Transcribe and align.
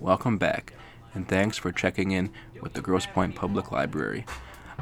welcome 0.00 0.38
back, 0.38 0.72
and 1.12 1.26
thanks 1.26 1.58
for 1.58 1.72
checking 1.72 2.12
in 2.12 2.30
with 2.60 2.72
the 2.74 2.80
Grosse 2.80 3.06
Pointe 3.06 3.34
Public 3.34 3.72
Library. 3.72 4.24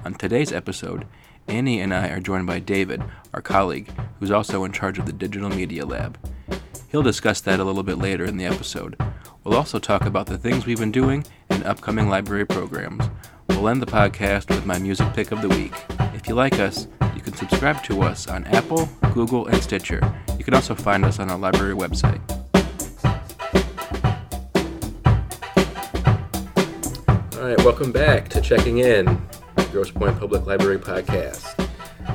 On 0.04 0.14
today's 0.14 0.52
episode, 0.52 1.06
Annie 1.48 1.80
and 1.80 1.94
I 1.94 2.08
are 2.08 2.20
joined 2.20 2.46
by 2.46 2.58
David, 2.58 3.02
our 3.32 3.40
colleague, 3.40 3.90
who's 4.18 4.30
also 4.30 4.64
in 4.64 4.72
charge 4.72 4.98
of 4.98 5.06
the 5.06 5.12
Digital 5.12 5.48
Media 5.48 5.86
Lab. 5.86 6.18
He'll 6.88 7.02
discuss 7.02 7.40
that 7.42 7.60
a 7.60 7.64
little 7.64 7.82
bit 7.82 7.98
later 7.98 8.24
in 8.24 8.36
the 8.36 8.44
episode. 8.44 8.96
We'll 9.42 9.56
also 9.56 9.78
talk 9.78 10.04
about 10.04 10.26
the 10.26 10.38
things 10.38 10.66
we've 10.66 10.78
been 10.78 10.92
doing 10.92 11.24
and 11.48 11.64
upcoming 11.64 12.08
library 12.08 12.44
programs. 12.44 13.08
We'll 13.48 13.68
end 13.68 13.80
the 13.80 13.86
podcast 13.86 14.48
with 14.48 14.66
my 14.66 14.78
music 14.78 15.12
pick 15.14 15.32
of 15.32 15.40
the 15.40 15.48
week. 15.48 15.72
If 16.14 16.28
you 16.28 16.34
like 16.34 16.58
us, 16.58 16.88
you 17.14 17.22
can 17.22 17.34
subscribe 17.34 17.82
to 17.84 18.02
us 18.02 18.28
on 18.28 18.44
Apple, 18.44 18.88
Google, 19.14 19.46
and 19.46 19.62
Stitcher. 19.62 20.00
You 20.36 20.44
can 20.44 20.54
also 20.54 20.74
find 20.74 21.04
us 21.04 21.18
on 21.18 21.30
our 21.30 21.38
library 21.38 21.74
website. 21.74 22.20
All 27.46 27.54
right, 27.54 27.64
welcome 27.64 27.92
back 27.92 28.28
to 28.30 28.40
Checking 28.40 28.78
In, 28.78 29.24
Grosse 29.70 29.92
Pointe 29.92 30.18
Public 30.18 30.46
Library 30.46 30.78
Podcast. 30.80 31.68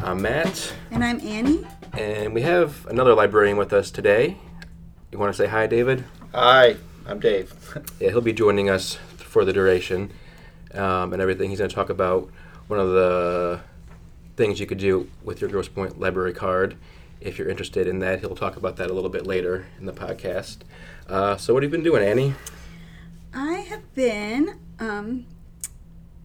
I'm 0.03 0.21
Matt, 0.21 0.73
And 0.91 1.05
I'm 1.05 1.21
Annie. 1.21 1.65
and 1.93 2.33
we 2.33 2.41
have 2.41 2.85
another 2.87 3.13
librarian 3.13 3.55
with 3.55 3.71
us 3.71 3.91
today. 3.91 4.37
You 5.09 5.17
want 5.17 5.33
to 5.33 5.37
say 5.41 5.47
hi, 5.47 5.67
David? 5.67 6.03
Hi, 6.35 6.75
I'm 7.07 7.21
Dave. 7.21 7.53
Yeah, 8.01 8.09
he'll 8.09 8.19
be 8.19 8.33
joining 8.33 8.69
us 8.69 8.95
for 9.15 9.45
the 9.45 9.53
duration 9.53 10.11
um, 10.73 11.13
and 11.13 11.21
everything. 11.21 11.49
He's 11.49 11.59
going 11.59 11.69
to 11.69 11.75
talk 11.75 11.89
about 11.89 12.29
one 12.67 12.81
of 12.81 12.89
the 12.89 13.61
things 14.35 14.59
you 14.59 14.65
could 14.67 14.79
do 14.79 15.09
with 15.23 15.39
your 15.39 15.49
Grosse 15.49 15.69
Pointe 15.69 15.97
Library 15.97 16.33
card. 16.33 16.75
If 17.21 17.39
you're 17.39 17.47
interested 17.47 17.87
in 17.87 17.99
that, 17.99 18.19
he'll 18.19 18.35
talk 18.35 18.57
about 18.57 18.75
that 18.75 18.91
a 18.91 18.93
little 18.93 19.09
bit 19.09 19.25
later 19.25 19.67
in 19.79 19.85
the 19.85 19.93
podcast. 19.93 20.57
Uh, 21.07 21.37
so, 21.37 21.53
what 21.53 21.63
have 21.63 21.71
you 21.71 21.77
been 21.77 21.85
doing, 21.85 22.03
Annie? 22.03 22.33
I 23.33 23.53
have 23.69 23.93
been 23.95 24.59
um, 24.79 25.25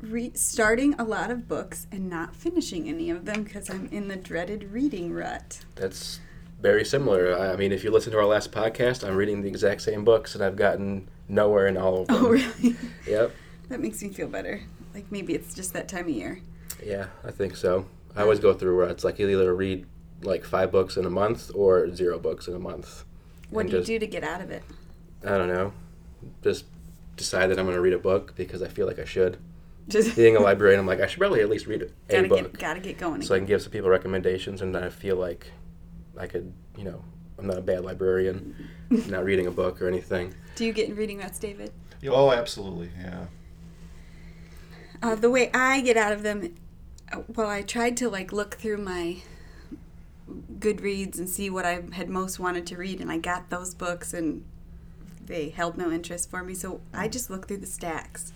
re- 0.01 0.33
starting 0.35 0.95
a 0.95 1.05
lot 1.05 1.31
of 1.31 1.47
books 1.49 1.87
and 1.93 2.09
not 2.11 2.35
finishing 2.35 2.89
any 2.89 3.11
of 3.11 3.25
them 3.25 3.45
because 3.45 3.71
I'm 3.71 3.87
in 3.93 4.09
the 4.09 4.17
dreaded 4.17 4.73
reading 4.73 5.13
rut. 5.13 5.61
That's 5.77 6.21
very 6.61 6.85
similar. 6.85 7.39
I 7.39 7.57
mean, 7.57 7.71
if 7.73 7.85
you 7.85 7.91
listen 7.91 8.13
to 8.13 8.19
our 8.19 8.25
last 8.27 8.51
podcast, 8.51 9.07
I'm 9.07 9.15
reading 9.17 9.43
the 9.43 9.49
exact 9.49 9.83
same 9.83 10.05
books 10.05 10.35
and 10.35 10.43
I've 10.43 10.57
gotten 10.57 11.09
nowhere 11.29 11.67
in 11.69 11.77
all 11.77 12.03
of 12.03 12.09
them. 12.09 12.17
Oh, 12.17 12.29
really? 12.29 12.77
Yep. 13.07 13.33
that 13.69 13.81
makes 13.81 14.03
me 14.03 14.09
feel 14.09 14.27
better. 14.29 14.61
Like 14.95 15.11
maybe 15.13 15.35
it's 15.35 15.55
just 15.55 15.73
that 15.75 15.89
time 15.89 16.05
of 16.07 16.11
year. 16.11 16.41
Yeah, 16.85 17.07
I 17.25 17.31
think 17.31 17.55
so. 17.57 17.87
I 18.17 18.23
always 18.23 18.41
go 18.41 18.53
through 18.53 18.77
where 18.77 18.89
it's 18.89 19.05
like 19.05 19.19
you 19.19 19.29
either 19.29 19.55
read 19.55 19.87
like 20.23 20.45
five 20.45 20.73
books 20.73 20.97
in 20.97 21.05
a 21.05 21.11
month 21.11 21.51
or 21.55 21.95
zero 21.95 22.19
books 22.19 22.49
in 22.49 22.55
a 22.55 22.59
month. 22.59 23.05
What 23.51 23.67
do 23.67 23.73
you 23.73 23.79
just- 23.79 23.87
do 23.87 23.99
to 24.01 24.07
get 24.07 24.25
out 24.25 24.41
of 24.41 24.51
it? 24.51 24.65
I 25.25 25.37
don't 25.39 25.49
know. 25.49 25.73
Just 26.43 26.65
decide 27.17 27.49
that 27.49 27.59
I'm 27.59 27.65
going 27.65 27.77
to 27.77 27.81
read 27.81 27.93
a 27.93 27.99
book 27.99 28.35
because 28.37 28.63
I 28.63 28.69
feel 28.69 28.87
like 28.87 28.99
I 28.99 29.05
should. 29.05 29.39
Just 29.89 30.17
Being 30.17 30.37
a 30.37 30.41
librarian, 30.41 30.81
I'm 30.81 30.87
like, 30.87 31.01
I 31.01 31.07
should 31.07 31.21
probably 31.21 31.41
at 31.41 31.49
least 31.49 31.67
read 31.67 31.83
a 31.83 32.13
gotta 32.13 32.29
book 32.29 32.53
get 32.53 32.59
gotta 32.59 32.81
get 32.81 32.99
going. 32.99 33.23
so 33.23 33.37
I 33.37 33.39
can 33.39 33.47
give 33.47 33.63
some 33.63 33.71
people 33.71 33.89
recommendations 33.89 34.61
and 34.61 34.77
I 34.77 34.89
feel 34.89 35.15
like 35.15 35.53
I 36.19 36.27
could, 36.27 36.53
you 36.77 36.83
know, 36.85 37.05
I'm 37.39 37.47
not 37.47 37.59
a 37.59 37.63
bad 37.63 37.85
librarian, 37.85 38.69
not 38.91 39.25
reading 39.25 39.47
a 39.47 39.51
book 39.51 39.81
or 39.81 39.87
anything. 39.87 40.35
Do 40.57 40.65
you 40.65 40.73
get 40.73 40.89
in 40.89 40.97
reading 40.97 41.19
ruts, 41.19 41.39
David? 41.39 41.73
Oh, 42.09 42.33
absolutely, 42.33 42.91
yeah. 43.01 43.27
Uh, 45.03 45.15
the 45.15 45.31
way 45.31 45.51
I 45.53 45.81
get 45.83 45.97
out 45.97 46.13
of 46.13 46.23
them, 46.23 46.55
uh, 47.13 47.21
well, 47.29 47.49
I 47.49 47.63
tried 47.63 47.97
to 47.99 48.09
like 48.09 48.33
look 48.33 48.55
through 48.57 48.79
my 48.79 49.19
Goodreads 50.59 51.19
and 51.19 51.29
see 51.29 51.51
what 51.51 51.65
I 51.65 51.83
had 51.93 52.09
most 52.09 52.41
wanted 52.41 52.67
to 52.67 52.77
read, 52.77 53.01
and 53.01 53.11
I 53.11 53.19
got 53.19 53.51
those 53.51 53.75
books, 53.75 54.13
and 54.13 54.45
they 55.27 55.51
held 55.51 55.77
no 55.77 55.91
interest 55.91 56.31
for 56.31 56.43
me. 56.43 56.55
So 56.55 56.81
I 56.95 57.09
just 57.09 57.31
looked 57.31 57.49
through 57.49 57.59
the 57.59 57.67
stacks, 57.67 58.33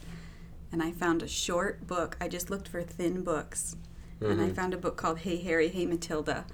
and 0.73 0.83
I 0.83 0.93
found 0.93 1.23
a 1.23 1.29
short 1.29 1.87
book. 1.87 2.17
I 2.21 2.29
just 2.29 2.51
looked 2.51 2.69
for 2.69 2.83
thin 2.83 3.23
books, 3.23 3.77
and 4.21 4.41
I 4.41 4.49
Mhm. 4.51 4.55
found 4.55 4.75
a 4.75 4.79
book 4.79 4.97
called 4.97 5.19
Hey 5.21 5.37
Harry, 5.39 5.69
Hey 5.69 5.87
Matilda 5.87 6.45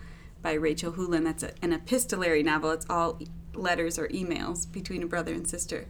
by 0.42 0.52
Rachel 0.52 0.92
Houlihan. 0.92 1.24
That's 1.24 1.42
a, 1.42 1.52
an 1.62 1.72
epistolary 1.72 2.42
novel. 2.42 2.70
It's 2.70 2.86
all 2.88 3.18
letters 3.54 3.98
or 3.98 4.08
emails 4.08 4.70
between 4.70 5.02
a 5.02 5.06
brother 5.06 5.32
and 5.32 5.48
sister, 5.48 5.86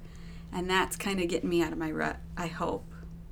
and 0.53 0.71
that's 0.71 0.97
kind 0.97 1.21
of 1.21 1.29
getting 1.29 1.51
me 1.51 1.63
out 1.63 1.73
of 1.73 1.79
my 1.79 1.91
rut. 1.91 2.19
I 2.37 2.47
hope. 2.47 2.85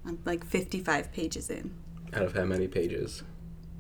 I'm 0.07 0.19
like 0.27 0.45
55 0.45 1.11
pages 1.13 1.49
in, 1.49 1.73
Out 2.13 2.25
of 2.25 2.35
how 2.37 2.45
many 2.45 2.69
pages? 2.69 3.23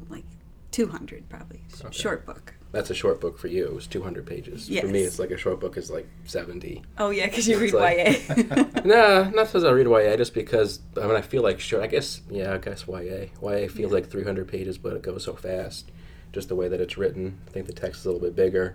like 0.08 0.24
200 0.70 1.28
probably. 1.28 1.62
Okay. 1.84 1.92
Short 1.92 2.24
book. 2.24 2.54
That's 2.74 2.90
a 2.90 2.94
short 2.94 3.20
book 3.20 3.38
for 3.38 3.48
you. 3.48 3.64
It 3.64 3.72
was 3.74 3.86
200 3.86 4.26
pages. 4.26 4.68
For 4.68 4.86
me, 4.86 5.00
it's 5.02 5.18
like 5.18 5.30
a 5.30 5.36
short 5.38 5.60
book 5.60 5.76
is 5.76 5.90
like 5.90 6.06
70. 6.26 6.82
Oh 6.98 7.10
yeah, 7.10 7.26
because 7.26 7.46
you 7.48 7.58
read 7.58 7.72
like- 7.72 7.96
YA. 8.28 8.34
nah, 8.84 9.30
not 9.30 9.46
because 9.46 9.64
I 9.64 9.70
read 9.70 9.86
YA, 9.86 10.16
just 10.16 10.34
because 10.34 10.80
I 11.00 11.06
mean 11.06 11.16
I 11.16 11.22
feel 11.22 11.42
like 11.42 11.60
short. 11.60 11.82
I 11.82 11.86
guess 11.86 12.20
yeah, 12.28 12.52
I 12.52 12.58
guess 12.58 12.86
YA. 12.86 13.26
YA 13.42 13.68
feels 13.68 13.78
Yeah. 13.78 13.86
like 13.88 14.10
300 14.10 14.46
pages, 14.48 14.76
but 14.76 14.94
it 14.94 15.02
goes 15.02 15.24
so 15.24 15.34
fast. 15.34 15.90
Just 16.32 16.48
the 16.48 16.56
way 16.56 16.68
that 16.68 16.80
it's 16.80 16.98
written. 16.98 17.38
I 17.46 17.50
think 17.52 17.66
the 17.66 17.72
text 17.72 18.00
is 18.00 18.06
a 18.06 18.10
little 18.10 18.26
bit 18.26 18.34
bigger. 18.36 18.74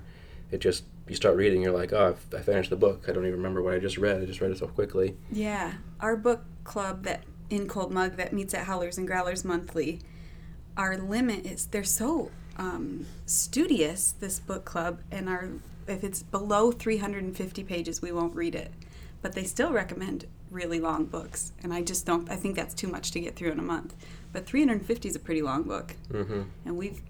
It 0.50 0.60
just 0.62 0.86
you 1.08 1.16
start 1.16 1.36
reading, 1.36 1.62
you're 1.62 1.72
like, 1.78 1.92
oh, 1.92 2.16
I 2.36 2.42
finished 2.42 2.70
the 2.70 2.76
book. 2.76 3.06
I 3.08 3.12
don't 3.12 3.26
even 3.26 3.38
remember 3.38 3.62
what 3.62 3.74
I 3.74 3.80
just 3.80 3.98
read. 3.98 4.22
I 4.22 4.26
just 4.26 4.40
read 4.42 4.52
it 4.52 4.58
so 4.60 4.68
quickly. 4.68 5.18
yeah, 5.32 5.74
our 6.00 6.16
book 6.16 6.42
club 6.64 7.04
that 7.04 7.24
in 7.50 7.68
Cold 7.68 7.92
Mug 7.92 8.16
that 8.18 8.32
meets 8.32 8.54
at 8.54 8.66
Howlers 8.68 8.98
and 8.98 9.08
Growlers 9.08 9.44
monthly. 9.44 10.00
Our 10.78 10.98
limit 10.98 11.46
is 11.46 11.66
they're 11.66 11.84
so 11.84 12.32
um, 12.60 13.08
studious. 13.26 14.12
This 14.12 14.40
book 14.40 14.66
club 14.66 15.00
and 15.12 15.28
our 15.28 15.50
if 15.88 16.04
it's 16.04 16.22
below 16.22 16.72
350 16.72 17.64
pages, 17.64 18.00
we 18.00 18.12
won't 18.12 18.36
read 18.36 18.54
it. 18.54 18.72
But 19.24 19.34
they 19.34 19.44
still 19.44 19.72
recommend 19.72 20.26
really 20.52 20.80
long 20.80 21.06
books, 21.06 21.52
and 21.64 21.74
I 21.74 21.82
just 21.82 22.06
don't. 22.06 22.30
I 22.30 22.36
think 22.36 22.56
that's 22.56 22.74
too 22.74 22.88
much 22.88 23.12
to 23.12 23.20
get 23.20 23.36
through 23.36 23.52
in 23.52 23.60
a 23.60 23.64
month. 23.64 23.96
But 24.32 24.46
350 24.46 25.10
is 25.10 25.16
a 25.16 25.20
pretty 25.20 25.42
long 25.42 25.64
book, 25.64 25.96
hmm 26.12 26.44
and 26.66 26.78
we've 26.78 27.02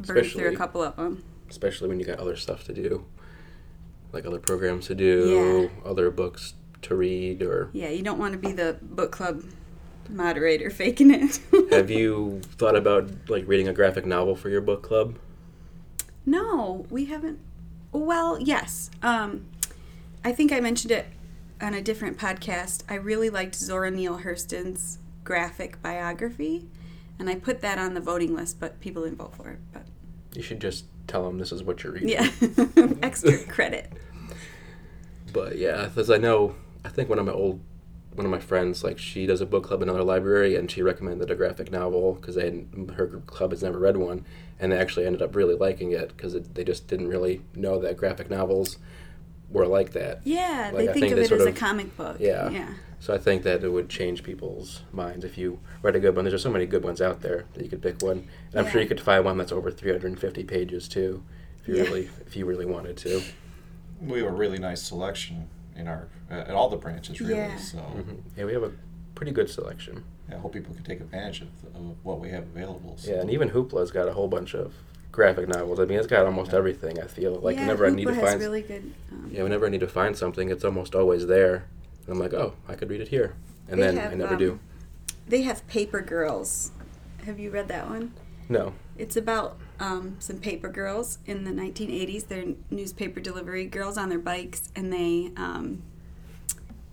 burned 0.00 0.26
through 0.26 0.52
a 0.52 0.56
couple 0.56 0.82
of 0.82 0.96
them. 0.96 1.22
Especially 1.48 1.88
when 1.88 2.00
you 2.00 2.06
got 2.06 2.18
other 2.18 2.36
stuff 2.36 2.64
to 2.64 2.74
do, 2.74 3.06
like 4.12 4.26
other 4.26 4.40
programs 4.40 4.88
to 4.88 4.94
do, 4.94 5.70
other 5.84 6.10
books 6.10 6.54
to 6.82 6.94
read, 6.94 7.42
or 7.42 7.70
Yeah, 7.72 7.88
you 7.88 8.02
don't 8.02 8.18
want 8.18 8.32
to 8.32 8.38
be 8.38 8.52
the 8.52 8.78
book 8.82 9.12
club 9.12 9.42
moderator 10.08 10.70
faking 10.70 11.10
it. 11.12 11.40
have 11.70 11.90
you 11.90 12.40
thought 12.56 12.76
about 12.76 13.10
like 13.28 13.46
reading 13.46 13.68
a 13.68 13.72
graphic 13.72 14.06
novel 14.06 14.34
for 14.36 14.48
your 14.48 14.60
book 14.60 14.82
club? 14.82 15.18
No, 16.26 16.86
we 16.90 17.06
haven't. 17.06 17.38
Well, 17.92 18.38
yes. 18.40 18.90
Um, 19.02 19.46
I 20.24 20.32
think 20.32 20.52
I 20.52 20.60
mentioned 20.60 20.90
it 20.92 21.06
on 21.60 21.74
a 21.74 21.80
different 21.82 22.18
podcast. 22.18 22.82
I 22.88 22.94
really 22.94 23.30
liked 23.30 23.54
Zora 23.54 23.90
Neale 23.90 24.18
Hurston's 24.18 24.98
graphic 25.24 25.80
biography, 25.82 26.68
and 27.18 27.28
I 27.30 27.34
put 27.36 27.60
that 27.62 27.78
on 27.78 27.94
the 27.94 28.00
voting 28.00 28.34
list, 28.34 28.60
but 28.60 28.78
people 28.80 29.04
didn't 29.04 29.18
vote 29.18 29.34
for 29.34 29.50
it. 29.50 29.58
But 29.72 29.82
You 30.34 30.42
should 30.42 30.60
just 30.60 30.84
tell 31.06 31.24
them 31.24 31.38
this 31.38 31.50
is 31.52 31.62
what 31.62 31.82
you're 31.82 31.94
reading. 31.94 32.10
yeah, 32.10 32.30
extra 33.02 33.38
credit. 33.44 33.90
But 35.32 35.56
yeah, 35.58 35.86
because 35.86 36.10
I 36.10 36.18
know, 36.18 36.54
I 36.84 36.88
think 36.90 37.08
one 37.08 37.18
of 37.18 37.26
my 37.26 37.32
old, 37.32 37.60
one 38.18 38.26
of 38.26 38.30
my 38.32 38.40
friends, 38.40 38.84
like 38.84 38.98
she 38.98 39.24
does 39.26 39.40
a 39.40 39.46
book 39.46 39.64
club 39.64 39.80
in 39.80 39.88
another 39.88 40.04
library, 40.04 40.56
and 40.56 40.70
she 40.70 40.82
recommended 40.82 41.30
a 41.30 41.34
graphic 41.36 41.70
novel 41.70 42.14
because 42.14 42.34
they 42.34 42.44
hadn't- 42.46 42.90
her 42.96 43.06
club 43.26 43.52
has 43.52 43.62
never 43.62 43.78
read 43.78 43.96
one, 43.96 44.24
and 44.58 44.72
they 44.72 44.76
actually 44.76 45.06
ended 45.06 45.22
up 45.22 45.34
really 45.36 45.54
liking 45.54 45.92
it 45.92 46.08
because 46.16 46.34
they 46.34 46.64
just 46.64 46.88
didn't 46.88 47.08
really 47.08 47.42
know 47.54 47.78
that 47.78 47.96
graphic 47.96 48.28
novels 48.28 48.76
were 49.50 49.66
like 49.66 49.92
that. 49.92 50.20
Yeah, 50.24 50.70
Like, 50.74 50.76
they 50.76 50.88
I 50.88 50.92
think, 50.92 51.02
think 51.04 51.12
of 51.12 51.16
they 51.18 51.24
it 51.24 51.28
sort 51.28 51.40
as 51.40 51.46
a 51.46 51.52
comic 51.52 51.96
book. 51.96 52.16
Yeah. 52.20 52.50
Yeah. 52.50 52.74
So 53.00 53.14
I 53.14 53.18
think 53.18 53.44
that 53.44 53.62
it 53.62 53.68
would 53.68 53.88
change 53.88 54.24
people's 54.24 54.82
minds 54.92 55.24
if 55.24 55.38
you 55.38 55.60
read 55.82 55.94
a 55.94 56.00
good 56.00 56.16
one. 56.16 56.24
There's 56.24 56.34
just 56.34 56.42
so 56.42 56.50
many 56.50 56.66
good 56.66 56.82
ones 56.84 57.00
out 57.00 57.20
there 57.22 57.44
that 57.54 57.62
you 57.62 57.70
could 57.70 57.80
pick 57.80 58.02
one. 58.02 58.26
And 58.52 58.60
I'm 58.66 58.70
sure 58.70 58.82
you 58.82 58.88
could 58.88 59.00
find 59.00 59.24
one 59.24 59.38
that's 59.38 59.52
over 59.52 59.70
350 59.70 60.42
pages 60.42 60.88
too, 60.88 61.22
if 61.60 61.68
you 61.68 61.76
Yeah. 61.76 61.82
really 61.84 62.10
if 62.26 62.36
you 62.36 62.44
really 62.44 62.66
wanted 62.66 62.96
to. 62.98 63.22
We 64.02 64.18
have 64.18 64.28
a 64.28 64.32
really 64.32 64.58
nice 64.58 64.82
selection 64.82 65.48
in 65.78 65.88
our 65.88 66.08
at 66.30 66.50
all 66.50 66.68
the 66.68 66.76
branches, 66.76 67.20
really. 67.20 67.34
Yeah. 67.34 67.56
So 67.56 67.78
hmm 67.78 68.16
Yeah, 68.36 68.44
we 68.44 68.52
have 68.52 68.62
a 68.62 68.72
pretty 69.14 69.32
good 69.32 69.48
selection. 69.48 70.04
I 70.30 70.34
hope 70.36 70.52
people 70.52 70.74
can 70.74 70.84
take 70.84 71.00
advantage 71.00 71.40
of, 71.40 71.48
of 71.74 71.96
what 72.04 72.20
we 72.20 72.28
have 72.30 72.42
available. 72.42 72.96
So. 72.98 73.10
Yeah, 73.12 73.20
and 73.20 73.30
even 73.30 73.48
Hoopla's 73.48 73.90
got 73.90 74.08
a 74.08 74.12
whole 74.12 74.28
bunch 74.28 74.54
of 74.54 74.74
graphic 75.10 75.48
novels. 75.48 75.80
I 75.80 75.86
mean, 75.86 75.98
it's 75.98 76.06
got 76.06 76.26
almost 76.26 76.52
Yeah. 76.52 76.58
everything. 76.58 77.00
I 77.00 77.06
feel 77.06 77.36
like 77.36 77.56
yeah, 77.56 77.62
whenever 77.62 77.86
I 77.86 77.90
need 77.90 78.06
to 78.06 78.14
find, 78.14 78.38
really 78.38 78.62
good. 78.62 78.92
Um, 79.10 79.30
yeah, 79.32 79.42
whenever 79.42 79.64
I 79.66 79.70
need 79.70 79.80
to 79.80 79.88
find 79.88 80.16
something, 80.16 80.50
it's 80.50 80.64
almost 80.64 80.94
always 80.94 81.26
there. 81.26 81.64
And 82.06 82.12
I'm 82.14 82.18
like, 82.18 82.34
oh, 82.34 82.54
I 82.68 82.74
could 82.74 82.90
read 82.90 83.00
it 83.00 83.08
here, 83.08 83.34
and 83.68 83.80
They 83.80 83.86
then 83.94 84.12
I 84.12 84.14
never 84.14 84.34
um, 84.34 84.38
do. 84.38 84.60
They 85.26 85.42
have 85.42 85.66
Paper 85.66 86.00
Girls. 86.00 86.72
Have 87.24 87.38
you 87.38 87.50
read 87.50 87.68
that 87.68 87.88
one? 87.88 88.12
No, 88.48 88.72
It's 88.96 89.16
about 89.16 89.58
um, 89.80 90.16
some 90.18 90.38
paper 90.38 90.68
girls 90.68 91.18
in 91.26 91.44
the 91.44 91.50
1980s. 91.50 92.26
They're 92.28 92.44
newspaper 92.70 93.20
delivery 93.20 93.66
girls 93.66 93.96
on 93.98 94.08
their 94.08 94.18
bikes, 94.18 94.70
and 94.74 94.92
they 94.92 95.32
um, 95.36 95.82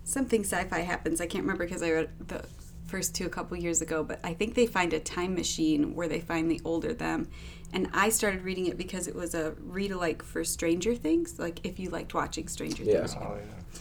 something 0.04 0.42
sci-fi 0.44 0.80
happens. 0.80 1.20
I 1.22 1.28
can't 1.28 1.44
remember 1.44 1.66
because 1.66 1.82
I 1.84 1.92
read 1.92 2.10
the 2.28 2.46
first 2.86 3.16
two 3.16 3.26
a 3.26 3.30
couple 3.30 3.58
years 3.58 3.82
ago, 3.82 4.04
but 4.04 4.20
I 4.24 4.34
think 4.34 4.54
they 4.56 4.68
find 4.68 4.94
a 4.94 5.00
time 5.00 5.34
machine 5.34 5.96
where 5.96 6.08
they 6.08 6.20
find 6.22 6.50
the 6.50 6.62
older 6.64 6.94
them. 6.94 7.28
And 7.74 7.90
I 7.94 8.10
started 8.10 8.44
reading 8.44 8.68
it 8.68 8.78
because 8.78 9.08
it 9.08 9.16
was 9.16 9.34
a 9.34 9.56
read 9.60 9.92
alike 9.92 10.24
for 10.24 10.44
Stranger 10.44 10.96
Things. 10.96 11.40
Like 11.40 11.60
if 11.66 11.80
you 11.80 11.90
liked 11.90 12.14
watching 12.14 12.48
Stranger 12.48 12.84
Yeah. 12.84 13.00
Things, 13.00 13.16
Oh, 13.20 13.38
yeah. 13.38 13.80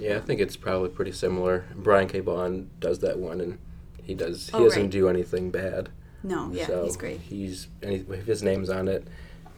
Yeah, 0.00 0.16
I 0.16 0.20
think 0.20 0.40
it's 0.40 0.56
probably 0.56 0.88
pretty 0.88 1.12
similar. 1.12 1.66
Brian 1.76 2.08
K. 2.08 2.20
Vaughan 2.20 2.70
does 2.80 3.00
that 3.00 3.18
one, 3.18 3.38
and 3.42 3.58
he 4.02 4.14
does. 4.14 4.48
He 4.48 4.54
Oh, 4.56 4.64
doesn't 4.64 4.82
right. 4.84 4.90
do 4.90 5.08
anything 5.10 5.50
bad. 5.50 5.90
No, 6.22 6.50
yeah, 6.52 6.66
so 6.66 6.84
he's 6.84 6.96
great. 6.96 7.20
He's 7.20 7.68
and 7.82 7.92
he- 7.92 8.04
if 8.14 8.26
his 8.26 8.42
name's 8.42 8.68
on 8.70 8.88
it, 8.88 9.06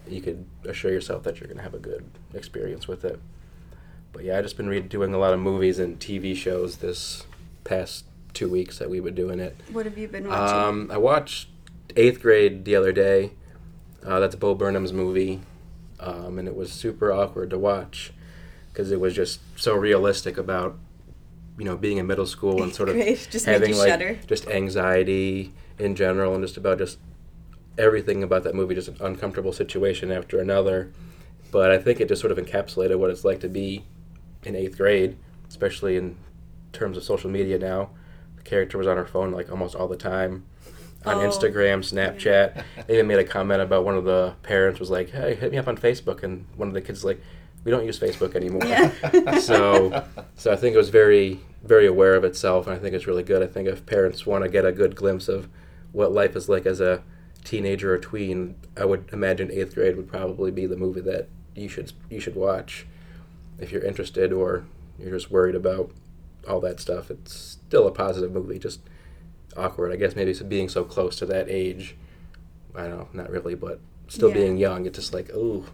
you 0.08 0.20
could 0.20 0.44
assure 0.64 0.92
yourself 0.92 1.22
that 1.24 1.40
you're 1.40 1.48
gonna 1.48 1.62
have 1.62 1.74
a 1.74 1.78
good 1.78 2.04
experience 2.34 2.86
with 2.88 3.04
it. 3.04 3.18
But 4.12 4.24
yeah, 4.24 4.38
I've 4.38 4.44
just 4.44 4.56
been 4.56 4.68
read, 4.68 4.88
doing 4.88 5.14
a 5.14 5.18
lot 5.18 5.32
of 5.32 5.40
movies 5.40 5.78
and 5.78 5.98
TV 5.98 6.36
shows 6.36 6.76
this 6.76 7.24
past 7.64 8.04
two 8.34 8.48
weeks 8.48 8.78
that 8.78 8.90
we've 8.90 9.04
been 9.04 9.14
doing 9.14 9.40
it. 9.40 9.56
What 9.72 9.86
have 9.86 9.96
you 9.98 10.08
been 10.08 10.28
watching? 10.28 10.56
Um, 10.58 10.90
I 10.92 10.98
watched 10.98 11.48
Eighth 11.96 12.20
Grade 12.20 12.64
the 12.64 12.76
other 12.76 12.92
day. 12.92 13.32
Uh, 14.04 14.20
that's 14.20 14.34
Bo 14.34 14.54
Burnham's 14.54 14.92
movie, 14.92 15.40
um, 16.00 16.38
and 16.38 16.48
it 16.48 16.56
was 16.56 16.72
super 16.72 17.12
awkward 17.12 17.50
to 17.50 17.58
watch 17.58 18.12
because 18.72 18.90
it 18.90 19.00
was 19.00 19.14
just 19.14 19.40
so 19.56 19.74
realistic 19.74 20.36
about 20.38 20.76
you 21.58 21.64
know 21.64 21.76
being 21.76 21.98
in 21.98 22.06
middle 22.06 22.26
school 22.26 22.62
and 22.62 22.74
sort 22.74 22.88
of 22.88 22.96
just 23.30 23.46
having 23.46 23.76
like 23.76 23.88
shudder. 23.88 24.18
just 24.26 24.48
anxiety 24.48 25.52
in 25.78 25.94
general 25.94 26.34
and 26.34 26.42
just 26.44 26.56
about 26.56 26.78
just 26.78 26.98
everything 27.78 28.22
about 28.22 28.44
that 28.44 28.54
movie 28.54 28.74
just 28.74 28.88
an 28.88 28.96
uncomfortable 29.00 29.52
situation 29.52 30.10
after 30.12 30.40
another. 30.40 30.92
But 31.50 31.70
I 31.70 31.78
think 31.78 32.00
it 32.00 32.08
just 32.08 32.20
sort 32.20 32.36
of 32.36 32.38
encapsulated 32.44 32.98
what 32.98 33.10
it's 33.10 33.24
like 33.24 33.40
to 33.40 33.48
be 33.48 33.84
in 34.44 34.56
eighth 34.56 34.76
grade, 34.78 35.16
especially 35.48 35.96
in 35.96 36.16
terms 36.72 36.96
of 36.96 37.04
social 37.04 37.30
media 37.30 37.58
now. 37.58 37.90
The 38.36 38.42
character 38.42 38.78
was 38.78 38.86
on 38.86 38.96
her 38.96 39.06
phone 39.06 39.30
like 39.32 39.50
almost 39.50 39.74
all 39.74 39.88
the 39.88 39.96
time. 39.96 40.44
On 41.04 41.16
Oh. 41.16 41.28
Instagram, 41.28 41.80
Snapchat. 41.80 42.62
They 42.86 42.94
even 42.94 43.08
made 43.08 43.18
a 43.18 43.24
comment 43.24 43.60
about 43.60 43.84
one 43.84 43.96
of 43.96 44.04
the 44.04 44.34
parents 44.44 44.78
was 44.78 44.88
like, 44.90 45.10
Hey, 45.10 45.34
hit 45.34 45.50
me 45.50 45.58
up 45.58 45.66
on 45.68 45.76
Facebook 45.76 46.22
and 46.22 46.46
one 46.56 46.68
of 46.68 46.74
the 46.74 46.80
kids 46.80 47.00
was 47.00 47.04
like, 47.04 47.20
We 47.64 47.70
don't 47.72 47.84
use 47.84 47.98
Facebook 47.98 48.34
anymore. 48.36 48.64
Yeah. 48.64 49.38
so 49.40 50.04
so 50.36 50.52
I 50.52 50.56
think 50.56 50.74
it 50.74 50.78
was 50.78 50.90
very 50.90 51.40
very 51.62 51.86
aware 51.86 52.14
of 52.14 52.24
itself 52.24 52.66
and 52.66 52.74
I 52.74 52.78
think 52.78 52.94
it's 52.94 53.06
really 53.06 53.22
good. 53.22 53.42
I 53.42 53.46
think 53.46 53.68
if 53.68 53.86
parents 53.86 54.26
want 54.26 54.44
to 54.44 54.50
get 54.50 54.64
a 54.64 54.72
good 54.72 54.96
glimpse 54.96 55.28
of 55.28 55.48
what 55.92 56.12
life 56.12 56.34
is 56.36 56.48
like 56.48 56.66
as 56.66 56.80
a 56.80 57.02
teenager 57.44 57.92
or 57.94 57.98
tween, 57.98 58.54
I 58.76 58.84
would 58.84 59.08
imagine 59.12 59.50
eighth 59.50 59.74
grade 59.74 59.96
would 59.96 60.08
probably 60.08 60.50
be 60.50 60.66
the 60.66 60.76
movie 60.76 61.00
that 61.02 61.28
you 61.54 61.68
should 61.68 61.92
you 62.10 62.18
should 62.20 62.34
watch 62.34 62.86
if 63.58 63.70
you're 63.70 63.84
interested 63.84 64.32
or 64.32 64.64
you're 64.98 65.10
just 65.12 65.30
worried 65.30 65.54
about 65.54 65.90
all 66.48 66.60
that 66.60 66.80
stuff. 66.80 67.10
It's 67.10 67.32
still 67.34 67.86
a 67.86 67.92
positive 67.92 68.32
movie, 68.32 68.58
just 68.58 68.80
awkward. 69.56 69.92
I 69.92 69.96
guess 69.96 70.16
maybe 70.16 70.30
it's 70.30 70.40
being 70.40 70.68
so 70.68 70.84
close 70.84 71.16
to 71.16 71.26
that 71.26 71.48
age. 71.48 71.94
I 72.74 72.86
don't 72.86 72.98
know, 72.98 73.08
not 73.12 73.30
really, 73.30 73.54
but 73.54 73.80
still 74.08 74.28
Yeah. 74.30 74.34
being 74.36 74.56
young, 74.56 74.86
it's 74.86 74.98
just 74.98 75.12
like, 75.14 75.30
oh, 75.34 75.66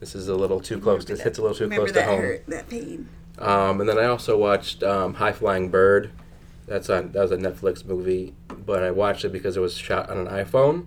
this 0.00 0.14
is 0.14 0.28
a 0.28 0.34
little 0.34 0.60
too 0.60 0.78
close. 0.80 1.04
This 1.04 1.20
hits 1.20 1.38
a 1.38 1.42
little 1.42 1.56
too 1.56 1.68
close 1.68 1.92
to 1.92 2.02
home. 2.02 2.20
hurt, 2.20 2.46
that 2.46 2.68
pain. 2.68 3.08
Um, 3.38 3.80
and 3.80 3.88
then 3.88 3.98
I 3.98 4.04
also 4.06 4.36
watched 4.36 4.82
um, 4.82 5.14
High 5.14 5.32
Flying 5.32 5.70
Bird. 5.70 6.10
That's 6.66 6.90
on 6.90 7.12
that 7.12 7.22
was 7.22 7.32
a 7.32 7.36
Netflix 7.36 7.84
movie, 7.84 8.34
but 8.48 8.82
I 8.82 8.90
watched 8.90 9.24
it 9.24 9.32
because 9.32 9.56
it 9.56 9.60
was 9.60 9.76
shot 9.76 10.10
on 10.10 10.18
an 10.18 10.26
iPhone. 10.26 10.86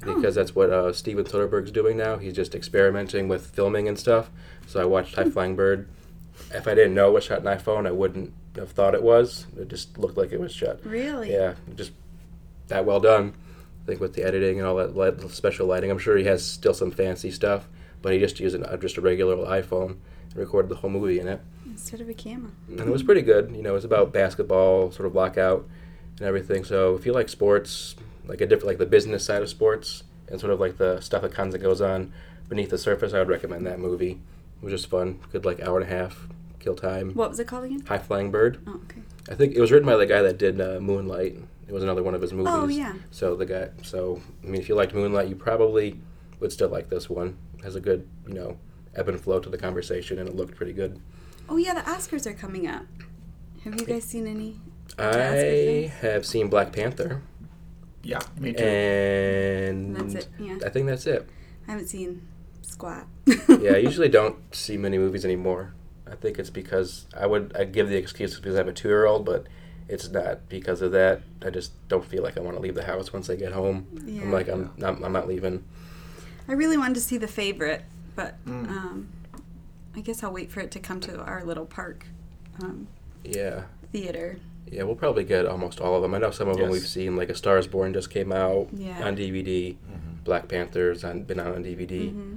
Because 0.00 0.34
that's 0.34 0.54
what 0.54 0.70
uh, 0.70 0.94
Steven 0.94 1.26
Soderbergh's 1.26 1.70
doing 1.70 1.98
now. 1.98 2.16
He's 2.16 2.32
just 2.32 2.54
experimenting 2.54 3.28
with 3.28 3.48
filming 3.48 3.86
and 3.86 3.98
stuff. 3.98 4.30
So 4.66 4.80
I 4.80 4.86
watched 4.86 5.14
High 5.14 5.28
Flying 5.28 5.56
Bird. 5.56 5.90
If 6.54 6.66
I 6.66 6.74
didn't 6.74 6.94
know 6.94 7.10
it 7.10 7.12
was 7.12 7.24
shot 7.24 7.46
on 7.46 7.58
iPhone, 7.58 7.86
I 7.86 7.90
wouldn't 7.90 8.32
have 8.56 8.72
thought 8.72 8.94
it 8.94 9.02
was. 9.02 9.46
It 9.58 9.68
just 9.68 9.98
looked 9.98 10.16
like 10.16 10.32
it 10.32 10.40
was 10.40 10.52
shot. 10.52 10.84
Really? 10.86 11.30
Yeah, 11.32 11.54
just 11.74 11.92
that 12.68 12.86
well 12.86 13.00
done. 13.00 13.34
I 13.82 13.86
think 13.86 14.00
with 14.00 14.14
the 14.14 14.24
editing 14.24 14.58
and 14.58 14.66
all 14.66 14.76
that 14.76 14.96
light, 14.96 15.20
special 15.30 15.66
lighting, 15.66 15.90
I'm 15.90 15.98
sure 15.98 16.16
he 16.16 16.24
has 16.24 16.44
still 16.46 16.74
some 16.74 16.90
fancy 16.90 17.30
stuff, 17.30 17.68
but 18.00 18.12
he 18.14 18.18
just 18.18 18.40
used 18.40 18.54
an, 18.54 18.64
uh, 18.64 18.78
just 18.78 18.96
a 18.96 19.02
regular 19.02 19.34
old 19.34 19.48
iPhone 19.48 19.96
recorded 20.34 20.68
the 20.68 20.76
whole 20.76 20.90
movie 20.90 21.18
in 21.18 21.26
it 21.28 21.40
Instead 21.66 22.00
of 22.00 22.08
a 22.08 22.14
camera. 22.14 22.50
and 22.68 22.80
it 22.80 22.86
was 22.88 23.02
pretty 23.02 23.22
good. 23.22 23.54
You 23.54 23.62
know, 23.62 23.70
it 23.70 23.74
was 23.74 23.84
about 23.84 24.12
basketball, 24.12 24.90
sort 24.90 25.06
of 25.06 25.14
lockout, 25.14 25.66
and 26.18 26.26
everything. 26.26 26.64
So 26.64 26.94
if 26.94 27.06
you 27.06 27.12
like 27.12 27.28
sports, 27.28 27.96
like 28.26 28.40
a 28.40 28.46
different, 28.46 28.66
like 28.68 28.78
the 28.78 28.86
business 28.86 29.24
side 29.24 29.42
of 29.42 29.48
sports, 29.48 30.04
and 30.28 30.38
sort 30.40 30.52
of 30.52 30.60
like 30.60 30.76
the 30.78 31.00
stuff 31.00 31.22
that 31.22 31.32
kind 31.32 31.52
of 31.54 31.60
goes 31.62 31.80
on 31.80 32.12
beneath 32.48 32.70
the 32.70 32.78
surface, 32.78 33.12
I 33.12 33.18
would 33.18 33.28
recommend 33.28 33.66
that 33.66 33.78
movie. 33.78 34.20
It 34.60 34.64
was 34.64 34.72
just 34.72 34.88
fun, 34.90 35.20
good 35.32 35.44
like 35.44 35.60
hour 35.60 35.80
and 35.80 35.90
a 35.90 35.94
half, 35.94 36.26
kill 36.58 36.74
time. 36.76 37.12
What 37.14 37.30
was 37.30 37.40
it 37.40 37.46
called 37.46 37.64
again? 37.64 37.80
High 37.86 37.98
Flying 37.98 38.30
Bird. 38.30 38.58
Oh, 38.66 38.80
okay. 38.84 39.02
I 39.30 39.34
think 39.34 39.54
it 39.54 39.60
was 39.60 39.70
written 39.72 39.86
by 39.86 39.96
the 39.96 40.06
guy 40.06 40.22
that 40.22 40.38
did 40.38 40.60
uh, 40.60 40.80
Moonlight. 40.80 41.38
It 41.68 41.72
was 41.72 41.82
another 41.84 42.02
one 42.02 42.14
of 42.14 42.20
his 42.22 42.32
movies. 42.32 42.52
Oh, 42.54 42.66
yeah. 42.66 42.94
So 43.10 43.36
the 43.36 43.46
guy, 43.46 43.68
so 43.82 44.20
I 44.42 44.46
mean, 44.46 44.60
if 44.60 44.68
you 44.68 44.74
liked 44.74 44.92
Moonlight, 44.92 45.28
you 45.28 45.36
probably 45.36 46.00
would 46.40 46.52
still 46.52 46.68
like 46.68 46.88
this 46.90 47.08
one. 47.08 47.36
It 47.58 47.64
has 47.64 47.76
a 47.76 47.80
good, 47.80 48.08
you 48.26 48.34
know, 48.34 48.58
ebb 49.00 49.08
and 49.08 49.20
flow 49.20 49.40
to 49.40 49.48
the 49.48 49.58
conversation, 49.58 50.18
and 50.18 50.28
it 50.28 50.36
looked 50.36 50.54
pretty 50.54 50.72
good. 50.72 51.00
Oh 51.48 51.56
yeah, 51.56 51.74
the 51.74 51.80
Oscars 51.80 52.26
are 52.26 52.34
coming 52.34 52.66
up. 52.68 52.84
Have 53.64 53.74
you 53.80 53.86
guys 53.86 54.04
seen 54.04 54.26
any? 54.26 54.60
I 54.98 55.90
have 56.00 56.24
seen 56.26 56.48
Black 56.48 56.72
Panther, 56.72 57.22
Yeah, 58.02 58.20
me 58.38 58.52
too. 58.52 58.62
and 58.64 59.96
That's 59.96 60.14
it, 60.14 60.28
yeah. 60.38 60.58
I 60.64 60.68
think 60.68 60.86
that's 60.86 61.06
it. 61.06 61.28
I 61.66 61.72
haven't 61.72 61.86
seen 61.88 62.26
squat. 62.62 63.06
Yeah, 63.48 63.72
I 63.72 63.78
usually 63.78 64.08
don't 64.20 64.36
see 64.54 64.76
many 64.76 64.98
movies 64.98 65.24
anymore. 65.24 65.72
I 66.10 66.14
think 66.16 66.38
it's 66.38 66.50
because 66.50 67.06
I 67.16 67.26
would 67.26 67.52
I 67.56 67.64
give 67.64 67.88
the 67.88 67.96
excuse 67.96 68.36
because 68.36 68.54
I 68.54 68.58
have 68.58 68.68
a 68.68 68.72
two 68.72 68.88
year 68.88 69.06
old, 69.06 69.24
but 69.24 69.46
it's 69.88 70.08
not 70.10 70.48
because 70.48 70.82
of 70.82 70.92
that. 70.92 71.22
I 71.44 71.50
just 71.50 71.72
don't 71.88 72.04
feel 72.04 72.22
like 72.22 72.36
I 72.36 72.40
want 72.40 72.56
to 72.56 72.62
leave 72.62 72.74
the 72.74 72.84
house 72.84 73.12
once 73.12 73.30
I 73.30 73.36
get 73.36 73.52
home. 73.52 73.86
Yeah. 74.04 74.22
I'm 74.22 74.32
like 74.32 74.48
I'm 74.48 74.72
not, 74.76 75.02
I'm 75.04 75.12
not 75.12 75.28
leaving. 75.28 75.64
I 76.48 76.52
really 76.54 76.76
wanted 76.76 76.94
to 76.94 77.00
see 77.00 77.16
the 77.18 77.28
favorite, 77.28 77.84
but 78.20 78.44
Mm. 78.44 78.68
um, 78.68 79.08
I 79.96 80.00
guess 80.02 80.22
I'll 80.22 80.32
wait 80.32 80.50
for 80.50 80.60
it 80.60 80.70
to 80.72 80.78
come 80.78 81.00
to 81.00 81.18
our 81.20 81.42
little 81.44 81.64
park 81.66 82.06
um, 82.62 82.86
Yeah, 83.24 83.62
theater. 83.92 84.38
yeah, 84.70 84.82
we'll 84.82 84.94
probably 84.94 85.24
get 85.24 85.46
almost 85.46 85.80
all 85.80 85.96
of 85.96 86.02
them. 86.02 86.14
I 86.14 86.18
know 86.18 86.30
some 86.30 86.48
of 86.48 86.58
them 86.58 86.70
we've 86.70 86.86
seen, 86.86 87.16
like 87.16 87.30
A 87.30 87.34
Star 87.34 87.56
Is 87.58 87.66
Born 87.66 87.92
just 87.94 88.10
came 88.10 88.30
out 88.32 88.68
Yeah. 88.72 89.02
on 89.06 89.16
DVD. 89.16 89.72
Mhm. 89.74 90.24
Black 90.24 90.48
Panther's 90.48 91.02
on, 91.02 91.22
been 91.22 91.40
out 91.40 91.54
on 91.54 91.62
DVD. 91.64 92.10
hmm 92.10 92.34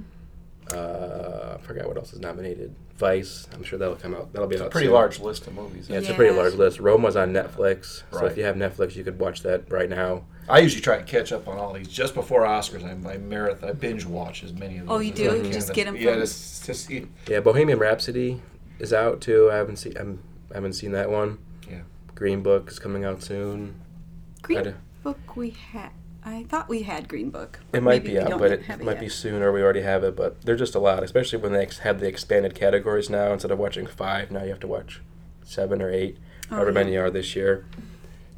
Uh, 0.72 1.56
I 1.58 1.62
forgot 1.62 1.86
what 1.86 1.96
else 1.96 2.12
is 2.12 2.20
nominated. 2.20 2.74
Vice. 2.96 3.46
I'm 3.52 3.62
sure 3.64 3.78
that'll 3.78 3.96
come 3.96 4.14
out. 4.14 4.32
That'll 4.32 4.48
be 4.48 4.58
out. 4.58 4.70
Pretty 4.70 4.86
soon. 4.86 4.94
large 4.94 5.18
list 5.20 5.46
of 5.46 5.54
movies. 5.54 5.88
Yeah, 5.90 5.98
it's 5.98 6.08
a 6.08 6.14
pretty 6.14 6.34
large 6.34 6.54
list. 6.54 6.78
Roma's 6.80 7.16
on 7.16 7.32
Netflix, 7.32 8.02
so 8.12 8.24
if 8.26 8.36
you 8.36 8.44
have 8.44 8.56
Netflix, 8.56 8.94
you 8.96 9.04
could 9.04 9.18
watch 9.18 9.42
that 9.42 9.70
right 9.70 9.88
now. 9.90 10.24
I 10.48 10.60
usually 10.60 10.80
try 10.82 10.98
to 10.98 11.02
catch 11.04 11.32
up 11.32 11.48
on 11.48 11.58
all 11.58 11.72
these 11.72 11.88
just 11.88 12.14
before 12.14 12.42
Oscars. 12.42 12.84
I, 12.84 12.90
I 13.12 13.18
marathon, 13.18 13.68
I 13.68 13.72
binge 13.72 14.04
watch 14.04 14.44
as 14.44 14.52
many 14.52 14.78
of 14.78 14.86
those. 14.86 14.94
Oh, 14.96 14.98
you 15.00 15.12
as 15.12 15.16
do? 15.18 15.30
I 15.30 15.34
You 15.36 15.42
can. 15.42 15.52
just 15.52 15.72
get 15.74 15.86
'em 15.86 15.96
Yeah, 15.96 16.12
from- 16.12 16.20
just, 16.20 16.66
just 16.66 16.86
see. 16.86 17.06
Yeah, 17.28 17.40
Bohemian 17.40 17.78
Rhapsody 17.78 18.40
is 18.78 18.92
out 18.92 19.20
too. 19.20 19.50
I 19.50 19.56
haven't 19.56 19.76
seen. 19.76 19.96
I'm, 19.98 20.22
I 20.50 20.54
haven't 20.54 20.74
seen 20.74 20.92
that 20.92 21.10
one. 21.10 21.38
Yeah. 21.68 21.80
Green 22.14 22.42
Book 22.42 22.70
is 22.70 22.78
coming 22.78 23.04
out 23.04 23.22
soon. 23.22 23.74
Green 24.42 24.74
Book 25.02 25.34
we 25.36 25.50
had. 25.50 25.90
I 26.24 26.44
thought 26.44 26.68
we 26.68 26.82
had 26.82 27.06
Green 27.08 27.30
Book. 27.30 27.60
It 27.72 27.82
might 27.82 28.02
be 28.04 28.18
out, 28.18 28.38
but 28.38 28.50
it 28.50 28.62
have 28.62 28.80
might 28.82 28.92
yet. 28.92 29.00
be 29.00 29.08
soon, 29.10 29.42
or 29.42 29.52
we 29.52 29.62
already 29.62 29.82
have 29.82 30.02
it. 30.04 30.16
But 30.16 30.40
they're 30.42 30.56
just 30.56 30.74
a 30.74 30.78
lot, 30.78 31.02
especially 31.02 31.38
when 31.38 31.52
they 31.52 31.62
ex- 31.62 31.78
have 31.80 32.00
the 32.00 32.06
expanded 32.08 32.54
categories 32.54 33.10
now. 33.10 33.32
Instead 33.32 33.50
of 33.50 33.58
watching 33.58 33.86
five, 33.86 34.30
now 34.30 34.42
you 34.42 34.48
have 34.50 34.60
to 34.60 34.66
watch 34.66 35.00
seven 35.42 35.82
or 35.82 35.90
eight, 35.90 36.16
Oh, 36.50 36.56
however 36.56 36.70
yeah. 36.70 36.74
many 36.74 36.96
are 36.96 37.10
this 37.10 37.36
year. 37.36 37.66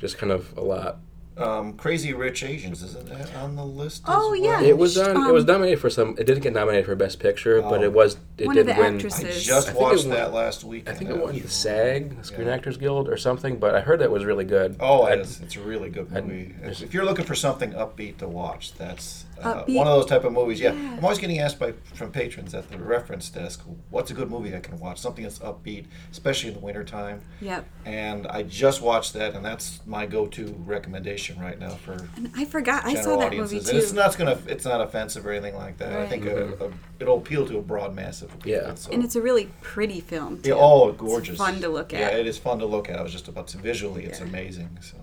Just 0.00 0.18
kind 0.18 0.32
of 0.32 0.56
a 0.56 0.62
lot. 0.62 0.98
Um, 1.38 1.74
Crazy 1.74 2.14
Rich 2.14 2.42
Asians 2.44 2.82
isn't 2.82 3.08
that 3.10 3.34
on 3.36 3.56
the 3.56 3.64
list? 3.64 4.04
Oh, 4.06 4.32
as 4.34 4.40
yeah. 4.40 4.62
It 4.62 4.78
was 4.78 4.96
on. 4.96 5.28
it 5.28 5.32
was 5.32 5.42
Um, 5.44 5.48
nominated 5.48 5.80
for 5.80 5.90
some. 5.90 6.10
It 6.18 6.24
didn't 6.26 6.42
get 6.42 6.54
nominated 6.54 6.86
for 6.86 6.94
Best 6.94 7.18
Picture, 7.20 7.60
but 7.60 7.80
Oh. 7.80 7.82
it 7.82 7.92
was. 7.92 8.16
It 8.38 8.46
One 8.46 8.56
of 8.56 8.66
did 8.66 8.74
the 8.74 8.80
win. 8.80 8.94
I 8.94 8.98
just 8.98 9.16
I 9.18 9.24
think 9.60 9.76
it 9.76 9.80
watched 9.80 10.06
won- 10.06 10.14
that 10.16 10.32
last 10.32 10.64
week. 10.64 10.88
I 10.88 10.94
think 10.94 11.10
it 11.10 11.18
won 11.18 11.34
the 11.38 11.46
SAG, 11.48 12.16
the 12.16 12.24
Screen 12.24 12.46
yeah. 12.46 12.54
Actors 12.54 12.78
Guild, 12.78 13.08
or 13.10 13.16
something. 13.18 13.56
But 13.58 13.74
I 13.74 13.80
heard 13.80 13.98
that 14.00 14.10
was 14.10 14.24
really 14.24 14.44
good. 14.46 14.76
Oh, 14.80 15.02
I'd- 15.02 15.20
it's, 15.20 15.40
it's 15.40 15.56
a 15.56 15.60
really 15.60 15.90
good 15.90 16.08
I'd- 16.14 16.22
movie. 16.26 16.54
there's- 16.60 16.80
if 16.80 16.94
you're 16.94 17.04
looking 17.04 17.24
for 17.26 17.34
something 17.34 17.72
upbeat 17.72 18.16
to 18.18 18.28
watch, 18.28 18.72
that's 18.74 19.24
uh, 19.42 19.64
one 19.66 19.86
of 19.86 19.92
those 20.00 20.06
type 20.06 20.24
of 20.24 20.32
movies. 20.32 20.58
Yeah. 20.60 20.72
Yeah. 20.72 20.94
I'm 20.96 21.04
always 21.04 21.18
getting 21.18 21.38
asked 21.40 21.58
by 21.58 21.74
from 21.92 22.10
patrons 22.12 22.54
at 22.54 22.70
the 22.70 22.78
reference 22.78 23.28
desk, 23.28 23.60
"What's 23.90 24.10
a 24.10 24.14
good 24.14 24.30
movie 24.30 24.56
I 24.56 24.60
can 24.60 24.78
watch? 24.78 24.98
Something 24.98 25.24
that's 25.24 25.38
upbeat, 25.40 25.84
especially 26.10 26.48
in 26.48 26.54
the 26.54 26.60
wintertime. 26.60 27.20
Yep. 27.42 27.66
And 27.84 28.26
I 28.28 28.42
just 28.44 28.80
watched 28.80 29.12
that, 29.12 29.34
and 29.34 29.44
that's 29.44 29.80
my 29.84 30.06
go-to 30.06 30.54
recommendation 30.64 31.25
right 31.34 31.58
now 31.58 31.70
for 31.70 31.92
And 32.16 32.30
I 32.36 32.44
forgot. 32.44 32.84
I 32.84 32.94
general 32.94 33.04
saw 33.14 33.16
that 33.20 33.26
audiences. 33.26 33.52
movie 33.54 33.68
And 33.70 33.78
it's 33.78 33.92
not 33.92 34.16
gonna, 34.16 34.38
it's 34.46 34.64
not 34.64 34.80
offensive 34.80 35.26
or 35.26 35.32
anything 35.32 35.56
like 35.56 35.78
that. 35.78 35.92
I 35.92 35.96
Right. 36.00 36.08
think 36.08 36.24
Mhm. 36.24 36.60
uh 36.60 36.64
uh 36.66 36.70
it'll 37.00 37.18
appeal 37.18 37.46
to 37.48 37.58
a 37.58 37.62
broad 37.62 37.94
mass 37.94 38.22
of 38.22 38.30
people. 38.32 38.50
Yeah. 38.50 38.74
So. 38.74 38.92
And 38.92 39.02
it's 39.02 39.16
a 39.16 39.20
really 39.22 39.50
pretty 39.62 40.00
film. 40.00 40.40
Too. 40.42 40.50
yeah, 40.50 40.54
oh, 40.56 40.92
gorgeous! 40.92 41.36
fun 41.36 41.60
to 41.60 41.68
look 41.68 41.92
at. 41.92 42.00
Yeah, 42.00 42.18
it 42.18 42.26
is 42.26 42.38
fun 42.38 42.58
to 42.60 42.66
look 42.66 42.88
at. 42.88 42.98
I 42.98 43.02
was 43.02 43.12
just 43.12 43.28
about 43.28 43.48
to 43.48 43.58
visually, 43.58 44.04
it's 44.04 44.20
Yeah. 44.20 44.26
amazing. 44.26 44.78
So. 44.80 44.96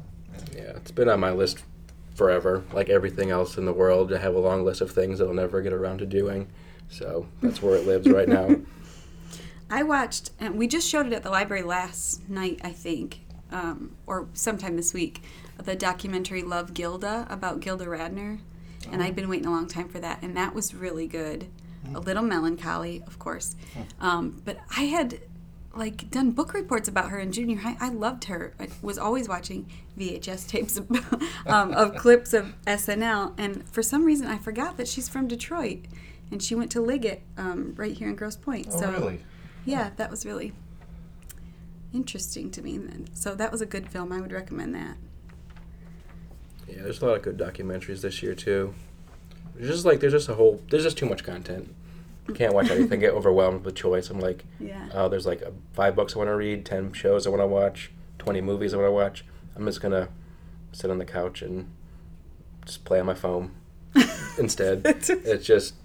yeah. 0.55 0.63
Yeah, 0.63 0.69
it's 0.77 0.91
been 0.91 1.09
on 1.09 1.19
my 1.19 1.31
list 1.31 1.63
forever. 2.15 2.63
Like 2.73 2.89
everything 2.89 3.29
else 3.31 3.57
in 3.57 3.65
the 3.65 3.73
world, 3.73 4.13
I 4.13 4.19
have 4.19 4.35
a 4.35 4.39
long 4.39 4.63
list 4.63 4.81
of 4.81 4.91
things 4.91 5.19
that 5.19 5.27
I'll 5.27 5.33
never 5.33 5.61
get 5.61 5.73
around 5.73 5.97
to 5.99 6.05
doing. 6.05 6.47
So 6.89 7.25
that's 7.41 7.61
where 7.61 7.75
it 7.75 7.85
lives 7.87 8.07
right 8.09 8.27
now. 8.29 8.55
I 9.69 9.81
watched, 9.81 10.29
and 10.39 10.55
we 10.55 10.67
just 10.67 10.87
showed 10.87 11.07
it 11.07 11.13
at 11.13 11.23
the 11.23 11.31
library 11.31 11.63
last 11.63 12.29
night, 12.29 12.59
I 12.63 12.71
think, 12.71 13.21
um, 13.51 13.95
or 14.05 14.27
sometime 14.33 14.75
this 14.75 14.93
week, 14.93 15.23
the 15.61 15.75
documentary 15.75 16.43
Love 16.43 16.73
Gilda 16.73 17.27
about 17.29 17.59
Gilda 17.59 17.85
Radner. 17.85 18.39
And 18.91 19.01
I'd 19.01 19.15
been 19.15 19.29
waiting 19.29 19.47
a 19.47 19.51
long 19.51 19.67
time 19.67 19.87
for 19.87 19.99
that, 19.99 20.21
and 20.21 20.35
that 20.35 20.53
was 20.53 20.73
really 20.73 21.07
good. 21.07 21.47
A 21.95 21.99
little 21.99 22.23
melancholy, 22.23 23.03
of 23.07 23.19
course. 23.19 23.55
Um, 23.99 24.41
but 24.45 24.57
I 24.75 24.83
had 24.83 25.19
like 25.75 26.09
done 26.11 26.31
book 26.31 26.53
reports 26.53 26.87
about 26.87 27.09
her 27.09 27.19
in 27.19 27.31
junior 27.31 27.57
high. 27.57 27.75
I 27.79 27.89
loved 27.89 28.25
her. 28.25 28.53
I 28.59 28.67
was 28.81 28.97
always 28.97 29.27
watching 29.27 29.69
VHS 29.97 30.47
tapes 30.47 30.77
of, 30.77 30.89
um, 31.47 31.73
of 31.73 31.95
clips 31.97 32.33
of 32.33 32.53
SNL, 32.65 33.33
and 33.37 33.67
for 33.69 33.81
some 33.81 34.05
reason 34.05 34.27
I 34.27 34.37
forgot 34.37 34.77
that 34.77 34.87
she's 34.87 35.09
from 35.09 35.27
Detroit, 35.27 35.85
and 36.31 36.41
she 36.41 36.55
went 36.55 36.71
to 36.71 36.81
Liggett 36.81 37.21
um, 37.37 37.73
right 37.75 37.95
here 37.95 38.07
in 38.07 38.15
Grosse 38.15 38.35
Pointe. 38.35 38.67
Oh, 38.71 38.79
so 38.79 38.91
really? 38.91 39.19
yeah, 39.65 39.91
that 39.97 40.09
was 40.09 40.25
really 40.25 40.53
interesting 41.93 42.49
to 42.51 42.61
me. 42.61 42.79
So 43.13 43.35
that 43.35 43.51
was 43.51 43.61
a 43.61 43.65
good 43.65 43.89
film. 43.89 44.11
I 44.11 44.21
would 44.21 44.31
recommend 44.31 44.73
that. 44.75 44.97
Yeah, 46.75 46.83
there's 46.83 47.01
a 47.01 47.05
lot 47.05 47.17
of 47.17 47.21
good 47.21 47.37
documentaries 47.37 48.01
this 48.01 48.23
year 48.23 48.33
too. 48.35 48.73
There's 49.55 49.69
just 49.69 49.85
like 49.85 49.99
there's 49.99 50.13
just 50.13 50.29
a 50.29 50.33
whole 50.35 50.61
there's 50.69 50.83
just 50.83 50.97
too 50.97 51.05
much 51.05 51.23
content. 51.23 51.73
Can't 52.35 52.53
watch 52.53 52.69
everything. 52.71 52.99
Get 53.01 53.13
overwhelmed 53.13 53.65
with 53.65 53.75
choice. 53.75 54.09
I'm 54.09 54.19
like, 54.19 54.45
Yeah. 54.59 54.87
oh, 54.93 55.09
there's 55.09 55.25
like 55.25 55.43
five 55.73 55.95
books 55.95 56.15
I 56.15 56.19
want 56.19 56.29
to 56.29 56.35
read, 56.35 56.65
ten 56.65 56.93
shows 56.93 57.27
I 57.27 57.29
want 57.29 57.41
to 57.41 57.47
watch, 57.47 57.91
twenty 58.17 58.41
movies 58.41 58.73
I 58.73 58.77
want 58.77 58.87
to 58.87 58.91
watch. 58.93 59.25
I'm 59.55 59.65
just 59.65 59.81
gonna 59.81 60.07
sit 60.71 60.89
on 60.89 60.97
the 60.97 61.05
couch 61.05 61.41
and 61.41 61.69
just 62.65 62.85
play 62.85 62.99
on 62.99 63.05
my 63.05 63.13
phone 63.13 63.51
instead. 64.39 64.81
it's 64.85 65.45
just 65.45 65.75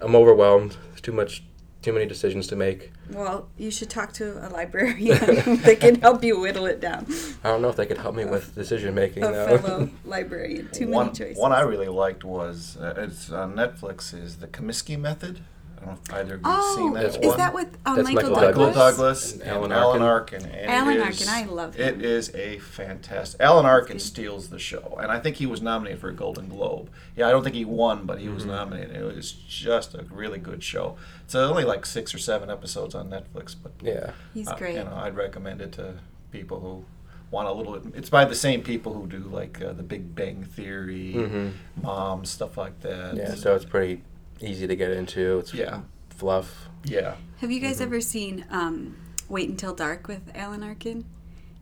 I'm 0.00 0.16
overwhelmed. 0.16 0.76
There's 0.88 1.00
too 1.02 1.12
much, 1.12 1.44
too 1.84 1.92
many 1.92 2.06
decisions 2.06 2.46
to 2.46 2.56
make. 2.56 2.90
Well, 3.10 3.48
you 3.58 3.70
should 3.70 3.90
talk 3.90 4.12
to 4.14 4.44
a 4.44 4.48
librarian. 4.48 5.18
they 5.62 5.76
can 5.76 6.00
help 6.00 6.24
you 6.24 6.40
whittle 6.40 6.64
it 6.64 6.80
down. 6.80 7.06
I 7.44 7.48
don't 7.50 7.60
know 7.60 7.68
if 7.68 7.76
they 7.76 7.84
could 7.84 7.98
help 7.98 8.14
me 8.14 8.24
with 8.24 8.54
decision 8.54 8.94
making 8.94 9.22
A 9.22 9.30
though. 9.30 9.58
fellow 9.58 9.90
librarian. 10.06 10.70
Too 10.72 10.88
one, 10.88 11.06
many 11.06 11.18
choices. 11.18 11.38
One 11.38 11.52
I 11.52 11.60
really 11.60 11.88
liked 11.88 12.24
was 12.24 12.78
uh, 12.78 12.94
it's 12.96 13.30
on 13.30 13.54
Netflix 13.54 14.14
is 14.14 14.38
the 14.38 14.48
Kominsky 14.48 14.98
Method. 14.98 15.42
I 15.84 15.86
don't 15.86 15.96
know 15.96 16.00
if 16.08 16.14
either 16.14 16.34
of 16.34 16.40
you 16.40 16.46
Oh, 16.46 16.76
seen 16.76 16.92
that 16.94 17.02
That's 17.02 17.16
is 17.16 17.26
one. 17.26 17.38
that 17.38 17.54
with 17.54 17.78
uh, 17.86 17.94
That's 17.96 18.08
Michael, 18.08 18.30
Michael 18.30 18.46
Michael 18.48 18.72
Douglas? 18.72 18.74
Douglas 18.96 19.32
And 19.34 19.42
and 19.42 19.50
Alan 19.50 19.72
Alan 19.72 20.02
Arkin. 20.02 20.42
Arkin. 20.42 20.50
and 20.58 20.70
Alan 20.70 20.98
Arkin, 21.00 21.12
is- 21.12 21.28
I 21.28 21.44
love 21.44 21.78
It 21.78 21.94
him. 21.96 22.00
is 22.00 22.34
a 22.34 22.58
fantastic. 22.58 23.40
Alan 23.40 23.66
Arkin 23.66 23.96
good. 23.96 24.02
steals 24.02 24.48
the 24.48 24.58
show, 24.58 24.98
and 25.00 25.10
I 25.12 25.18
think 25.20 25.36
he 25.36 25.46
was 25.46 25.60
nominated 25.62 26.00
for 26.00 26.08
a 26.08 26.14
Golden 26.14 26.48
Globe. 26.48 26.90
Yeah, 27.16 27.28
I 27.28 27.30
don't 27.30 27.42
think 27.42 27.54
he 27.56 27.64
won, 27.64 28.06
but 28.06 28.18
he 28.18 28.26
Mm-hmm. 28.26 28.34
was 28.34 28.44
nominated. 28.46 28.96
It 28.96 29.04
was 29.14 29.32
just 29.32 29.94
a 29.94 30.04
really 30.10 30.38
good 30.38 30.62
show. 30.62 30.96
It's 31.24 31.34
only 31.34 31.64
like 31.64 31.86
six 31.86 32.14
or 32.14 32.18
seven 32.18 32.50
episodes 32.50 32.94
on 32.94 33.08
Netflix, 33.10 33.54
but 33.60 33.72
yeah. 33.80 34.10
He's 34.32 34.48
uh, 34.48 34.56
great. 34.56 34.76
You 34.76 34.84
know, 34.84 34.94
I'd 34.96 35.16
recommend 35.16 35.60
it 35.60 35.72
to 35.72 35.94
people 36.32 36.60
who 36.60 36.84
want 37.30 37.48
a 37.48 37.52
little. 37.52 37.78
bit. 37.78 37.94
It's 37.96 38.10
by 38.10 38.24
the 38.24 38.34
same 38.34 38.62
people 38.62 38.94
who 38.94 39.06
do 39.06 39.18
like 39.18 39.60
uh, 39.62 39.72
the 39.72 39.82
Big 39.82 40.14
Bang 40.14 40.44
Theory, 40.44 41.14
Mhm. 41.16 41.52
Mom, 41.82 42.24
stuff 42.24 42.56
like 42.56 42.80
that. 42.80 43.16
Yeah, 43.16 43.34
so 43.34 43.54
it's 43.54 43.64
pretty 43.64 44.02
easy 44.44 44.66
to 44.66 44.76
get 44.76 44.90
into. 44.90 45.38
It's 45.38 45.54
Yeah. 45.54 45.80
fluff. 46.10 46.68
yeah. 46.84 47.16
Have 47.38 47.50
you 47.50 47.58
Mm-hmm. 47.60 47.66
guys 47.68 47.80
ever 47.80 48.00
seen 48.00 48.44
um, 48.50 48.96
Wait 49.28 49.48
Until 49.48 49.74
Dark 49.74 50.06
with 50.06 50.30
Alan 50.34 50.62
Arkin? 50.62 51.04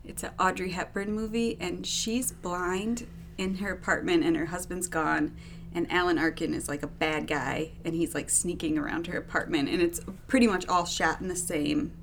It's 0.05 0.21
an 0.23 0.31
Audrey 0.39 0.71
Hepburn 0.71 1.11
movie, 1.13 1.57
and 1.59 1.87
she's 1.87 2.31
blind 2.31 3.07
in 3.37 3.55
her 3.55 3.71
apartment, 3.71 4.23
and 4.23 4.35
her 4.35 4.47
husband's 4.47 4.87
gone. 4.87 5.33
And 5.73 5.91
Alan 5.91 6.19
Arkin 6.19 6.53
is 6.53 6.67
like 6.67 6.83
a 6.83 6.87
bad 6.87 7.25
guy, 7.25 7.71
and 7.83 7.95
he's 7.95 8.13
like 8.13 8.29
sneaking 8.29 8.77
around 8.77 9.07
her 9.07 9.17
apartment, 9.17 9.69
and 9.69 9.81
it's 9.81 10.01
pretty 10.27 10.45
much 10.45 10.67
all 10.67 10.85
shot 10.85 11.19
in 11.21 11.29
the 11.29 11.35
same 11.35 11.93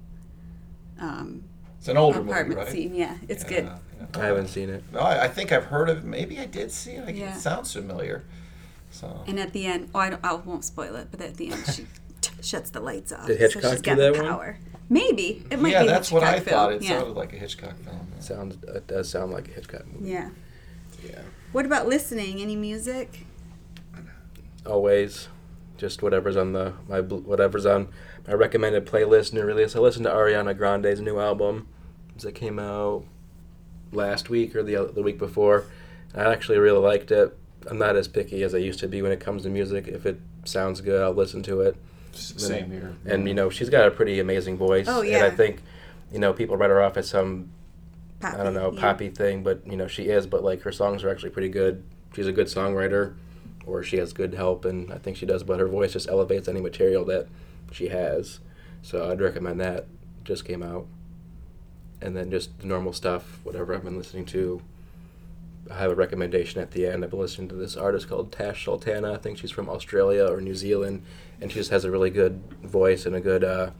um, 0.98 1.44
It's 1.78 1.88
an 1.88 1.96
older 1.96 2.18
movie, 2.18 2.30
apartment 2.30 2.58
right? 2.60 2.68
scene. 2.68 2.94
Yeah, 2.94 3.16
it's 3.28 3.44
Yeah, 3.44 3.48
good. 3.48 3.64
yeah. 3.64 4.20
I 4.20 4.24
haven't 4.26 4.48
seen 4.48 4.70
it. 4.70 4.82
No, 4.92 5.00
I, 5.00 5.24
I 5.24 5.28
think 5.28 5.52
I've 5.52 5.66
heard 5.66 5.88
of 5.88 5.98
it. 5.98 6.04
Maybe 6.04 6.38
I 6.38 6.46
did 6.46 6.72
see 6.72 6.92
it. 6.92 7.04
Like, 7.06 7.16
Yeah. 7.16 7.36
It 7.36 7.40
sounds 7.40 7.72
familiar. 7.72 8.24
So 8.90 9.22
And 9.26 9.38
at 9.38 9.52
the 9.52 9.66
end, 9.66 9.90
oh, 9.94 9.98
I, 10.00 10.10
don't, 10.10 10.24
I 10.24 10.34
won't 10.34 10.64
spoil 10.64 10.96
it, 10.96 11.08
but 11.10 11.20
at 11.20 11.36
the 11.36 11.52
end, 11.52 11.64
she 11.66 11.86
t- 12.20 12.32
shuts 12.42 12.70
the 12.70 12.80
lights 12.80 13.12
off. 13.12 13.26
Did 13.26 13.38
so 13.38 13.42
Hitchcock 13.44 13.72
she's 13.72 13.80
do 13.82 13.90
got 13.90 13.96
that 13.98 14.12
the 14.14 14.22
one? 14.22 14.30
power. 14.30 14.58
Maybe 14.88 15.44
it 15.50 15.60
might 15.60 15.70
yeah, 15.72 15.82
be. 15.82 15.88
a 15.88 15.90
that's 15.92 16.10
what 16.10 16.24
I 16.24 16.32
Hitchcock 16.32 16.52
thought. 16.52 16.68
film. 16.70 16.82
It 16.82 16.82
yeah. 16.82 16.98
sounded 16.98 17.16
like 17.16 17.32
a 17.32 17.36
Hitchcock 17.36 17.76
film. 17.84 18.08
yeah. 18.14 18.20
Sounds 18.20 18.56
it 18.64 18.86
does 18.88 19.08
sound 19.08 19.30
like 19.32 19.48
a 19.48 19.52
Hitchcock 19.52 19.86
movie. 19.86 20.10
Yeah. 20.10 20.30
Yeah. 21.04 21.20
What 21.52 21.64
about 21.64 21.86
listening? 21.86 22.40
Any 22.40 22.56
music? 22.56 23.26
Always, 24.66 25.28
just 25.78 26.02
whatever's 26.02 26.36
on 26.36 26.52
the 26.52 26.74
my 26.88 27.00
whatever's 27.00 27.64
on 27.66 27.88
my 28.26 28.34
recommended 28.34 28.84
playlist 28.86 29.32
new 29.32 29.42
release. 29.44 29.74
I 29.74 29.78
listened 29.78 30.04
to 30.04 30.10
Ariana 30.10 30.56
Grande's 30.56 31.00
new 31.00 31.18
album 31.18 31.68
that 32.18 32.32
came 32.34 32.58
out 32.58 33.04
last 33.92 34.28
week 34.28 34.54
or 34.54 34.62
the 34.62 34.90
the 34.92 35.02
week 35.02 35.18
before. 35.18 35.64
I 36.14 36.24
actually 36.24 36.58
really 36.58 36.80
liked 36.80 37.10
it. 37.10 37.36
I'm 37.68 37.78
not 37.78 37.96
as 37.96 38.08
picky 38.08 38.42
as 38.42 38.54
I 38.54 38.58
used 38.58 38.80
to 38.80 38.88
be 38.88 39.02
when 39.02 39.12
it 39.12 39.20
comes 39.20 39.42
to 39.42 39.50
music. 39.50 39.86
If 39.88 40.06
it 40.06 40.20
sounds 40.44 40.80
good, 40.80 41.02
I'll 41.02 41.12
listen 41.12 41.42
to 41.44 41.60
it. 41.60 41.76
S- 42.14 42.34
Same 42.36 42.70
here. 42.70 42.96
And 43.06 43.28
you 43.28 43.34
know, 43.34 43.50
she's 43.50 43.68
got 43.68 43.86
a 43.86 43.90
pretty 43.90 44.18
amazing 44.20 44.56
voice. 44.56 44.86
Oh, 44.88 45.02
yeah. 45.02 45.16
And. 45.18 45.24
I 45.26 45.30
think, 45.30 45.62
you 46.12 46.18
know, 46.18 46.32
people 46.32 46.56
write 46.56 46.70
her 46.70 46.82
off 46.82 46.96
as 46.96 47.08
some 47.08 47.50
Poppy, 48.20 48.36
I 48.38 48.44
don't 48.44 48.52
know, 48.54 48.70
yeah. 48.72 48.80
poppy 48.80 49.08
thing, 49.08 49.42
but 49.42 49.66
you 49.66 49.76
know, 49.78 49.86
she 49.86 50.04
is, 50.08 50.26
but 50.26 50.44
like 50.44 50.60
her 50.62 50.72
songs 50.72 51.02
are 51.04 51.08
actually 51.10 51.30
pretty 51.30 51.48
good. 51.48 51.82
She's 52.14 52.26
a 52.26 52.32
good 52.32 52.48
songwriter 52.48 53.14
or 53.66 53.82
she 53.82 53.96
has 53.96 54.12
good 54.12 54.34
help 54.34 54.64
and 54.66 54.92
I 54.92 54.98
think 54.98 55.16
she 55.16 55.24
does, 55.24 55.42
but 55.42 55.58
her 55.58 55.66
voice 55.68 55.94
just 55.94 56.06
elevates 56.08 56.46
any 56.48 56.60
material 56.60 57.04
that 57.06 57.28
she 57.72 57.88
has. 57.88 58.40
So 58.82 59.10
I'd 59.10 59.20
recommend 59.22 59.58
that. 59.60 59.86
Just 60.24 60.44
came 60.44 60.62
out. 60.62 60.86
And 62.02 62.14
then 62.16 62.30
just 62.30 62.58
the 62.58 62.66
normal 62.66 62.92
stuff, 62.92 63.40
whatever 63.42 63.74
I've 63.74 63.84
been 63.84 63.96
listening 63.96 64.24
to. 64.26 64.60
I 65.68 65.74
have 65.78 65.90
a 65.90 65.94
recommendation 65.94 66.60
at 66.60 66.70
the 66.70 66.86
end. 66.86 67.04
I've 67.04 67.10
been 67.10 67.18
listening 67.18 67.48
to 67.48 67.54
this 67.54 67.76
artist 67.76 68.08
called 68.08 68.32
Tash 68.32 68.64
Sultana. 68.64 69.12
I 69.12 69.16
think 69.18 69.38
she's 69.38 69.50
from 69.50 69.68
Australia 69.68 70.26
or 70.26 70.40
New 70.40 70.54
Zealand, 70.54 71.02
and 71.40 71.50
she 71.50 71.58
just 71.58 71.70
has 71.70 71.84
a 71.84 71.90
really 71.90 72.10
good 72.10 72.42
voice 72.62 73.06
and 73.06 73.14
a 73.14 73.20
good, 73.20 73.44
uh, 73.44 73.70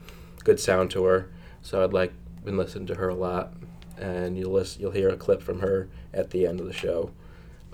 good 0.43 0.59
sound 0.59 0.91
to 0.91 1.03
her. 1.05 1.29
So 1.61 1.83
I'd 1.83 1.93
like 1.93 2.13
been 2.43 2.57
listening 2.57 2.87
to 2.87 2.95
her 2.95 3.09
a 3.09 3.15
lot, 3.15 3.53
and 3.97 4.37
you'll 4.37 4.51
listen, 4.51 4.81
you'll 4.81 4.91
hear 4.91 5.09
a 5.09 5.17
clip 5.17 5.41
from 5.41 5.59
her 5.59 5.89
at 6.13 6.31
the 6.31 6.47
end 6.47 6.59
of 6.59 6.65
the 6.65 6.73
show, 6.73 7.11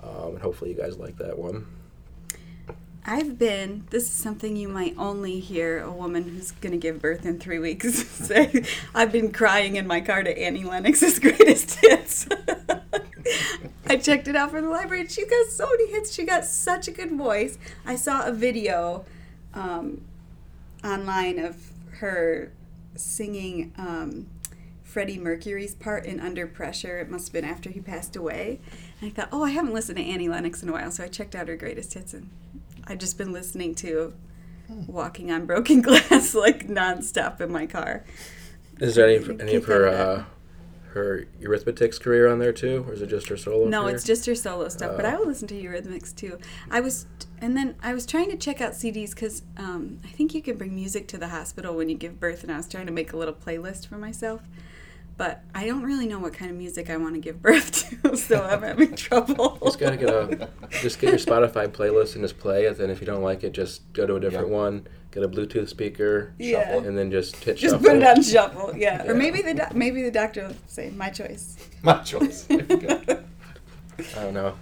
um, 0.02 0.34
and 0.34 0.42
hopefully 0.42 0.70
you 0.70 0.76
guys 0.76 0.98
like 0.98 1.16
that 1.18 1.38
one. 1.38 1.66
I've 3.10 3.38
been, 3.38 3.86
this 3.88 4.04
is 4.04 4.10
something 4.10 4.54
you 4.54 4.68
might 4.68 4.94
only 4.98 5.40
hear 5.40 5.80
a 5.80 5.90
woman 5.90 6.24
who's 6.24 6.50
going 6.50 6.72
to 6.72 6.78
give 6.78 7.00
birth 7.00 7.24
in 7.24 7.38
three 7.38 7.58
weeks 7.58 8.06
say. 8.08 8.64
I've 8.94 9.10
been 9.10 9.32
crying 9.32 9.76
in 9.76 9.86
my 9.86 10.02
car 10.02 10.22
to 10.22 10.38
Annie 10.38 10.64
Lennox's 10.64 11.18
greatest 11.20 11.76
hits. 11.76 12.28
I 13.86 13.96
checked 13.96 14.28
it 14.28 14.36
out 14.36 14.50
from 14.50 14.64
the 14.64 14.70
library 14.70 15.02
and 15.02 15.10
she 15.10 15.26
got 15.26 15.46
so 15.46 15.66
many 15.66 15.90
hits. 15.90 16.12
She 16.12 16.24
got 16.24 16.44
such 16.44 16.88
a 16.88 16.90
good 16.90 17.12
voice. 17.12 17.58
I 17.86 17.96
saw 17.96 18.26
a 18.26 18.32
video 18.32 19.04
um, 19.54 20.02
online 20.84 21.38
of 21.38 21.70
her 21.98 22.52
singing 22.94 23.72
um, 23.76 24.26
Freddie 24.82 25.18
Mercury's 25.18 25.74
part 25.74 26.06
in 26.06 26.20
Under 26.20 26.46
Pressure. 26.46 26.98
It 26.98 27.10
must 27.10 27.28
have 27.28 27.32
been 27.32 27.44
after 27.44 27.70
he 27.70 27.80
passed 27.80 28.16
away. 28.16 28.60
And 29.00 29.10
I 29.10 29.14
thought, 29.14 29.28
oh, 29.32 29.44
I 29.44 29.50
haven't 29.50 29.74
listened 29.74 29.98
to 29.98 30.04
Annie 30.04 30.28
Lennox 30.28 30.62
in 30.62 30.68
a 30.68 30.72
while, 30.72 30.90
so 30.90 31.04
I 31.04 31.08
checked 31.08 31.34
out 31.34 31.48
her 31.48 31.56
greatest 31.56 31.94
hits, 31.94 32.14
and 32.14 32.30
I've 32.86 32.98
just 32.98 33.18
been 33.18 33.32
listening 33.32 33.74
to 33.76 34.14
Walking 34.86 35.30
on 35.30 35.46
Broken 35.46 35.82
Glass 35.82 36.34
like 36.34 36.68
nonstop 36.68 37.40
in 37.40 37.52
my 37.52 37.66
car. 37.66 38.04
Is 38.80 38.94
there 38.94 39.08
any 39.08 39.40
any 39.40 39.54
of 39.56 39.64
her 39.66 39.88
uh, 39.88 40.24
her 40.94 41.26
Eurythmics 41.40 42.00
career 42.00 42.28
on 42.28 42.38
there 42.38 42.52
too, 42.52 42.84
or 42.88 42.94
is 42.94 43.02
it 43.02 43.08
just 43.08 43.28
her 43.28 43.36
solo? 43.36 43.68
No, 43.68 43.82
career? 43.82 43.94
it's 43.94 44.04
just 44.04 44.26
her 44.26 44.34
solo 44.34 44.68
stuff, 44.68 44.96
but 44.96 45.04
Oh. 45.04 45.08
I 45.08 45.16
will 45.16 45.26
listen 45.26 45.48
to 45.48 45.54
Eurythmics 45.54 46.14
too. 46.14 46.38
I 46.70 46.80
was, 46.80 47.06
and 47.40 47.56
then 47.56 47.76
I 47.82 47.94
was 47.94 48.06
trying 48.06 48.30
to 48.30 48.36
check 48.36 48.60
out 48.60 48.72
CDs 48.72 49.10
because 49.10 49.42
um, 49.56 50.00
I 50.04 50.08
think 50.08 50.34
you 50.34 50.42
can 50.42 50.56
bring 50.56 50.74
music 50.74 51.06
to 51.08 51.18
the 51.18 51.28
hospital 51.28 51.74
when 51.74 51.88
you 51.88 51.96
give 51.96 52.18
birth, 52.18 52.42
and 52.42 52.52
I 52.52 52.56
was 52.56 52.68
trying 52.68 52.86
to 52.86 52.92
make 52.92 53.12
a 53.12 53.16
little 53.16 53.34
playlist 53.34 53.86
for 53.86 53.96
myself. 53.98 54.42
But 55.18 55.42
I 55.54 55.66
don't 55.66 55.82
really 55.82 56.06
know 56.06 56.18
what 56.20 56.32
kind 56.32 56.50
of 56.50 56.56
music 56.56 56.88
I 56.90 56.96
want 56.96 57.14
to 57.14 57.20
give 57.20 57.42
birth 57.42 58.00
to, 58.02 58.16
so 58.16 58.40
I'm 58.42 58.62
having 58.62 58.94
trouble. 58.94 59.58
Just 59.64 59.78
gotta 59.80 59.96
get 59.96 60.08
a 60.08 60.48
just 60.80 61.00
get 61.00 61.10
your 61.10 61.18
Spotify 61.18 61.66
playlist 61.68 62.14
and 62.14 62.22
just 62.24 62.38
play 62.38 62.64
it. 62.66 62.78
And 62.78 62.90
if 62.90 63.00
you 63.00 63.06
don't 63.06 63.22
like 63.22 63.42
it, 63.44 63.50
just 63.52 63.92
go 63.92 64.06
to 64.06 64.14
a 64.14 64.20
different 64.20 64.48
Yeah. 64.48 64.54
one. 64.54 64.86
Get 65.10 65.22
a 65.24 65.28
Bluetooth 65.28 65.68
speaker, 65.68 66.34
Yeah. 66.38 66.76
and 66.76 66.96
then 66.96 67.10
just 67.10 67.34
hit 67.42 67.56
Just 67.56 67.74
shuffle. 67.74 67.88
put 67.88 67.96
it 67.96 68.04
on 68.04 68.22
shuffle, 68.22 68.76
yeah. 68.76 69.02
Yeah. 69.04 69.10
Or 69.10 69.14
maybe 69.14 69.42
the 69.42 69.54
doc- 69.54 69.74
maybe 69.74 70.02
the 70.02 70.10
doctor 70.10 70.46
will 70.48 70.54
say 70.68 70.90
my 70.90 71.08
choice. 71.10 71.56
My 71.82 71.98
choice. 71.98 72.42
There 72.44 72.60
you 72.62 72.76
go. 72.76 73.00
I 74.16 74.22
don't 74.22 74.34
know. 74.34 74.54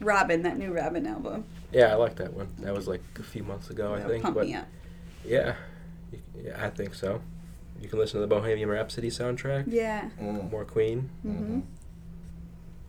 Robyn, 0.00 0.42
that 0.42 0.56
new 0.58 0.72
Robyn 0.72 1.06
album. 1.06 1.44
Yeah, 1.72 1.86
I 1.92 1.94
like 1.96 2.16
that 2.16 2.32
one. 2.32 2.48
That 2.60 2.72
was 2.74 2.88
like 2.88 3.02
a 3.18 3.22
few 3.22 3.42
months 3.42 3.68
ago, 3.70 3.92
I 3.92 3.96
That'll 3.96 4.10
think. 4.12 4.22
pump 4.24 4.36
But 4.36 4.46
me 4.46 4.54
up. 4.54 4.66
yeah, 5.24 5.54
yeah, 6.42 6.56
I 6.64 6.70
think 6.70 6.94
so. 6.94 7.20
You 7.80 7.88
can 7.88 7.98
listen 7.98 8.20
to 8.20 8.26
the 8.26 8.26
Bohemian 8.34 8.68
Rhapsody 8.68 9.08
soundtrack, 9.08 9.64
Yeah. 9.66 10.08
Mm. 10.20 10.50
more 10.50 10.64
Queen, 10.64 11.08
Mm-hmm. 11.26 11.60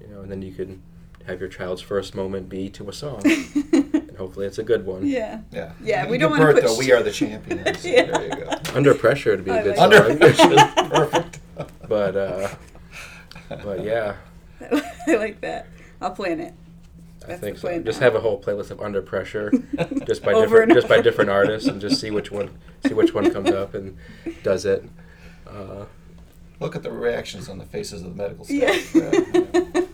you 0.01 0.07
know, 0.07 0.21
and 0.21 0.31
then 0.31 0.41
you 0.41 0.51
can 0.53 0.81
have 1.27 1.39
your 1.39 1.49
child's 1.49 1.81
first 1.81 2.15
moment 2.15 2.49
be 2.49 2.69
to 2.71 2.89
a 2.89 2.93
song, 2.93 3.21
and 3.25 4.11
hopefully 4.17 4.47
it's 4.47 4.57
a 4.57 4.63
good 4.63 4.85
one. 4.85 5.05
yeah. 5.07 5.41
Yeah. 5.51 5.71
Yeah, 5.81 6.09
we 6.09 6.17
don't 6.17 6.31
wanna 6.31 6.53
put 6.53 6.63
though, 6.63 6.77
We 6.77 6.91
are 6.91 7.01
the 7.03 7.11
champions. 7.11 7.85
Yeah. 7.85 8.05
There 8.05 8.23
you 8.23 8.45
go. 8.45 8.49
Under 8.75 8.93
pressure 8.93 9.31
would 9.31 9.45
be 9.45 9.51
I 9.51 9.57
a 9.59 9.63
good 9.63 9.77
like 9.77 9.93
song. 9.93 9.93
Under 9.93 10.17
pressure. 10.33 10.89
Perfect. 10.89 11.39
but 11.87 12.15
uh, 12.15 12.49
but 13.63 13.83
yeah, 13.83 14.15
I 15.07 15.15
like 15.15 15.39
that. 15.41 15.67
I'll 16.01 16.11
plan 16.11 16.39
it. 16.39 16.53
I 17.27 17.35
think 17.35 17.55
the 17.55 17.61
so. 17.61 17.67
plan 17.67 17.83
Just 17.85 17.99
have 17.99 18.15
a 18.15 18.19
whole 18.19 18.41
playlist 18.41 18.71
of 18.71 18.81
Under 18.81 19.01
Pressure, 19.01 19.51
just 20.05 20.23
by 20.23 20.33
different 20.33 20.73
just 20.73 20.87
by 20.87 21.01
different 21.01 21.29
artists, 21.29 21.67
and 21.67 21.79
just 21.79 21.99
see 22.01 22.09
which 22.11 22.31
one 22.31 22.49
see 22.87 22.93
which 22.93 23.13
one 23.13 23.31
comes 23.31 23.51
up 23.51 23.73
and 23.75 23.97
does 24.43 24.65
it. 24.65 24.83
Uh, 25.47 25.85
Look 26.59 26.75
at 26.75 26.83
the 26.83 26.91
reactions 26.91 27.49
on 27.49 27.57
the 27.57 27.65
faces 27.65 28.01
of 28.03 28.15
the 28.15 28.23
medical 28.23 28.45
Yeah. 28.47 28.71
staff. 28.73 29.85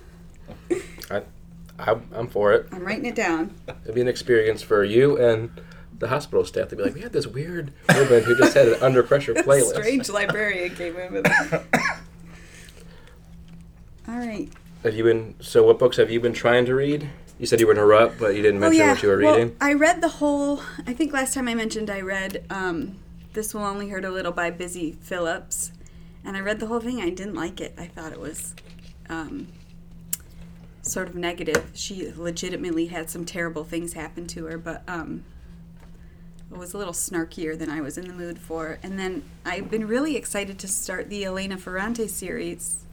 I, 1.09 1.21
I, 1.79 1.97
I'm 2.13 2.27
for 2.27 2.51
it. 2.53 2.67
I'm 2.73 2.83
writing 2.83 3.05
it 3.05 3.15
down. 3.15 3.53
It'd 3.83 3.95
be 3.95 4.01
an 4.01 4.07
experience 4.09 4.61
for 4.61 4.83
you 4.83 5.17
and 5.17 5.49
the 5.99 6.09
hospital 6.09 6.43
staff 6.45 6.67
to 6.69 6.75
be 6.75 6.83
like, 6.83 6.93
we 6.93 6.99
had 7.01 7.13
this 7.13 7.25
weird 7.25 7.71
woman 7.95 8.23
who 8.23 8.37
just 8.37 8.53
had 8.53 8.67
an 8.67 8.83
under 8.83 9.01
pressure 9.01 9.33
playlist. 9.35 9.75
Strange 9.75 10.09
librarian 10.09 10.75
came 10.75 10.95
in 10.97 11.13
with 11.13 11.25
it. 11.25 11.63
All 14.07 14.17
right. 14.17 14.49
Have 14.83 14.95
you 14.95 15.03
been? 15.03 15.35
So, 15.39 15.63
what 15.63 15.79
books 15.79 15.97
have 15.97 16.09
you 16.11 16.19
been 16.19 16.33
trying 16.33 16.65
to 16.65 16.75
read? 16.75 17.09
You 17.39 17.45
said 17.45 17.59
you 17.59 17.67
were 17.67 17.73
in 17.73 17.79
a 17.79 17.85
rut, 17.85 18.13
but 18.19 18.35
you 18.35 18.41
didn't 18.41 18.59
mention 18.59 18.87
what 18.87 19.03
you 19.03 19.09
were 19.09 19.15
Oh, 19.21 19.23
Well, 19.25 19.35
reading. 19.35 19.55
I 19.61 19.73
read 19.73 20.01
the 20.01 20.09
whole. 20.09 20.61
I 20.85 20.93
think 20.93 21.13
last 21.13 21.33
time 21.33 21.47
I 21.47 21.55
mentioned 21.55 21.89
I 21.89 22.01
read 22.01 22.43
um, 22.49 22.97
"This 23.33 23.53
Will 23.53 23.63
Only 23.63 23.89
Hurt 23.89 24.05
a 24.05 24.09
Little" 24.09 24.31
by 24.31 24.49
Busy 24.49 24.93
Phillips, 24.93 25.71
and 26.23 26.37
I 26.37 26.39
read 26.41 26.59
the 26.59 26.67
whole 26.67 26.79
thing. 26.79 27.01
I 27.01 27.09
didn't 27.09 27.35
like 27.35 27.59
it. 27.61 27.73
I 27.77 27.87
thought 27.87 28.11
it 28.11 28.19
was 28.19 28.55
um, 29.09 29.47
sort 30.81 31.09
of 31.09 31.15
negative. 31.15 31.71
She 31.73 32.11
legitimately 32.15 32.87
had 32.87 33.09
some 33.09 33.25
terrible 33.25 33.63
things 33.63 33.93
happen 33.93 34.25
to 34.27 34.45
her, 34.45 34.57
but 34.57 34.83
um, 34.87 35.23
it 36.51 36.57
was 36.57 36.73
a 36.73 36.77
little 36.77 36.93
snarkier 36.93 37.57
than 37.57 37.69
I 37.69 37.81
was 37.81 37.97
in 37.97 38.07
the 38.07 38.13
mood 38.13 38.39
for. 38.39 38.79
And 38.81 38.97
then 38.97 39.23
I've 39.45 39.69
been 39.69 39.87
really 39.87 40.15
excited 40.15 40.57
to 40.59 40.67
start 40.67 41.09
the 41.09 41.25
Elena 41.25 41.57
Ferrante 41.57 42.07
series, 42.07 42.85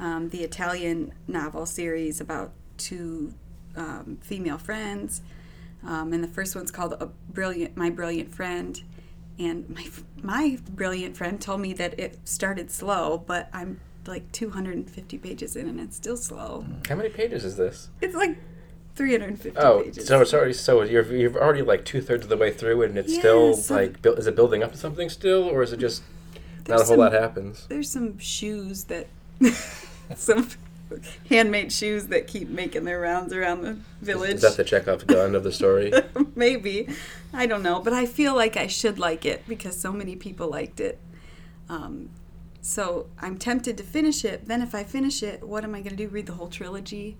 um, 0.00 0.30
the 0.30 0.42
Italian 0.42 1.12
novel 1.28 1.64
series 1.66 2.20
about 2.20 2.50
two 2.78 3.34
um, 3.76 4.18
female 4.22 4.58
friends. 4.58 5.20
Um, 5.86 6.12
and 6.12 6.22
the 6.24 6.28
first 6.28 6.56
one's 6.56 6.70
called 6.72 6.94
a 7.00 7.06
brilliant, 7.32 7.76
my 7.76 7.88
brilliant 7.90 8.34
friend. 8.34 8.82
And 9.38 9.68
my 9.70 9.86
my 10.22 10.58
brilliant 10.68 11.16
friend 11.16 11.40
told 11.40 11.60
me 11.60 11.72
that 11.74 11.98
it 11.98 12.18
started 12.28 12.70
slow, 12.70 13.24
but 13.26 13.48
I'm 13.54 13.80
like 14.06 14.30
250 14.32 15.16
pages 15.18 15.56
in 15.56 15.68
and 15.68 15.80
it's 15.80 15.96
still 15.96 16.16
slow. 16.16 16.64
How 16.88 16.96
many 16.96 17.08
pages 17.08 17.44
is 17.44 17.56
this? 17.56 17.88
It's 18.02 18.14
like 18.14 18.36
350 18.96 19.56
Oh, 19.58 19.82
pages. 19.82 20.06
so 20.06 20.20
it's 20.20 20.34
already 20.34 20.52
so 20.52 20.82
you're 20.82 21.04
you're 21.14 21.42
already 21.42 21.62
like 21.62 21.84
two 21.86 22.02
thirds 22.02 22.24
of 22.24 22.28
the 22.28 22.36
way 22.36 22.50
through, 22.52 22.82
and 22.82 22.98
it's 22.98 23.12
Yeah, 23.14 23.18
still 23.20 23.54
so- 23.54 23.74
like 23.74 24.02
buil- 24.02 24.14
is 24.16 24.26
it 24.26 24.36
building 24.36 24.62
up 24.62 24.72
to 24.72 24.78
something 24.78 25.08
still, 25.08 25.44
or 25.44 25.62
is 25.62 25.72
it 25.72 25.78
just 25.78 26.02
not 26.68 26.74
a 26.80 26.84
whole 26.84 26.84
some- 26.84 26.98
lot 26.98 27.12
happens? 27.12 27.66
There's 27.70 27.90
some 27.90 28.18
shoes 28.18 28.84
that 28.84 29.06
some 30.16 30.48
handmade 31.28 31.72
shoes 31.72 32.08
that 32.08 32.26
keep 32.26 32.48
making 32.48 32.84
their 32.84 33.00
rounds 33.00 33.32
around 33.32 33.62
the 33.62 33.78
village. 34.02 34.36
Is 34.36 34.42
that 34.42 34.56
the 34.56 34.64
Chekhov's 34.64 35.04
gun 35.04 35.34
of 35.34 35.44
the 35.44 35.52
story? 35.52 35.92
Maybe. 36.34 36.88
I 37.32 37.46
don't 37.46 37.62
know. 37.62 37.80
But 37.80 37.92
I 37.92 38.06
feel 38.06 38.34
like 38.34 38.56
I 38.56 38.66
should 38.66 38.98
like 38.98 39.24
it 39.24 39.44
because 39.46 39.78
so 39.78 39.92
many 39.92 40.16
people 40.16 40.48
liked 40.48 40.80
it. 40.80 40.98
Um, 41.68 42.10
so 42.60 43.06
I'm 43.18 43.38
tempted 43.38 43.76
to 43.78 43.84
finish 43.84 44.24
it. 44.24 44.46
Then 44.46 44.62
if 44.62 44.74
I 44.74 44.82
finish 44.84 45.22
it, 45.22 45.46
what 45.46 45.62
am 45.64 45.74
I 45.74 45.78
going 45.80 45.96
to 45.96 45.96
do? 45.96 46.08
Read 46.08 46.26
the 46.26 46.32
whole 46.34 46.48
trilogy 46.48 47.16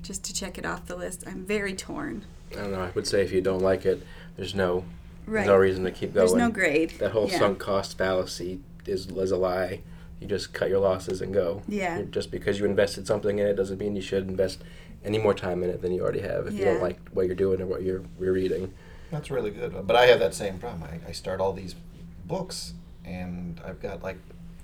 just 0.00 0.24
to 0.24 0.32
check 0.32 0.56
it 0.56 0.64
off 0.64 0.86
the 0.86 0.96
list? 0.96 1.24
I'm 1.26 1.44
very 1.44 1.74
torn. 1.74 2.24
I 2.52 2.54
don't 2.54 2.72
know. 2.72 2.80
I 2.80 2.90
would 2.94 3.06
say 3.06 3.22
if 3.22 3.32
you 3.32 3.40
don't 3.42 3.60
like 3.60 3.84
it, 3.84 4.02
there's 4.36 4.54
no 4.54 4.84
Right. 5.26 5.40
there's 5.44 5.48
no 5.48 5.56
reason 5.56 5.84
to 5.84 5.90
keep 5.90 6.14
going. 6.14 6.26
There's 6.26 6.34
no 6.34 6.50
grade. 6.50 6.94
That 7.00 7.10
whole 7.10 7.28
Yeah. 7.28 7.38
sunk 7.38 7.58
cost 7.58 7.98
fallacy 7.98 8.60
is 8.86 9.06
is 9.08 9.30
a 9.30 9.36
lie. 9.36 9.82
You 10.20 10.26
just 10.26 10.52
cut 10.52 10.68
your 10.68 10.80
losses 10.80 11.20
and 11.22 11.32
go. 11.32 11.62
Yeah. 11.68 12.02
Just 12.10 12.30
because 12.30 12.58
you 12.58 12.64
invested 12.66 13.06
something 13.06 13.38
in 13.38 13.46
it 13.46 13.54
doesn't 13.54 13.78
mean 13.78 13.94
you 13.94 14.02
should 14.02 14.26
invest 14.28 14.62
any 15.04 15.18
more 15.18 15.34
time 15.34 15.62
in 15.62 15.70
it 15.70 15.80
than 15.80 15.92
you 15.92 16.02
already 16.02 16.20
have. 16.20 16.46
If 16.48 16.54
you 16.54 16.64
don't 16.64 16.82
like 16.82 16.98
what 17.10 17.26
you're 17.26 17.36
doing 17.36 17.60
or 17.60 17.66
what 17.66 17.82
you're, 17.82 18.02
you're 18.20 18.32
reading. 18.32 18.74
That's 19.10 19.30
really 19.30 19.50
good. 19.50 19.86
But 19.86 19.96
I 19.96 20.06
have 20.06 20.18
that 20.18 20.34
same 20.34 20.58
problem. 20.58 20.82
I, 20.82 21.08
I 21.08 21.12
start 21.12 21.40
all 21.40 21.52
these 21.52 21.74
books, 22.26 22.74
and 23.04 23.60
I've 23.64 23.80
got 23.80 24.02
like 24.02 24.18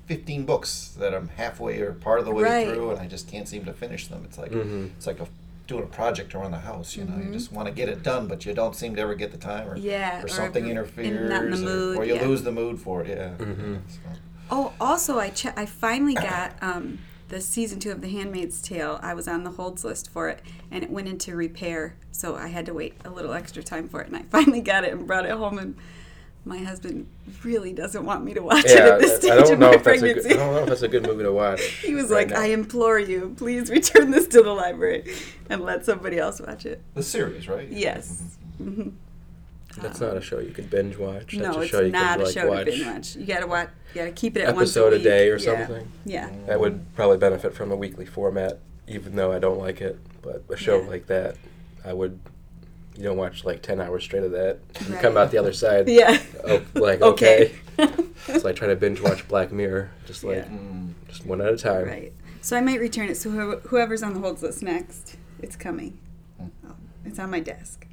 15 0.06 0.44
books 0.44 0.94
that 0.98 1.14
I'm 1.14 1.28
halfway 1.28 1.80
or 1.80 1.92
part 1.92 2.18
of 2.18 2.24
the 2.26 2.32
way 2.32 2.42
Right. 2.42 2.68
through, 2.68 2.90
and 2.90 3.00
I 3.00 3.06
just 3.06 3.28
can't 3.28 3.48
seem 3.48 3.64
to 3.64 3.72
finish 3.72 4.08
them. 4.08 4.22
It's 4.24 4.36
like 4.36 4.50
Mhm. 4.50 4.90
it's 4.96 5.06
like 5.06 5.20
a, 5.20 5.26
doing 5.66 5.84
a 5.84 5.86
project 5.86 6.34
around 6.34 6.50
the 6.50 6.58
house. 6.58 6.94
You 6.94 7.04
know, 7.04 7.12
Mhm. 7.14 7.26
you 7.28 7.32
just 7.32 7.52
want 7.52 7.68
to 7.68 7.72
get 7.72 7.88
it 7.88 8.02
done, 8.02 8.26
but 8.26 8.44
you 8.44 8.52
don't 8.52 8.76
seem 8.76 8.94
to 8.96 9.00
ever 9.00 9.14
get 9.14 9.30
the 9.30 9.38
time, 9.38 9.66
or 9.68 9.76
Yeah, 9.78 10.20
or 10.20 10.24
or 10.24 10.28
something 10.28 10.66
interferes, 10.68 11.30
not 11.30 11.44
in 11.46 11.54
or- 11.54 11.56
mood, 11.56 11.96
or, 11.96 12.04
you 12.04 12.16
yeah. 12.16 12.26
lose 12.26 12.42
the 12.42 12.52
mood 12.52 12.78
for 12.80 13.02
it. 13.02 13.08
Yeah. 13.08 13.30
Mhm. 13.38 13.78
So, 13.88 13.98
Oh, 14.50 14.72
also, 14.80 15.18
I 15.18 15.30
che- 15.30 15.52
I 15.56 15.66
finally 15.66 16.14
got 16.14 16.54
um, 16.62 16.98
the 17.28 17.40
season 17.40 17.78
two 17.80 17.90
of 17.90 18.00
The 18.00 18.08
Handmaid's 18.08 18.60
Tale. 18.60 18.98
I 19.02 19.14
was 19.14 19.26
on 19.26 19.44
the 19.44 19.50
holds 19.52 19.84
list 19.84 20.10
for 20.10 20.28
it, 20.28 20.40
and 20.70 20.84
it 20.84 20.90
went 20.90 21.08
into 21.08 21.34
repair, 21.34 21.96
so 22.12 22.36
I 22.36 22.48
had 22.48 22.66
to 22.66 22.74
wait 22.74 22.94
a 23.04 23.10
little 23.10 23.32
extra 23.32 23.62
time 23.62 23.88
for 23.88 24.00
it. 24.02 24.08
And 24.08 24.16
I 24.16 24.22
finally 24.30 24.60
got 24.60 24.84
it 24.84 24.92
and 24.92 25.06
brought 25.06 25.24
it 25.24 25.32
home. 25.32 25.58
And 25.58 25.76
my 26.44 26.58
husband 26.58 27.06
really 27.42 27.72
doesn't 27.72 28.04
want 28.04 28.22
me 28.22 28.34
to 28.34 28.42
watch 28.42 28.66
it 28.66 28.76
at 28.78 29.00
this 29.00 29.16
stage 29.16 29.30
I 29.32 29.36
don't 29.36 29.54
of 29.54 29.58
know 29.58 29.68
my 29.70 29.74
if 29.76 29.82
that's 29.82 29.98
a 29.98 30.00
pregnancy. 30.02 30.28
good, 30.28 30.36
I 30.38 30.44
don't 30.44 30.54
know 30.54 30.60
if 30.62 30.68
that's 30.68 30.82
a 30.82 30.88
good 30.88 31.06
movie 31.06 31.22
to 31.24 31.32
watch. 31.32 31.62
he 31.82 31.94
was 31.94 32.10
right 32.10 32.28
like, 32.28 32.36
now. 32.36 32.42
"I 32.42 32.46
implore 32.48 32.98
you, 32.98 33.34
please 33.38 33.70
return 33.70 34.10
this 34.10 34.26
to 34.28 34.42
the 34.42 34.52
library 34.52 35.14
and 35.48 35.62
let 35.62 35.86
somebody 35.86 36.18
else 36.18 36.40
watch 36.42 36.66
it." 36.66 36.82
the 36.92 37.02
series, 37.02 37.48
right? 37.48 37.68
Yes. 37.70 38.36
hmm 38.58 38.90
That's 39.82 40.00
not 40.00 40.16
a 40.16 40.20
show 40.20 40.38
you 40.38 40.50
could 40.52 40.70
binge 40.70 40.96
watch. 40.96 41.36
That's 41.36 41.36
No, 41.36 41.58
a 41.58 41.60
it's 41.62 41.70
show 41.70 41.80
you 41.80 41.90
not 41.92 42.18
could, 42.18 42.22
a 42.22 42.24
like, 42.26 42.34
show 42.34 42.48
watch 42.48 42.58
to 42.66 42.70
binge 42.70 42.86
watch. 42.86 43.16
You 43.16 43.26
gotta 43.26 43.46
watch. 43.46 43.68
You 43.94 44.00
gotta 44.00 44.12
keep 44.12 44.36
it 44.36 44.40
at 44.42 44.48
episode 44.56 44.92
a, 44.92 44.96
a, 44.96 44.98
week. 44.98 45.02
day 45.04 45.30
or 45.30 45.36
Yeah. 45.38 45.66
something. 45.66 45.88
Yeah. 46.04 46.30
That 46.46 46.60
would 46.60 46.94
probably 46.94 47.18
benefit 47.18 47.54
from 47.54 47.72
a 47.72 47.76
weekly 47.76 48.06
format, 48.06 48.58
even 48.86 49.16
though 49.16 49.32
I 49.32 49.38
don't 49.38 49.58
like 49.58 49.80
it. 49.80 49.98
But 50.22 50.44
a 50.48 50.56
show 50.56 50.80
Yeah. 50.80 50.88
like 50.88 51.06
that, 51.08 51.36
I 51.84 51.92
would. 51.92 52.18
You 52.96 53.02
don't 53.04 53.16
watch 53.16 53.44
like 53.44 53.60
ten 53.62 53.80
hours 53.80 54.04
straight 54.04 54.22
of 54.22 54.30
that. 54.32 54.58
You 54.86 54.94
Right. 54.94 55.02
come 55.02 55.16
out 55.16 55.30
the 55.32 55.38
other 55.38 55.52
side. 55.52 55.88
Yeah. 55.88 56.18
Oh, 56.46 56.62
like 56.74 57.02
Okay. 57.02 57.52
okay. 57.78 57.92
so 58.38 58.48
I 58.48 58.52
try 58.52 58.68
to 58.68 58.76
binge 58.76 59.00
watch 59.00 59.26
Black 59.28 59.50
Mirror, 59.52 59.90
just 60.06 60.22
like 60.22 60.36
Yeah. 60.36 60.48
Just 61.08 61.26
one 61.26 61.40
at 61.40 61.52
a 61.52 61.56
time. 61.56 61.86
Right. 61.86 62.12
So 62.40 62.56
I 62.56 62.60
might 62.60 62.78
return 62.80 63.08
it. 63.08 63.16
So 63.16 63.30
whoever's 63.30 64.02
on 64.02 64.14
the 64.14 64.20
holds 64.20 64.42
list 64.42 64.62
next, 64.62 65.16
it's 65.42 65.56
coming. 65.56 65.98
Oh, 66.40 66.50
it's 67.04 67.18
on 67.18 67.30
my 67.30 67.40
desk. 67.40 67.86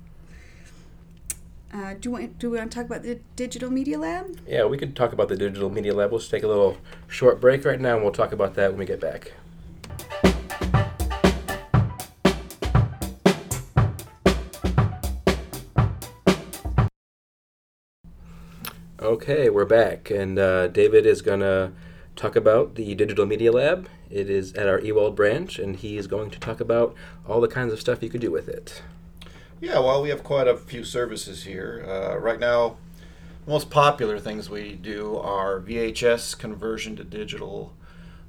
Uh, 1.74 1.94
do, 1.94 2.28
do 2.38 2.50
we 2.50 2.58
want 2.58 2.70
to 2.70 2.76
talk 2.76 2.86
about 2.86 3.02
the 3.02 3.16
Digital 3.38 3.70
Media 3.70 3.98
Lab? 3.98 4.38
Yeah, 4.46 4.66
we 4.66 4.78
could 4.78 4.94
talk 4.94 5.14
about 5.14 5.30
the 5.30 5.38
digital 5.38 5.70
media 5.70 5.94
lab. 5.94 6.12
We'll 6.12 6.20
just 6.20 6.30
take 6.30 6.44
a 6.44 6.48
little 6.48 6.78
short 7.08 7.40
break 7.40 7.64
right 7.64 7.80
now, 7.80 7.96
and 7.96 8.04
we'll 8.04 8.12
talk 8.12 8.34
about 8.34 8.56
that 8.56 8.72
when 8.72 8.80
we 8.80 8.86
get 8.86 9.00
back. 9.00 9.32
Okay, 19.02 19.50
we're 19.50 19.66
back, 19.66 20.12
and 20.12 20.38
uh, 20.38 20.68
David 20.68 21.06
is 21.06 21.22
gonna 21.22 21.72
talk 22.18 22.36
about 22.36 22.76
the 22.76 22.94
digital 22.96 23.26
media 23.26 23.52
lab. 23.52 23.88
It 24.10 24.30
is 24.30 24.54
at 24.56 24.68
our 24.68 24.82
Ewald 24.82 25.16
branch, 25.16 25.58
and 25.58 25.78
he 25.78 25.98
is 25.98 26.08
going 26.08 26.32
to 26.32 26.40
talk 26.40 26.60
about 26.60 26.94
all 27.26 27.40
the 27.40 27.48
kinds 27.48 27.72
of 27.72 27.80
stuff 27.80 28.04
you 28.04 28.10
could 28.10 28.22
do 28.22 28.30
with 28.30 28.50
it. 28.50 28.82
Yeah, 29.62 29.78
well, 29.78 30.02
we 30.02 30.10
have 30.10 30.24
quite 30.24 30.48
a 30.48 30.58
few 30.58 30.84
services 30.84 31.44
here. 31.44 31.86
Uh, 31.88 32.18
right 32.18 32.40
now, 32.40 32.78
the 33.46 33.52
most 33.52 33.70
popular 33.70 34.18
things 34.18 34.50
we 34.50 34.74
do 34.74 35.18
are 35.18 35.60
VHS 35.62 36.36
conversion 36.36 36.96
to 36.96 37.04
digital 37.04 37.76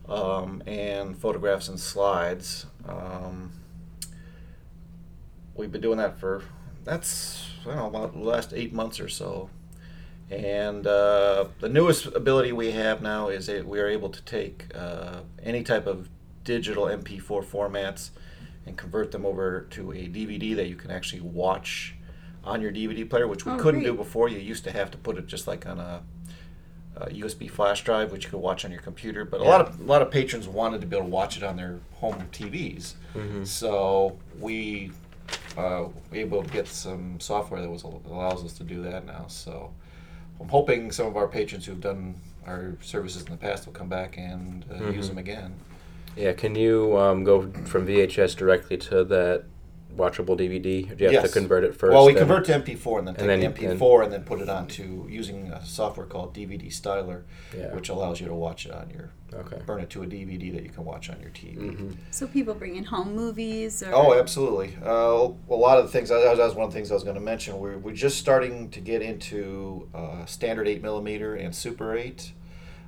um, 0.07 0.63
and 0.67 1.17
photographs 1.17 1.69
and 1.69 1.81
slides. 1.81 2.67
Um, 2.87 3.51
we've 5.55 5.73
been 5.73 5.81
doing 5.81 5.97
that 5.97 6.21
for, 6.21 6.43
that's, 6.85 7.47
I 7.63 7.69
don't 7.69 7.77
know, 7.77 7.87
about 7.87 8.13
the 8.13 8.19
last 8.19 8.53
eight 8.55 8.75
months 8.75 9.01
or 9.01 9.09
so. 9.09 9.49
And 10.29 10.87
uh, 10.87 11.47
the 11.61 11.69
newest 11.71 12.09
ability 12.09 12.53
we 12.53 12.73
have 12.73 13.01
now 13.01 13.29
is 13.29 13.47
that 13.47 13.67
we 13.67 13.81
are 13.81 13.89
able 13.89 14.11
to 14.11 14.23
take 14.25 14.67
uh, 14.75 15.21
any 15.43 15.63
type 15.63 15.87
of 15.87 16.11
digital 16.45 16.85
MP4 16.85 17.43
formats 17.43 18.11
and 18.67 18.77
convert 18.77 19.11
them 19.13 19.27
over 19.27 19.63
to 19.71 19.93
a 19.93 20.09
DVD 20.09 20.55
that 20.57 20.69
you 20.69 20.77
can 20.77 20.91
actually 20.91 21.21
watch 21.21 21.95
on 22.45 22.61
your 22.61 22.73
DVD 22.73 23.09
player, 23.09 23.27
which 23.29 23.45
we 23.47 23.53
Oh, 23.53 23.57
couldn't 23.57 23.83
do 23.83 23.95
before. 23.95 24.29
You 24.29 24.39
used 24.39 24.65
to 24.65 24.73
have 24.73 24.91
to 24.93 24.99
put 24.99 25.17
it 25.17 25.27
just 25.27 25.47
like 25.47 25.67
on 25.67 25.79
a, 25.79 26.03
a 26.97 27.07
USB 27.11 27.51
flash 27.51 27.85
drive, 27.85 28.13
which 28.13 28.25
you 28.25 28.31
could 28.31 28.41
watch 28.41 28.65
on 28.65 28.71
your 28.73 28.81
computer. 28.81 29.25
But 29.25 29.41
a 29.41 29.45
lot 29.45 29.61
of 29.61 29.81
a 29.81 29.85
lot 29.85 30.03
of 30.03 30.11
patrons 30.11 30.47
wanted 30.49 30.81
to 30.81 30.87
be 30.87 30.97
able 30.97 31.07
to 31.07 31.11
watch 31.13 31.37
it 31.37 31.43
on 31.43 31.57
their 31.57 31.81
home 31.95 32.29
TVs, 32.33 32.95
Mhm. 33.15 33.47
so 33.47 34.19
we 34.41 34.91
uh, 35.57 35.85
were 36.11 36.17
able 36.17 36.43
to 36.43 36.51
get 36.51 36.67
some 36.67 37.19
software 37.21 37.61
that 37.61 37.71
was 37.71 37.83
allows 37.85 38.45
us 38.45 38.53
to 38.55 38.65
do 38.65 38.83
that 38.83 39.07
now. 39.07 39.27
So 39.29 39.71
I'm 40.41 40.49
hoping 40.49 40.91
some 40.91 41.07
of 41.07 41.17
our 41.17 41.29
patrons 41.29 41.67
who've 41.67 41.81
done 41.81 42.15
our 42.47 42.77
services 42.81 43.23
in 43.23 43.31
the 43.31 43.37
past 43.39 43.67
will 43.67 43.73
come 43.73 43.89
back 43.89 44.19
and 44.19 44.65
uh, 44.71 44.91
use 44.91 45.07
Mhm. 45.07 45.09
them 45.11 45.19
again. 45.19 45.55
Yeah, 46.17 46.33
can 46.33 46.55
you 46.55 46.97
um, 46.99 47.25
go 47.25 47.51
from 47.65 47.87
VHS 47.87 48.37
directly 48.37 48.77
to 48.79 49.05
that 49.05 49.45
watchable 49.97 50.39
DVD? 50.39 50.91
Or 50.91 50.95
do 50.95 51.05
you 51.05 51.11
have 51.11 51.13
Yes. 51.25 51.33
to 51.33 51.39
convert 51.39 51.65
it 51.65 51.75
first? 51.75 51.93
Well, 51.93 52.07
we 52.07 52.13
then? 52.15 52.21
convert 52.27 52.47
to 52.47 52.53
MP4 52.55 52.99
and 52.99 53.09
then 53.09 53.15
take 53.15 53.21
And 53.23 53.31
then 53.31 53.41
the 53.41 53.47
MP4 53.77 54.05
and 54.05 54.13
then 54.13 54.23
put 54.25 54.41
it 54.41 54.49
onto 54.49 55.07
using 55.09 55.49
a 55.49 55.65
software 55.65 56.07
called 56.07 56.35
DVD 56.35 56.69
Styler, 56.71 57.23
Yeah. 57.57 57.75
which 57.75 57.89
allows 57.89 58.21
you 58.21 58.27
to 58.29 58.35
watch 58.35 58.65
it 58.67 58.73
on 58.73 58.91
your 58.91 59.11
Okay. 59.35 59.57
burn 59.65 59.81
it 59.81 59.89
to 59.91 60.03
a 60.03 60.07
DVD 60.07 60.51
that 60.53 60.63
you 60.63 60.69
can 60.69 60.85
watch 60.85 61.09
on 61.09 61.19
your 61.21 61.31
TV. 61.31 61.57
hmm 61.75 61.91
So 62.11 62.27
people 62.27 62.53
bring 62.55 62.77
in 62.77 62.85
home 62.85 63.15
movies. 63.17 63.83
Or, 63.83 63.91
Oh, 63.95 64.15
absolutely. 64.19 64.77
Uh, 64.85 65.31
a 65.51 65.55
lot 65.55 65.79
of 65.79 65.85
the 65.87 65.91
things 65.91 66.11
that 66.11 66.17
was, 66.17 66.37
that 66.39 66.45
was 66.45 66.55
one 66.55 66.67
of 66.67 66.71
the 66.73 66.77
things 66.79 66.91
I 66.91 66.95
was 66.95 67.03
going 67.05 67.15
to 67.17 67.21
mention. 67.23 67.59
We're, 67.59 67.79
we're 67.79 67.95
just 67.95 68.19
starting 68.19 68.69
to 68.71 68.81
get 68.81 69.01
into 69.01 69.89
uh, 69.95 70.27
standard 70.27 70.69
eight 70.69 70.83
millimeter 70.83 71.35
and 71.35 71.55
super 71.55 71.97
eight. 71.97 72.33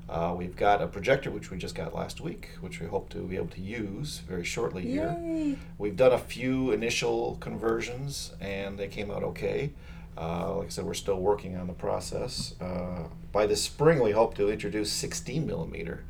Uh, 0.08 0.34
we've 0.36 0.54
got 0.56 0.82
a 0.82 0.86
projector 0.86 1.30
which 1.30 1.50
we 1.50 1.56
just 1.56 1.74
got 1.74 1.94
last 1.94 2.20
week, 2.20 2.50
which 2.60 2.80
we 2.80 2.86
hope 2.86 3.08
to 3.08 3.18
be 3.18 3.36
able 3.36 3.48
to 3.48 3.60
use 3.60 4.18
very 4.28 4.44
shortly 4.44 4.82
here. 4.82 5.56
We've 5.78 5.96
done 5.96 6.12
a 6.12 6.18
few 6.18 6.72
initial 6.72 7.36
conversions 7.40 8.32
and 8.40 8.78
they 8.78 8.88
came 8.88 9.10
out 9.10 9.22
okay. 9.24 9.72
Uh, 10.16 10.56
like 10.58 10.66
I 10.66 10.70
said, 10.70 10.84
we're 10.84 10.94
still 10.94 11.18
working 11.20 11.56
on 11.56 11.66
the 11.66 11.72
process. 11.72 12.54
Uh, 12.60 13.04
by 13.32 13.46
this 13.46 13.62
spring, 13.62 14.00
we 14.00 14.12
hope 14.12 14.34
to 14.36 14.50
introduce 14.50 14.92
16 14.92 15.46
millimeter. 15.46 16.04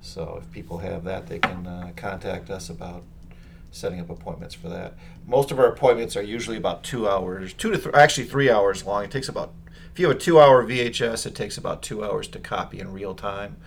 So 0.00 0.40
if 0.42 0.50
people 0.50 0.78
have 0.78 1.04
that, 1.04 1.26
they 1.28 1.38
can 1.38 1.66
uh, 1.66 1.92
contact 1.96 2.50
us 2.50 2.68
about 2.68 3.04
setting 3.70 4.00
up 4.00 4.10
appointments 4.10 4.54
for 4.54 4.68
that. 4.68 4.94
Most 5.26 5.50
of 5.50 5.58
our 5.58 5.66
appointments 5.66 6.16
are 6.16 6.22
usually 6.22 6.56
about 6.56 6.82
two 6.82 7.08
hours, 7.08 7.52
two 7.52 7.70
to 7.70 7.78
th- 7.78 7.94
actually 7.94 8.26
three 8.26 8.50
hours 8.50 8.84
long. 8.84 9.04
It 9.04 9.10
takes 9.10 9.28
about 9.28 9.52
if 9.94 10.00
you 10.00 10.08
have 10.08 10.16
a 10.16 10.18
two-hour 10.18 10.66
VHS, 10.66 11.24
it 11.24 11.36
takes 11.36 11.56
about 11.56 11.80
two 11.80 12.04
hours 12.04 12.26
to 12.28 12.40
copy 12.40 12.80
in 12.80 12.92
real 12.92 13.14
time, 13.14 13.58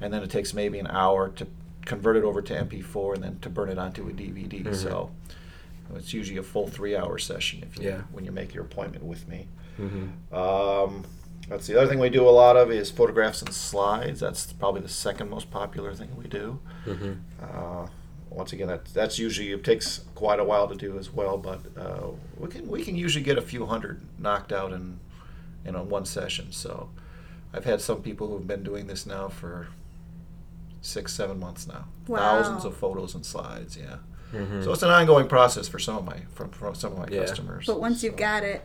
and 0.00 0.14
then 0.14 0.22
it 0.22 0.30
takes 0.30 0.54
maybe 0.54 0.78
an 0.78 0.86
hour 0.86 1.28
to 1.28 1.46
convert 1.84 2.16
it 2.16 2.24
over 2.24 2.40
to 2.40 2.54
MP4 2.54 3.16
and 3.16 3.22
then 3.22 3.38
to 3.40 3.50
burn 3.50 3.68
it 3.68 3.76
onto 3.78 4.08
a 4.08 4.12
DVD. 4.12 4.74
So 4.74 5.10
it's 5.94 6.14
usually 6.14 6.38
a 6.38 6.42
full 6.42 6.68
three-hour 6.68 7.18
session 7.18 7.62
if 7.62 7.78
you, 7.78 7.90
Yeah. 7.90 8.00
when 8.12 8.24
you 8.24 8.32
make 8.32 8.54
your 8.54 8.64
appointment 8.64 9.04
with 9.04 9.28
me. 9.28 9.46
Mm-hmm. 9.78 10.34
Um, 10.34 11.04
that's 11.50 11.66
the 11.66 11.78
other 11.78 11.86
thing 11.86 11.98
we 11.98 12.08
do 12.08 12.26
a 12.26 12.30
lot 12.30 12.56
of 12.56 12.70
is 12.70 12.90
photographs 12.90 13.42
and 13.42 13.52
slides. 13.52 14.20
That's 14.20 14.54
probably 14.54 14.80
the 14.80 14.88
second 14.88 15.28
most 15.28 15.50
popular 15.50 15.92
thing 15.92 16.16
we 16.16 16.28
do. 16.28 16.60
Mm-hmm. 16.86 17.12
Uh, 17.42 17.88
once 18.30 18.54
again, 18.54 18.68
that, 18.68 18.86
that's 18.86 19.18
usually 19.18 19.52
it 19.52 19.62
takes 19.62 20.00
quite 20.14 20.40
a 20.40 20.44
while 20.44 20.66
to 20.66 20.74
do 20.74 20.98
as 20.98 21.12
well, 21.12 21.36
but 21.36 21.60
uh, 21.76 22.06
we 22.38 22.48
can 22.48 22.66
we 22.66 22.82
can 22.82 22.96
usually 22.96 23.22
get 23.22 23.36
a 23.36 23.42
few 23.42 23.66
hundred 23.66 24.00
knocked 24.18 24.50
out 24.50 24.72
in 24.72 24.98
you 25.64 25.72
know 25.72 25.82
one 25.82 26.04
session. 26.04 26.52
So 26.52 26.88
I've 27.52 27.64
had 27.64 27.80
some 27.80 28.02
people 28.02 28.28
who've 28.28 28.46
been 28.46 28.62
doing 28.62 28.86
this 28.86 29.06
now 29.06 29.28
for 29.28 29.68
six 30.82 31.12
seven 31.12 31.38
months 31.38 31.66
now, 31.66 31.84
Wow. 32.06 32.18
thousands 32.18 32.64
of 32.64 32.76
photos 32.76 33.14
and 33.14 33.24
slides. 33.24 33.76
Yeah, 33.76 33.96
Mm-hmm. 34.32 34.62
so 34.62 34.72
it's 34.72 34.82
an 34.82 34.90
ongoing 34.90 35.28
process 35.28 35.68
for 35.68 35.78
some 35.78 35.96
of 35.96 36.04
my 36.04 36.18
from, 36.34 36.50
from 36.50 36.74
some 36.74 36.92
of 36.92 36.98
my 36.98 37.06
Yeah. 37.08 37.20
customers. 37.20 37.66
But 37.66 37.80
once 37.80 38.02
you've 38.02 38.16
got 38.16 38.42
it, 38.42 38.62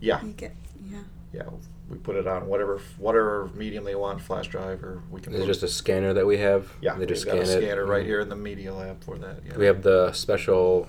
yeah, 0.00 0.22
you 0.24 0.32
get 0.32 0.54
yeah. 0.90 0.98
yeah, 1.32 1.42
we 1.88 1.96
put 1.98 2.16
it 2.16 2.26
on 2.26 2.46
whatever 2.48 2.80
whatever 2.98 3.50
medium 3.54 3.84
they 3.84 3.94
want, 3.94 4.20
flash 4.20 4.48
drive, 4.48 4.82
or 4.82 5.02
we 5.10 5.20
can. 5.20 5.32
There's 5.32 5.44
put- 5.44 5.48
just 5.52 5.62
a 5.62 5.68
scanner 5.68 6.12
that 6.14 6.26
we 6.26 6.38
have. 6.38 6.72
yeah, 6.80 6.94
they 6.94 7.06
just 7.06 7.24
we've 7.26 7.34
got 7.36 7.46
scan 7.46 7.54
a 7.54 7.58
it. 7.58 7.62
scanner 7.66 7.84
right 7.86 8.02
Mhm. 8.02 8.06
here 8.06 8.20
in 8.20 8.28
the 8.28 8.36
media 8.36 8.74
lab 8.74 9.02
for 9.04 9.16
that. 9.18 9.36
Yeah. 9.46 9.56
We 9.56 9.66
have 9.66 9.82
the 9.82 10.10
special 10.12 10.88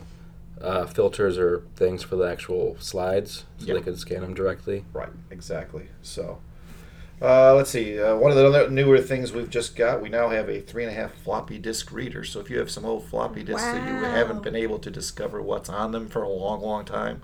uh, 0.63 0.85
filters 0.85 1.37
or 1.37 1.63
things 1.75 2.03
for 2.03 2.15
the 2.15 2.23
actual 2.23 2.77
slides, 2.79 3.45
so 3.57 3.65
Yeah. 3.67 3.73
they 3.75 3.81
can 3.81 3.95
scan 3.97 4.21
them 4.21 4.33
directly. 4.33 4.85
Right, 4.93 5.09
exactly. 5.29 5.87
So, 6.01 6.39
uh, 7.21 7.53
let's 7.55 7.69
see. 7.69 7.99
Uh, 7.99 8.15
one 8.15 8.31
of 8.31 8.37
the 8.37 8.45
other 8.47 8.69
newer 8.69 8.99
things 8.99 9.31
we've 9.31 9.49
just 9.49 9.75
got, 9.75 10.01
we 10.01 10.09
now 10.09 10.29
have 10.29 10.49
a 10.49 10.59
three 10.61 10.83
and 10.83 10.91
a 10.91 10.95
half 10.95 11.13
floppy 11.15 11.57
disk 11.59 11.91
reader. 11.91 12.23
So 12.23 12.39
if 12.39 12.49
you 12.49 12.57
have 12.59 12.69
some 12.71 12.85
old 12.85 13.05
floppy 13.05 13.43
disks 13.43 13.63
that 13.63 13.87
you 13.87 13.93
haven't 14.05 14.43
been 14.43 14.55
able 14.55 14.79
to 14.79 14.89
discover 14.91 15.41
what's 15.41 15.69
on 15.69 15.91
them 15.91 16.07
for 16.07 16.23
a 16.23 16.29
long, 16.29 16.61
long 16.61 16.85
time, 16.85 17.21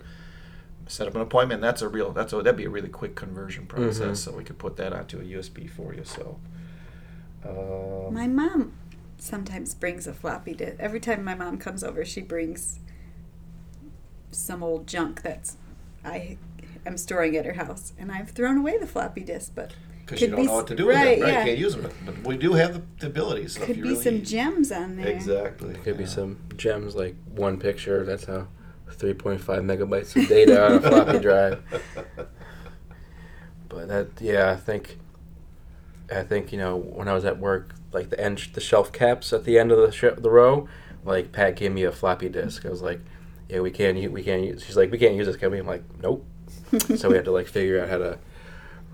set 0.87 1.07
up 1.07 1.15
an 1.15 1.21
appointment. 1.21 1.61
That's 1.61 1.81
a 1.81 1.89
real. 1.89 2.11
That's 2.11 2.31
a, 2.31 2.37
that'd 2.37 2.55
be 2.55 2.65
a 2.65 2.69
really 2.69 2.89
quick 2.89 3.15
conversion 3.15 3.65
process. 3.65 3.99
Mhm. 3.99 4.15
So 4.17 4.31
we 4.37 4.43
could 4.43 4.57
put 4.57 4.77
that 4.77 4.93
onto 4.93 5.19
a 5.19 5.23
USB 5.23 5.67
for 5.67 5.93
you. 5.93 6.03
So. 6.05 6.39
Um, 7.45 8.13
My 8.13 8.27
mom 8.27 8.73
sometimes 9.17 9.73
brings 9.73 10.07
a 10.07 10.13
floppy 10.13 10.53
disk. 10.53 10.75
Every 10.79 10.99
time 10.99 11.23
my 11.23 11.35
mom 11.35 11.57
comes 11.57 11.83
over, 11.83 12.05
she 12.05 12.21
brings 12.21 12.79
some 14.31 14.63
old 14.63 14.87
junk 14.87 15.21
that's 15.21 15.57
I 16.03 16.37
am 16.85 16.97
storing 16.97 17.35
at 17.35 17.45
her 17.45 17.53
house, 17.53 17.93
and 17.97 18.11
I've 18.11 18.29
thrown 18.29 18.57
away 18.57 18.77
the 18.77 18.87
floppy 18.87 19.21
disk, 19.21 19.51
but 19.55 19.73
because 20.07 20.19
could 20.19 20.29
you 20.29 20.35
don't 20.35 20.41
be 20.41 20.47
know 20.47 20.53
what 20.53 20.67
to 20.67 20.75
do 20.75 20.85
with 20.87 20.95
right, 20.95 21.17
it, 21.17 21.21
right? 21.21 21.33
yeah. 21.33 21.39
You 21.39 21.45
can't 21.45 21.57
use 21.57 21.75
them, 21.75 21.91
but 22.05 22.25
we 22.25 22.37
do 22.37 22.53
have 22.53 22.73
the, 22.73 22.81
the 22.99 23.07
ability. 23.07 23.47
So 23.49 23.61
if 23.61 23.67
could 23.67 23.77
you 23.77 23.83
be 23.83 23.89
really, 23.89 24.03
some 24.03 24.23
gems 24.23 24.71
on 24.71 24.95
there. 24.95 25.07
Exactly. 25.07 25.73
Could 25.73 25.97
be 25.97 26.05
some 26.05 26.39
gems 26.55 26.95
like 26.95 27.15
one 27.35 27.59
picture. 27.59 28.05
That's 28.05 28.23
how 28.25 28.47
3.5 28.89 29.39
megabytes 29.39 30.15
of 30.21 30.29
data 30.29 30.65
on 30.65 30.71
a 30.73 30.81
floppy 30.81 31.19
drive. 31.21 31.61
But 33.67 33.89
that, 33.89 34.07
yeah, 34.21 34.51
I 34.51 34.55
think, 34.55 34.97
I 36.09 36.23
think 36.23 36.53
you 36.53 36.57
know 36.57 36.77
when 36.77 37.09
I 37.09 37.13
was 37.13 37.25
at 37.25 37.37
work, 37.37 37.75
like 37.91 38.09
the 38.09 38.19
end, 38.19 38.47
the 38.53 38.61
shelf 38.61 38.93
caps 38.93 39.33
at 39.33 39.43
the 39.43 39.59
end 39.59 39.73
of 39.73 39.77
the 39.77 39.91
sh- 39.91 40.17
the 40.17 40.29
row, 40.29 40.69
like 41.03 41.33
Pat 41.33 41.57
gave 41.57 41.73
me 41.73 41.83
a 41.83 41.91
floppy 41.91 42.29
disk. 42.29 42.65
I 42.65 42.69
was 42.69 42.81
like, 42.81 43.01
yeah, 43.49 43.59
we 43.61 43.71
can't, 43.71 44.11
we 44.11 44.23
can't 44.23 44.43
use. 44.43 44.63
She's 44.63 44.77
like, 44.77 44.91
we 44.91 44.97
can't 44.97 45.15
use 45.15 45.27
this, 45.27 45.35
can 45.37 45.51
we? 45.51 45.59
I'm 45.59 45.67
like, 45.67 45.83
nope. 46.01 46.25
so 46.95 47.09
we 47.09 47.15
had 47.15 47.25
to 47.25 47.31
like 47.31 47.47
figure 47.47 47.81
out 47.81 47.89
how 47.89 47.97
to 47.97 48.19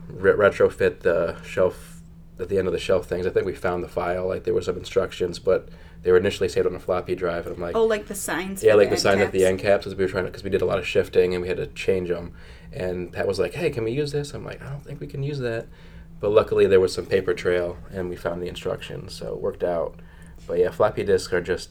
re- 0.08 0.34
retrofit 0.34 1.00
the 1.02 1.38
shelf 1.44 2.02
at 2.40 2.50
the 2.50 2.58
end 2.58 2.68
of 2.68 2.74
the 2.74 2.80
shelf 2.80 3.06
things. 3.08 3.26
I 3.26 3.30
think 3.30 3.46
we 3.46 3.54
found 3.54 3.84
the 3.84 3.88
file. 3.88 4.28
Like 4.28 4.44
there 4.44 4.54
were 4.54 4.62
some 4.62 4.78
instructions, 4.78 5.40
but 5.40 5.70
they 6.02 6.12
were 6.12 6.18
initially 6.18 6.50
saved 6.50 6.68
on 6.68 6.76
a 6.76 6.80
floppy 6.80 7.16
drive, 7.16 7.46
and 7.48 7.56
I'm 7.56 7.62
like, 7.62 7.76
Oh, 7.76 7.86
like 7.86 8.08
the 8.08 8.16
signs. 8.16 8.62
yeah, 8.64 8.74
like 8.76 8.90
the 8.90 8.94
end 8.96 9.02
sign 9.02 9.20
at 9.20 9.32
the 9.32 9.46
end 9.46 9.60
caps 9.60 9.88
as 9.88 9.96
we 9.96 10.04
were 10.04 10.10
trying 10.10 10.26
to, 10.26 10.32
because 10.32 10.44
we 10.44 10.50
did 10.50 10.62
a 10.62 10.66
lot 10.66 10.78
of 10.78 10.86
shifting 10.86 11.34
and 11.34 11.42
we 11.42 11.48
had 11.48 11.58
to 11.58 11.68
change 11.68 12.10
them. 12.10 12.34
And 12.72 13.12
Pat 13.14 13.28
was 13.28 13.40
like, 13.40 13.54
"Hey, 13.54 13.70
can 13.70 13.84
we 13.84 13.92
use 13.92 14.12
this?" 14.12 14.34
I'm 14.34 14.44
like, 14.44 14.62
"I 14.62 14.70
don't 14.70 14.84
think 14.84 15.00
we 15.00 15.08
can 15.08 15.24
use 15.24 15.40
that," 15.40 15.68
but 16.20 16.32
luckily 16.32 16.66
there 16.68 16.80
was 16.80 16.94
some 16.94 17.06
paper 17.06 17.34
trail 17.34 17.78
and 17.92 18.10
we 18.10 18.16
found 18.16 18.42
the 18.42 18.48
instructions, 18.48 19.14
so 19.14 19.34
it 19.34 19.40
worked 19.42 19.64
out. 19.64 19.96
But 20.46 20.60
yeah, 20.60 20.72
floppy 20.72 21.04
disks 21.04 21.32
are 21.34 21.42
just 21.42 21.70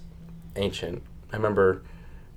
ancient. 0.56 1.02
I 1.32 1.36
remember 1.36 1.82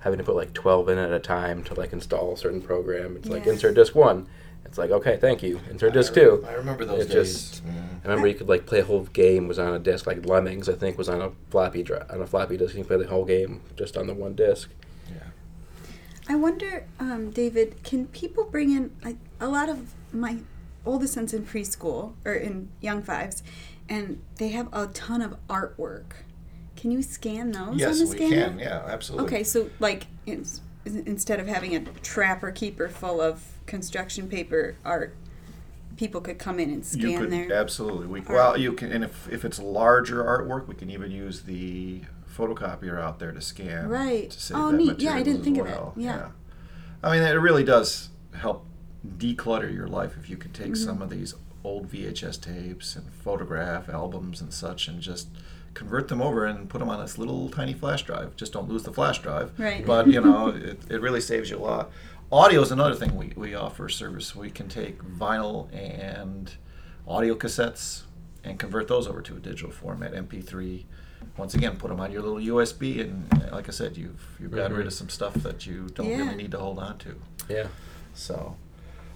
having 0.00 0.18
to 0.18 0.24
put 0.24 0.36
like 0.36 0.52
12 0.52 0.88
in 0.90 0.98
at 0.98 1.12
a 1.12 1.18
time 1.18 1.64
to 1.64 1.74
like 1.74 1.92
install 1.92 2.34
a 2.34 2.36
certain 2.36 2.62
program. 2.62 3.16
It's 3.16 3.28
like 3.28 3.46
insert 3.46 3.74
disk 3.74 3.94
one. 3.94 4.26
It's 4.64 4.78
like 4.78 4.90
okay, 4.90 5.16
thank 5.16 5.42
you. 5.42 5.60
Insert 5.70 5.92
disk 5.92 6.12
I 6.12 6.14
two. 6.16 6.44
I 6.48 6.52
remember 6.54 6.84
those 6.84 7.04
It 7.06 7.08
days. 7.12 7.50
just- 7.50 7.66
Mm. 7.66 7.70
I 8.04 8.08
remember 8.08 8.28
you 8.28 8.34
could 8.34 8.48
like 8.48 8.66
play 8.66 8.80
a 8.80 8.84
whole 8.84 9.02
game 9.06 9.48
was 9.48 9.58
on 9.58 9.72
a 9.74 9.78
disc, 9.80 10.06
like 10.06 10.24
Lemmings, 10.26 10.68
I 10.68 10.74
think, 10.74 10.96
was 10.98 11.08
on 11.08 11.20
a 11.20 11.32
floppy 11.50 11.82
drive 11.82 12.08
on 12.10 12.20
a 12.22 12.26
floppy 12.26 12.56
disk. 12.56 12.74
You 12.74 12.80
can 12.84 12.88
play 12.88 12.96
the 13.04 13.08
whole 13.10 13.24
game 13.24 13.62
just 13.76 13.96
on 13.96 14.06
the 14.06 14.14
one 14.14 14.34
disc. 14.34 14.70
Yeah. 15.08 15.22
I 16.28 16.36
wonder, 16.36 16.86
um, 17.00 17.30
David, 17.30 17.82
can 17.82 18.06
people 18.08 18.44
bring 18.44 18.70
in 18.72 18.92
like, 19.04 19.16
a 19.40 19.48
lot 19.48 19.68
of 19.68 19.92
my 20.12 20.38
oldest 20.84 21.14
son's 21.14 21.32
in 21.34 21.44
preschool 21.44 22.12
or 22.24 22.32
in 22.34 22.68
young 22.80 23.02
fives, 23.02 23.42
and 23.88 24.22
they 24.36 24.48
have 24.48 24.68
a 24.72 24.86
ton 24.88 25.20
of 25.22 25.36
artwork. 25.48 26.24
Can 26.76 26.90
you 26.90 27.02
scan 27.02 27.52
those 27.52 27.76
Yes, 27.78 28.00
on 28.00 28.06
the 28.06 28.10
we 28.12 28.16
scanner? 28.16 28.48
can. 28.50 28.58
Yeah, 28.58 28.82
absolutely. 28.86 29.26
Okay, 29.26 29.44
so 29.44 29.70
like 29.80 30.06
ins- 30.26 30.60
instead 30.84 31.40
of 31.40 31.46
having 31.46 31.74
a 31.74 31.80
trapper 32.02 32.50
keeper 32.50 32.88
full 32.88 33.20
of 33.20 33.42
construction 33.66 34.28
paper 34.28 34.76
art, 34.84 35.16
people 35.96 36.20
could 36.20 36.38
come 36.38 36.60
in 36.60 36.70
and 36.70 36.84
scan 36.84 37.10
you 37.10 37.18
could 37.18 37.30
there. 37.32 37.52
absolutely. 37.52 38.06
We, 38.06 38.20
art. 38.20 38.28
well, 38.28 38.58
you 38.58 38.72
can, 38.74 38.92
and 38.92 39.02
if, 39.04 39.28
if 39.30 39.44
it's 39.44 39.58
larger 39.58 40.22
artwork, 40.22 40.68
we 40.68 40.74
can 40.74 40.90
even 40.90 41.10
use 41.10 41.42
the 41.42 42.02
photocopier 42.36 43.00
out 43.00 43.18
there 43.18 43.32
to 43.32 43.40
scan. 43.40 43.88
Right. 43.88 44.30
To 44.30 44.54
Oh, 44.54 44.70
neat. 44.70 45.00
Yeah, 45.00 45.14
I 45.14 45.22
didn't 45.22 45.42
think 45.42 45.58
of 45.58 45.66
that. 45.66 45.76
well. 45.76 45.94
Yeah. 45.96 46.28
I 47.02 47.12
mean, 47.14 47.22
it 47.26 47.32
really 47.32 47.64
does 47.64 48.10
help 48.36 48.66
declutter 49.16 49.72
your 49.72 49.86
life 49.88 50.16
if 50.18 50.28
you 50.28 50.36
can 50.36 50.52
take 50.52 50.72
Mm-hmm. 50.72 50.84
some 50.84 51.00
of 51.02 51.08
these 51.10 51.34
old 51.64 51.90
VHS 51.90 52.40
tapes 52.40 52.94
and 52.94 53.10
photograph 53.12 53.88
albums 53.88 54.40
and 54.40 54.52
such, 54.52 54.86
and 54.88 55.00
just 55.00 55.28
convert 55.76 56.08
them 56.08 56.22
over 56.22 56.46
and 56.46 56.68
put 56.68 56.78
them 56.78 56.88
on 56.88 57.00
this 57.00 57.18
little 57.18 57.48
tiny 57.50 57.74
flash 57.74 58.02
drive. 58.02 58.34
Just 58.34 58.52
don't 58.52 58.68
lose 58.68 58.82
the 58.82 58.92
flash 58.92 59.20
drive. 59.20 59.52
Right. 59.58 59.84
But 59.84 60.06
you 60.08 60.20
know, 60.20 60.48
it, 60.70 60.80
it 60.90 61.00
really 61.00 61.20
saves 61.20 61.50
you 61.50 61.58
a 61.58 61.60
lot. 61.60 61.90
Audio 62.32 62.60
is 62.62 62.72
another 62.72 62.94
thing 62.96 63.14
we, 63.14 63.32
we 63.36 63.54
offer 63.54 63.86
a 63.86 63.90
service. 63.90 64.34
We 64.34 64.50
can 64.50 64.68
take 64.68 65.00
vinyl 65.04 65.72
and 65.72 66.50
audio 67.06 67.34
cassettes 67.36 68.02
and 68.42 68.58
convert 68.58 68.88
those 68.88 69.06
over 69.06 69.20
to 69.22 69.36
a 69.36 69.38
digital 69.38 69.70
format, 69.70 70.12
MP3. 70.12 70.84
Once 71.36 71.54
again, 71.54 71.76
put 71.76 71.88
them 71.88 72.00
on 72.00 72.10
your 72.10 72.22
little 72.22 72.38
USB, 72.56 73.00
and 73.00 73.28
like 73.52 73.68
I 73.68 73.72
said, 73.72 73.96
you've 73.96 74.24
you've 74.40 74.52
got 74.52 74.70
Mhm. 74.70 74.78
rid 74.78 74.86
of 74.86 74.92
some 74.94 75.08
stuff 75.08 75.34
that 75.34 75.66
you 75.66 75.88
don't 75.94 76.08
Yeah. 76.08 76.18
really 76.18 76.34
need 76.36 76.50
to 76.52 76.58
hold 76.58 76.78
on 76.78 76.96
to. 76.98 77.14
Yeah. 77.48 77.66
So, 78.14 78.56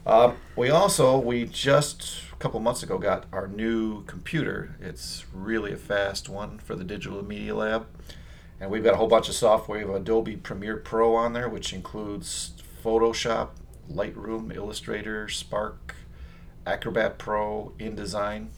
um, 0.07 0.37
we 0.57 0.71
also 0.71 1.19
we 1.19 1.45
just 1.45 2.23
a 2.33 2.37
couple 2.37 2.59
months 2.61 2.83
ago 2.83 2.99
got 2.99 3.27
our 3.33 3.47
new 3.47 4.05
computer. 4.05 4.77
It's 4.81 5.25
really 5.33 5.73
a 5.73 5.77
fast 5.77 6.29
one 6.29 6.59
for 6.59 6.75
the 6.75 6.85
Digital 6.85 7.25
Media 7.25 7.55
Lab, 7.55 7.87
and 8.61 8.71
we've 8.71 8.85
got 8.85 8.95
a 8.95 8.97
whole 8.97 9.09
bunch 9.09 9.29
of 9.29 9.35
software. 9.35 9.79
We 9.79 9.93
have 9.93 10.03
Adobe 10.03 10.37
Premiere 10.37 10.77
Pro 10.77 11.15
on 11.15 11.33
there, 11.33 11.49
which 11.49 11.73
includes 11.73 12.55
Photoshop, 12.83 13.51
Lightroom, 13.93 14.55
Illustrator, 14.55 15.29
Spark, 15.29 15.95
Acrobat 16.67 17.19
Pro, 17.19 17.73
InDesign. 17.79 18.49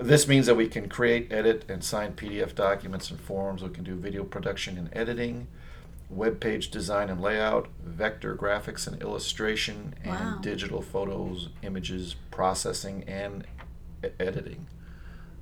This 0.00 0.26
means 0.26 0.46
that 0.46 0.54
we 0.54 0.68
can 0.68 0.88
create, 0.88 1.30
edit, 1.30 1.66
and 1.68 1.84
sign 1.84 2.14
PDF 2.14 2.54
documents 2.54 3.10
and 3.10 3.20
forms. 3.20 3.62
We 3.62 3.68
can 3.68 3.84
do 3.84 3.94
video 3.94 4.24
production 4.24 4.78
and 4.78 4.88
editing, 4.94 5.48
web 6.12 6.40
page 6.40 6.70
design 6.70 7.08
and 7.10 7.20
layout, 7.20 7.68
vector 7.84 8.36
graphics 8.36 8.86
and 8.86 9.00
illustration, 9.02 9.94
and 10.04 10.12
Wow. 10.12 10.38
digital 10.42 10.82
photos, 10.82 11.48
images, 11.62 12.16
processing, 12.30 13.04
and 13.06 13.44
e- 14.04 14.08
editing. 14.20 14.66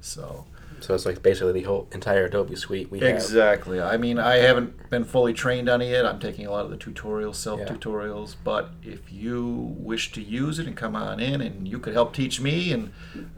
So, 0.01 0.47
So 0.81 0.95
it's 0.95 1.05
like 1.05 1.23
basically 1.23 1.53
the 1.53 1.65
whole 1.65 1.89
entire 1.93 2.25
Adobe 2.25 2.57
suite 2.57 2.91
we 2.91 3.01
have. 3.01 3.11
Exactly. 3.11 3.83
I 3.83 3.99
mean, 3.99 4.19
I 4.19 4.37
haven't 4.37 4.89
been 4.89 5.05
fully 5.05 5.35
trained 5.35 5.69
on 5.69 5.83
it 5.83 5.91
yet. 5.91 6.07
I'm 6.07 6.19
taking 6.19 6.47
a 6.47 6.51
lot 6.51 6.65
of 6.65 6.71
the 6.71 6.79
tutorials, 6.79 7.35
self 7.35 7.61
Yeah. 7.61 7.67
tutorials. 7.67 8.35
But 8.43 8.71
if 8.83 9.13
you 9.13 9.75
wish 9.79 10.11
to 10.13 10.23
use 10.23 10.59
it 10.59 10.67
and 10.67 10.75
come 10.75 10.97
on 10.97 11.21
in, 11.21 11.43
and 11.43 11.69
you 11.69 11.79
could 11.79 11.93
help 11.93 12.15
teach 12.15 12.41
me, 12.41 12.73
and 12.73 12.93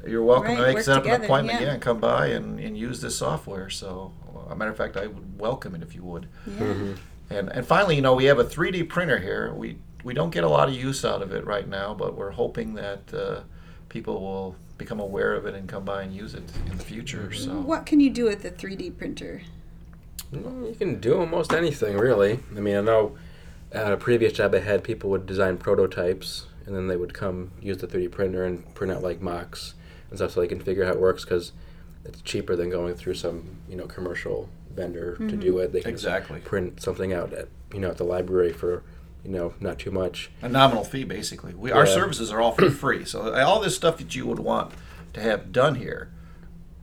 you're 0.07 0.23
welcome 0.23 0.53
Right, 0.53 0.57
to 0.59 0.67
make 0.67 0.75
work 0.77 0.85
set 0.85 0.97
up 0.99 1.03
together, 1.03 1.19
an 1.19 1.25
appointment, 1.25 1.61
yeah. 1.61 1.67
yeah. 1.67 1.73
and 1.73 1.83
come 1.83 1.99
by 1.99 2.27
and, 2.29 2.61
and 2.61 2.79
use 2.79 3.01
this 3.01 3.17
software. 3.17 3.69
So, 3.69 4.13
a 4.49 4.55
matter 4.55 4.71
of 4.71 4.77
fact, 4.77 4.97
I 4.97 5.09
would 5.09 5.41
welcome 5.41 5.75
it 5.75 5.83
if 5.83 5.97
you 5.97 6.05
would. 6.05 6.29
Yeah. 6.47 6.53
Mm-hmm. 6.63 6.93
And 7.31 7.49
and 7.49 7.67
finally, 7.67 7.97
you 7.97 8.03
know, 8.03 8.15
we 8.15 8.25
have 8.25 8.39
a 8.39 8.45
3D 8.45 8.89
printer 8.89 9.19
here. 9.19 9.53
We 9.55 9.79
we 10.05 10.15
don't 10.15 10.31
get 10.31 10.45
a 10.45 10.49
lot 10.49 10.69
of 10.69 10.75
use 10.75 11.05
out 11.05 11.23
of 11.23 11.33
it 11.33 11.45
right 11.47 11.69
now, 11.69 11.95
but 11.95 12.17
we're 12.17 12.31
hoping 12.31 12.75
that 12.75 13.15
uh, 13.15 13.41
people 13.89 14.21
will 14.21 14.57
become 14.79 15.01
aware 15.01 15.35
of 15.35 15.47
it 15.47 15.55
and 15.55 15.69
come 15.69 15.85
by 15.85 16.03
and 16.03 16.15
use 16.15 16.35
it 16.35 16.51
in 16.71 16.77
the 16.77 16.85
future. 16.85 17.33
So. 17.33 17.53
What 17.61 17.87
can 17.87 18.01
you 18.01 18.11
do 18.11 18.25
with 18.25 18.43
the 18.43 18.51
3D 18.51 18.99
printer? 18.99 19.43
Well, 20.33 20.69
you 20.69 20.75
can 20.75 20.99
do 20.99 21.19
almost 21.19 21.53
anything, 21.53 21.99
really. 21.99 22.41
I 22.57 22.61
mean, 22.61 22.77
I 22.77 22.81
know 22.81 23.17
at 23.71 23.93
a 23.93 23.97
previous 23.97 24.33
job 24.33 24.55
I 24.55 24.61
had, 24.61 24.83
people 24.83 25.11
would 25.11 25.27
design 25.27 25.57
prototypes, 25.57 26.47
and 26.67 26.75
then 26.75 26.89
they 26.89 26.97
would 26.97 27.15
come 27.15 27.53
use 27.61 27.79
the 27.79 27.87
3D 27.87 28.11
printer 28.11 28.45
and 28.45 28.75
print 28.75 28.93
out 28.93 29.03
like 29.03 29.21
mocks 29.21 29.75
and 30.11 30.19
stuff, 30.19 30.33
so 30.33 30.41
they 30.41 30.49
can 30.49 30.61
figure 30.61 30.85
out 30.85 30.89
how 30.89 30.95
it 30.95 31.01
works 31.01 31.25
because 31.25 31.53
it's 32.05 32.21
cheaper 32.23 32.57
than 32.57 32.71
going 32.71 32.95
through 32.95 33.15
some 33.15 33.59
you 33.69 33.77
know 33.77 33.87
commercial 33.87 34.49
vendor 34.75 35.17
to 35.17 35.23
mm-hmm. 35.23 35.41
do 35.41 35.59
it. 35.59 35.73
They 35.73 35.81
can 35.81 35.93
just 35.93 36.05
Exactly. 36.05 36.41
print 36.41 36.81
something 36.81 37.13
out 37.13 37.33
at 37.33 37.49
you 37.73 37.81
know 37.81 37.91
at 37.91 37.97
the 37.97 38.05
library 38.05 38.53
for 38.53 38.83
you 39.25 39.31
know 39.31 39.55
not 39.61 39.79
too 39.79 39.91
much. 39.91 40.31
a 40.41 40.49
nominal 40.49 40.85
fee 40.85 41.05
basically 41.05 41.55
we, 41.55 41.71
our 41.71 41.87
services 41.87 42.31
are 42.31 42.41
all 42.41 42.53
for 42.53 42.71
free 42.83 43.05
so 43.05 43.35
uh, 43.35 43.45
all 43.47 43.61
this 43.61 43.77
stuff 43.77 43.99
that 43.99 44.15
you 44.15 44.27
would 44.27 44.39
want 44.39 44.73
to 45.13 45.21
have 45.21 45.53
done 45.53 45.77
here 45.77 46.11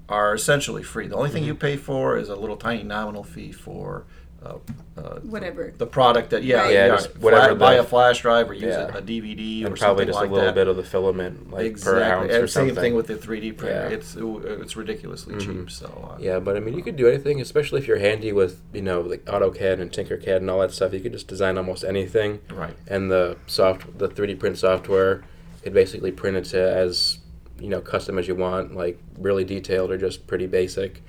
are 0.07 0.33
essentially 0.33 0.83
free 0.83 1.07
the 1.07 1.15
only 1.15 1.29
thing 1.29 1.43
mm-hmm. 1.43 1.49
you 1.49 1.55
pay 1.55 1.77
for 1.77 2.17
is 2.17 2.29
a 2.29 2.35
little 2.35 2.57
tiny 2.57 2.83
nominal 2.83 3.23
fee 3.23 3.51
for 3.51 4.05
uh, 4.45 4.57
uh, 4.97 5.19
Whatever. 5.21 5.73
the 5.77 5.85
product 5.85 6.29
that 6.29 6.43
yeah 6.43 6.61
Right. 6.61 6.73
Yeah, 6.73 6.85
yeah, 6.85 6.95
just 6.95 7.11
fla- 7.11 7.19
whatever 7.21 7.55
buy 7.55 7.75
the- 7.75 7.81
a 7.81 7.83
flash 7.83 8.21
drive 8.21 8.49
or 8.49 8.53
use 8.53 8.63
Yeah. 8.63 8.93
a, 8.95 8.97
a 8.99 9.01
DVD 9.01 9.65
And 9.65 9.73
or 9.73 9.77
probably 9.77 9.77
something 9.77 10.07
just 10.07 10.19
like 10.19 10.29
a 10.29 10.33
little 10.33 10.45
that. 10.47 10.55
bit 10.55 10.67
of 10.67 10.77
the 10.77 10.83
filament, 10.83 11.51
like 11.51 11.65
exactly 11.65 12.01
per 12.01 12.05
ounce 12.05 12.33
and 12.33 12.43
or 12.43 12.47
same 12.47 12.67
something. 12.67 12.75
thing 12.83 12.95
with 12.95 13.07
the 13.07 13.15
3D 13.15 13.57
printer 13.57 13.75
Yeah. 13.75 13.97
Mm-hmm. 13.97 14.47
it's 14.55 14.61
it's 14.63 14.75
ridiculously 14.77 15.37
cheap 15.39 15.69
so 15.69 15.87
uh, 16.13 16.17
Yeah, 16.21 16.39
but 16.39 16.55
I 16.55 16.59
mean, 16.61 16.75
you 16.75 16.83
could 16.83 16.95
do 16.95 17.07
anything, 17.07 17.41
especially 17.41 17.79
if 17.81 17.87
you're 17.87 17.99
handy 17.99 18.31
with 18.31 18.61
you 18.73 18.81
know 18.81 19.01
like 19.01 19.25
AutoCAD 19.25 19.81
and 19.81 19.91
Tinkercad 19.91 20.37
and 20.37 20.49
all 20.49 20.59
that 20.61 20.71
stuff. 20.71 20.93
You 20.93 20.99
could 21.01 21.11
just 21.13 21.27
design 21.27 21.57
almost 21.57 21.83
anything. 21.83 22.39
right 22.53 22.75
and 22.87 23.11
the 23.11 23.35
soft 23.47 23.97
the 23.99 24.07
3D 24.07 24.39
print 24.39 24.57
software 24.57 25.23
could 25.63 25.73
basically 25.73 26.11
print 26.11 26.37
it 26.37 26.45
to 26.45 26.59
as 26.73 27.19
you 27.59 27.67
know 27.67 27.81
custom 27.81 28.17
as 28.17 28.27
you 28.29 28.35
want, 28.35 28.73
like 28.75 28.97
really 29.17 29.43
detailed 29.43 29.91
or 29.91 29.97
just 29.97 30.27
pretty 30.27 30.47
basic. 30.47 31.03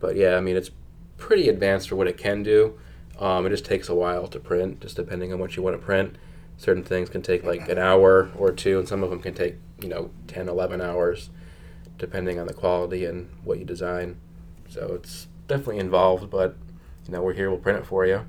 But 0.00 0.16
yeah, 0.16 0.34
I 0.36 0.40
mean 0.40 0.56
it's 0.56 0.70
pretty 1.22 1.48
advanced 1.48 1.88
for 1.88 1.94
what 1.96 2.08
it 2.08 2.16
can 2.18 2.42
do. 2.42 2.76
Um, 3.18 3.46
it 3.46 3.50
just 3.50 3.64
takes 3.64 3.88
a 3.88 3.94
while 3.94 4.26
to 4.26 4.40
print, 4.40 4.80
just 4.80 4.96
depending 4.96 5.32
on 5.32 5.38
what 5.38 5.56
you 5.56 5.62
want 5.62 5.78
to 5.78 5.84
print. 5.84 6.16
Certain 6.56 6.82
things 6.82 7.08
can 7.08 7.22
take 7.22 7.44
like 7.44 7.68
an 7.68 7.78
hour 7.78 8.30
or 8.36 8.50
two, 8.50 8.78
and 8.80 8.88
some 8.88 9.02
of 9.04 9.10
them 9.10 9.20
can 9.20 9.32
take 9.32 9.54
you 9.80 9.88
know 9.88 10.10
10, 10.26 10.48
11 10.48 10.80
hours, 10.80 11.30
depending 11.98 12.40
on 12.40 12.46
the 12.48 12.52
quality 12.54 13.04
and 13.04 13.28
what 13.44 13.58
you 13.58 13.64
design. 13.64 14.16
So 14.68 14.94
it's 14.94 15.28
definitely 15.46 15.78
involved, 15.78 16.28
but 16.30 16.56
you 17.06 17.12
know 17.12 17.22
we're 17.22 17.34
here. 17.34 17.50
We'll 17.50 17.60
print 17.60 17.78
it 17.78 17.86
for 17.86 18.04
you. 18.04 18.26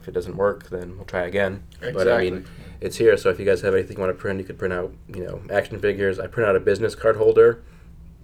If 0.00 0.08
it 0.08 0.12
doesn't 0.12 0.36
work, 0.36 0.70
then 0.70 0.96
we'll 0.96 1.04
try 1.04 1.22
again. 1.22 1.62
Exactly. 1.74 1.92
But 1.92 2.08
I 2.12 2.18
mean, 2.18 2.44
it's 2.80 2.96
here. 2.96 3.16
So 3.18 3.28
if 3.28 3.38
you 3.38 3.44
guys 3.44 3.60
have 3.60 3.74
anything 3.74 3.96
you 3.98 4.02
want 4.02 4.16
to 4.16 4.20
print, 4.20 4.38
you 4.40 4.44
could 4.44 4.58
print 4.58 4.72
out, 4.74 4.92
you 5.14 5.22
know, 5.24 5.42
action 5.50 5.78
figures. 5.78 6.18
I 6.18 6.26
print 6.26 6.48
out 6.48 6.56
a 6.56 6.60
business 6.60 6.94
card 6.94 7.16
holder 7.16 7.62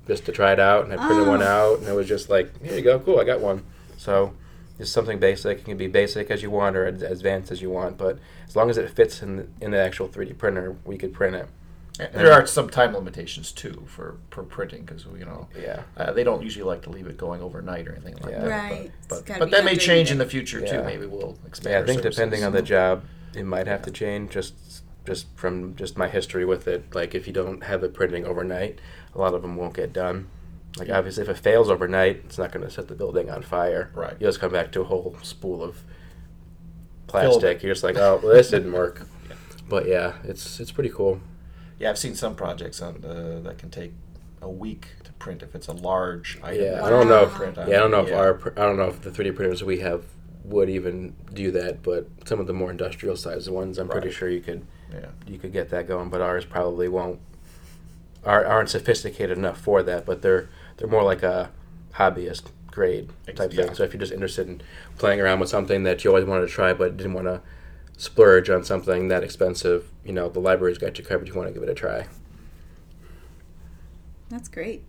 just 0.06 0.24
to 0.26 0.32
try 0.32 0.52
it 0.54 0.58
out, 0.60 0.84
and 0.84 0.92
I 0.92 1.06
printed 1.06 1.28
one 1.28 1.42
Oh. 1.42 1.46
out, 1.46 1.78
and 1.80 1.88
it 1.88 1.92
was 1.94 2.08
just 2.08 2.30
like, 2.30 2.60
here 2.64 2.74
you 2.76 2.82
go, 2.82 2.98
cool, 2.98 3.20
I 3.20 3.24
got 3.24 3.40
one. 3.40 3.62
So 3.98 4.32
just 4.78 4.92
something 4.92 5.18
basic. 5.18 5.58
It 5.58 5.64
can 5.64 5.76
be 5.76 5.88
basic 5.88 6.30
as 6.30 6.42
you 6.42 6.50
want 6.50 6.76
or 6.76 6.86
as 6.86 7.02
advanced 7.02 7.50
as 7.52 7.60
you 7.60 7.68
want, 7.68 7.98
but 7.98 8.18
as 8.46 8.56
long 8.56 8.70
as 8.70 8.78
it 8.78 8.88
fits 8.90 9.22
in 9.22 9.36
the, 9.36 9.46
in 9.60 9.72
the 9.72 9.78
actual 9.78 10.08
3D 10.08 10.38
printer, 10.38 10.76
we 10.86 10.96
could 10.96 11.12
print 11.12 11.34
it. 11.36 11.48
And 12.00 12.14
there 12.14 12.32
are 12.32 12.46
some 12.46 12.70
time 12.70 12.94
limitations 12.94 13.50
too 13.50 13.82
for, 13.88 14.18
for 14.30 14.44
printing 14.44 14.84
because 14.84 15.04
you 15.18 15.24
know 15.24 15.48
Yeah. 15.60 15.82
uh, 15.96 16.12
they 16.12 16.22
don't 16.22 16.42
usually 16.44 16.64
like 16.64 16.82
to 16.82 16.90
leave 16.90 17.08
it 17.08 17.16
going 17.16 17.42
overnight 17.42 17.88
or 17.88 17.92
anything 17.92 18.14
like 18.22 18.30
Yeah. 18.32 18.40
that. 18.42 18.48
Right. 18.48 18.92
It's 18.98 19.06
But, 19.08 19.38
but, 19.40 19.50
that 19.50 19.64
may 19.64 19.74
change 19.76 20.08
the 20.08 20.12
in 20.12 20.18
the 20.18 20.26
future 20.26 20.60
Yeah. 20.60 20.78
too. 20.78 20.84
Maybe 20.84 21.06
we'll 21.06 21.36
expand. 21.44 21.72
Yeah, 21.72 21.80
I 21.80 21.84
think 21.84 22.00
services. 22.02 22.16
depending 22.16 22.44
on 22.44 22.52
the 22.52 22.62
job, 22.62 23.02
it 23.34 23.42
might 23.44 23.66
have 23.66 23.82
to 23.82 23.90
change. 23.90 24.30
Just 24.30 24.54
just 25.04 25.26
from 25.36 25.74
just 25.74 25.96
my 25.98 26.06
history 26.06 26.44
with 26.44 26.68
it. 26.68 26.94
Like 26.94 27.16
if 27.16 27.26
you 27.26 27.32
don't 27.32 27.64
have 27.64 27.82
it 27.82 27.94
printing 27.94 28.24
overnight, 28.24 28.78
a 29.12 29.18
lot 29.18 29.34
of 29.34 29.42
them 29.42 29.56
won't 29.56 29.74
get 29.74 29.92
done. 29.92 30.28
Like 30.76 30.90
obviously, 30.90 31.22
if 31.22 31.28
it 31.28 31.38
fails 31.38 31.70
overnight, 31.70 32.22
it's 32.24 32.38
not 32.38 32.52
going 32.52 32.64
to 32.64 32.70
set 32.70 32.88
the 32.88 32.94
building 32.94 33.30
on 33.30 33.42
fire. 33.42 33.90
Right. 33.94 34.14
You 34.20 34.26
just 34.26 34.38
come 34.40 34.52
back 34.52 34.70
to 34.72 34.82
a 34.82 34.84
whole 34.84 35.16
spool 35.22 35.62
of 35.62 35.82
plastic. 37.06 37.40
Building. 37.40 37.58
You're 37.62 37.74
just 37.74 37.84
like, 37.84 37.96
oh, 37.96 38.20
well, 38.22 38.34
this 38.34 38.50
didn't 38.50 38.72
work. 38.72 39.06
But 39.68 39.86
yeah, 39.86 40.14
it's 40.24 40.60
it's 40.60 40.72
pretty 40.72 40.88
cool. 40.88 41.20
Yeah, 41.78 41.90
I've 41.90 41.98
seen 41.98 42.14
some 42.14 42.34
projects 42.34 42.80
on 42.80 43.04
uh, 43.04 43.40
that 43.44 43.58
can 43.58 43.68
take 43.68 43.92
a 44.40 44.48
week 44.48 44.88
to 45.04 45.12
print 45.12 45.42
if 45.42 45.54
it's 45.54 45.68
a 45.68 45.74
large 45.74 46.38
item. 46.42 46.64
Yeah, 46.64 46.82
I 46.82 46.88
don't 46.88 47.06
know. 47.06 47.24
If, 47.24 47.32
print 47.32 47.56
yeah, 47.58 47.64
I 47.64 47.68
don't 47.80 47.90
know 47.90 48.00
if 48.00 48.08
Yeah. 48.08 48.16
our 48.16 48.52
I 48.56 48.62
don't 48.62 48.78
know 48.78 48.86
if 48.88 49.02
the 49.02 49.10
3D 49.10 49.36
printers 49.36 49.62
we 49.62 49.80
have 49.80 50.04
would 50.44 50.70
even 50.70 51.14
do 51.34 51.50
that. 51.50 51.82
But 51.82 52.08
some 52.24 52.40
of 52.40 52.46
the 52.46 52.54
more 52.54 52.70
industrial 52.70 53.14
sized 53.14 53.50
ones, 53.50 53.76
I'm 53.76 53.88
pretty 53.90 54.10
sure 54.10 54.30
you 54.30 54.40
could 54.40 54.64
Yeah. 54.90 55.08
you 55.26 55.38
could 55.38 55.52
get 55.52 55.68
that 55.68 55.86
going, 55.86 56.08
but 56.08 56.22
ours 56.22 56.46
probably 56.46 56.88
won't. 56.88 57.20
Are, 58.24 58.46
aren't 58.46 58.70
sophisticated 58.70 59.36
enough 59.36 59.60
for 59.60 59.82
that, 59.82 60.06
but 60.06 60.22
they're 60.22 60.48
they're 60.78 60.88
more 60.88 61.02
like 61.02 61.22
a 61.22 61.50
hobbyist 61.94 62.44
grade 62.70 63.10
type 63.34 63.52
yeah. 63.52 63.66
thing. 63.66 63.74
So 63.74 63.82
if 63.82 63.92
you're 63.92 64.00
just 64.00 64.12
interested 64.12 64.48
in 64.48 64.62
playing 64.96 65.20
around 65.20 65.40
with 65.40 65.48
something 65.48 65.82
that 65.82 66.04
you 66.04 66.10
always 66.10 66.24
wanted 66.24 66.42
to 66.42 66.52
try 66.52 66.72
but 66.72 66.96
didn't 66.96 67.14
want 67.14 67.26
to 67.26 67.42
splurge 67.96 68.48
on 68.48 68.64
something 68.64 69.08
that 69.08 69.22
expensive, 69.24 69.90
you 70.04 70.12
know, 70.12 70.28
the 70.28 70.40
library's 70.40 70.78
got 70.78 70.98
you 70.98 71.04
covered. 71.04 71.28
You 71.28 71.34
want 71.34 71.48
to 71.48 71.54
give 71.54 71.62
it 71.62 71.68
a 71.68 71.74
try. 71.74 72.06
That's 74.28 74.48
great. 74.48 74.84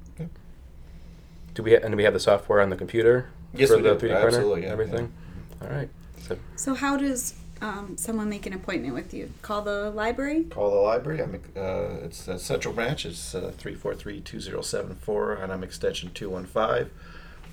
Do 1.56 1.64
we 1.64 1.76
and 1.76 1.92
do 1.92 1.98
we 1.98 2.04
have 2.04 2.14
the 2.14 2.20
software 2.20 2.62
on 2.62 2.70
the 2.70 2.76
computer 2.76 3.30
Yes, 3.54 3.70
for 3.70 3.78
we 3.78 3.84
the 3.84 3.96
do. 3.96 4.08
3D 4.08 4.12
printer? 4.12 4.28
Absolutely, 4.28 4.64
yeah, 4.64 4.70
everything. 4.70 5.12
All 5.62 5.70
right. 5.70 5.90
So 6.20 6.38
So 6.56 6.74
how 6.76 6.96
does 6.96 7.34
um, 7.62 7.98
someone 7.98 8.30
make 8.30 8.46
an 8.46 8.54
appointment 8.54 8.94
with 8.94 9.14
you? 9.14 9.32
Call 9.42 9.62
the 9.62 9.90
library. 9.92 10.46
Call 10.46 10.72
the 10.72 10.78
library. 10.78 11.22
I'm, 11.22 11.36
uh, 11.56 12.06
it's 12.06 12.28
uh, 12.28 12.38
Central 12.38 12.74
Branch. 12.74 13.06
It's 13.06 13.36
uh, 13.36 13.52
343-2074, 13.58 15.44
and 15.44 15.52
I'm 15.52 15.64
extension 15.64 16.12
215. 16.14 16.90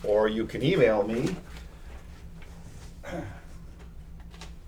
Or 0.05 0.29
you 0.29 0.45
can 0.47 0.62
email 0.62 1.03
me 1.07 1.35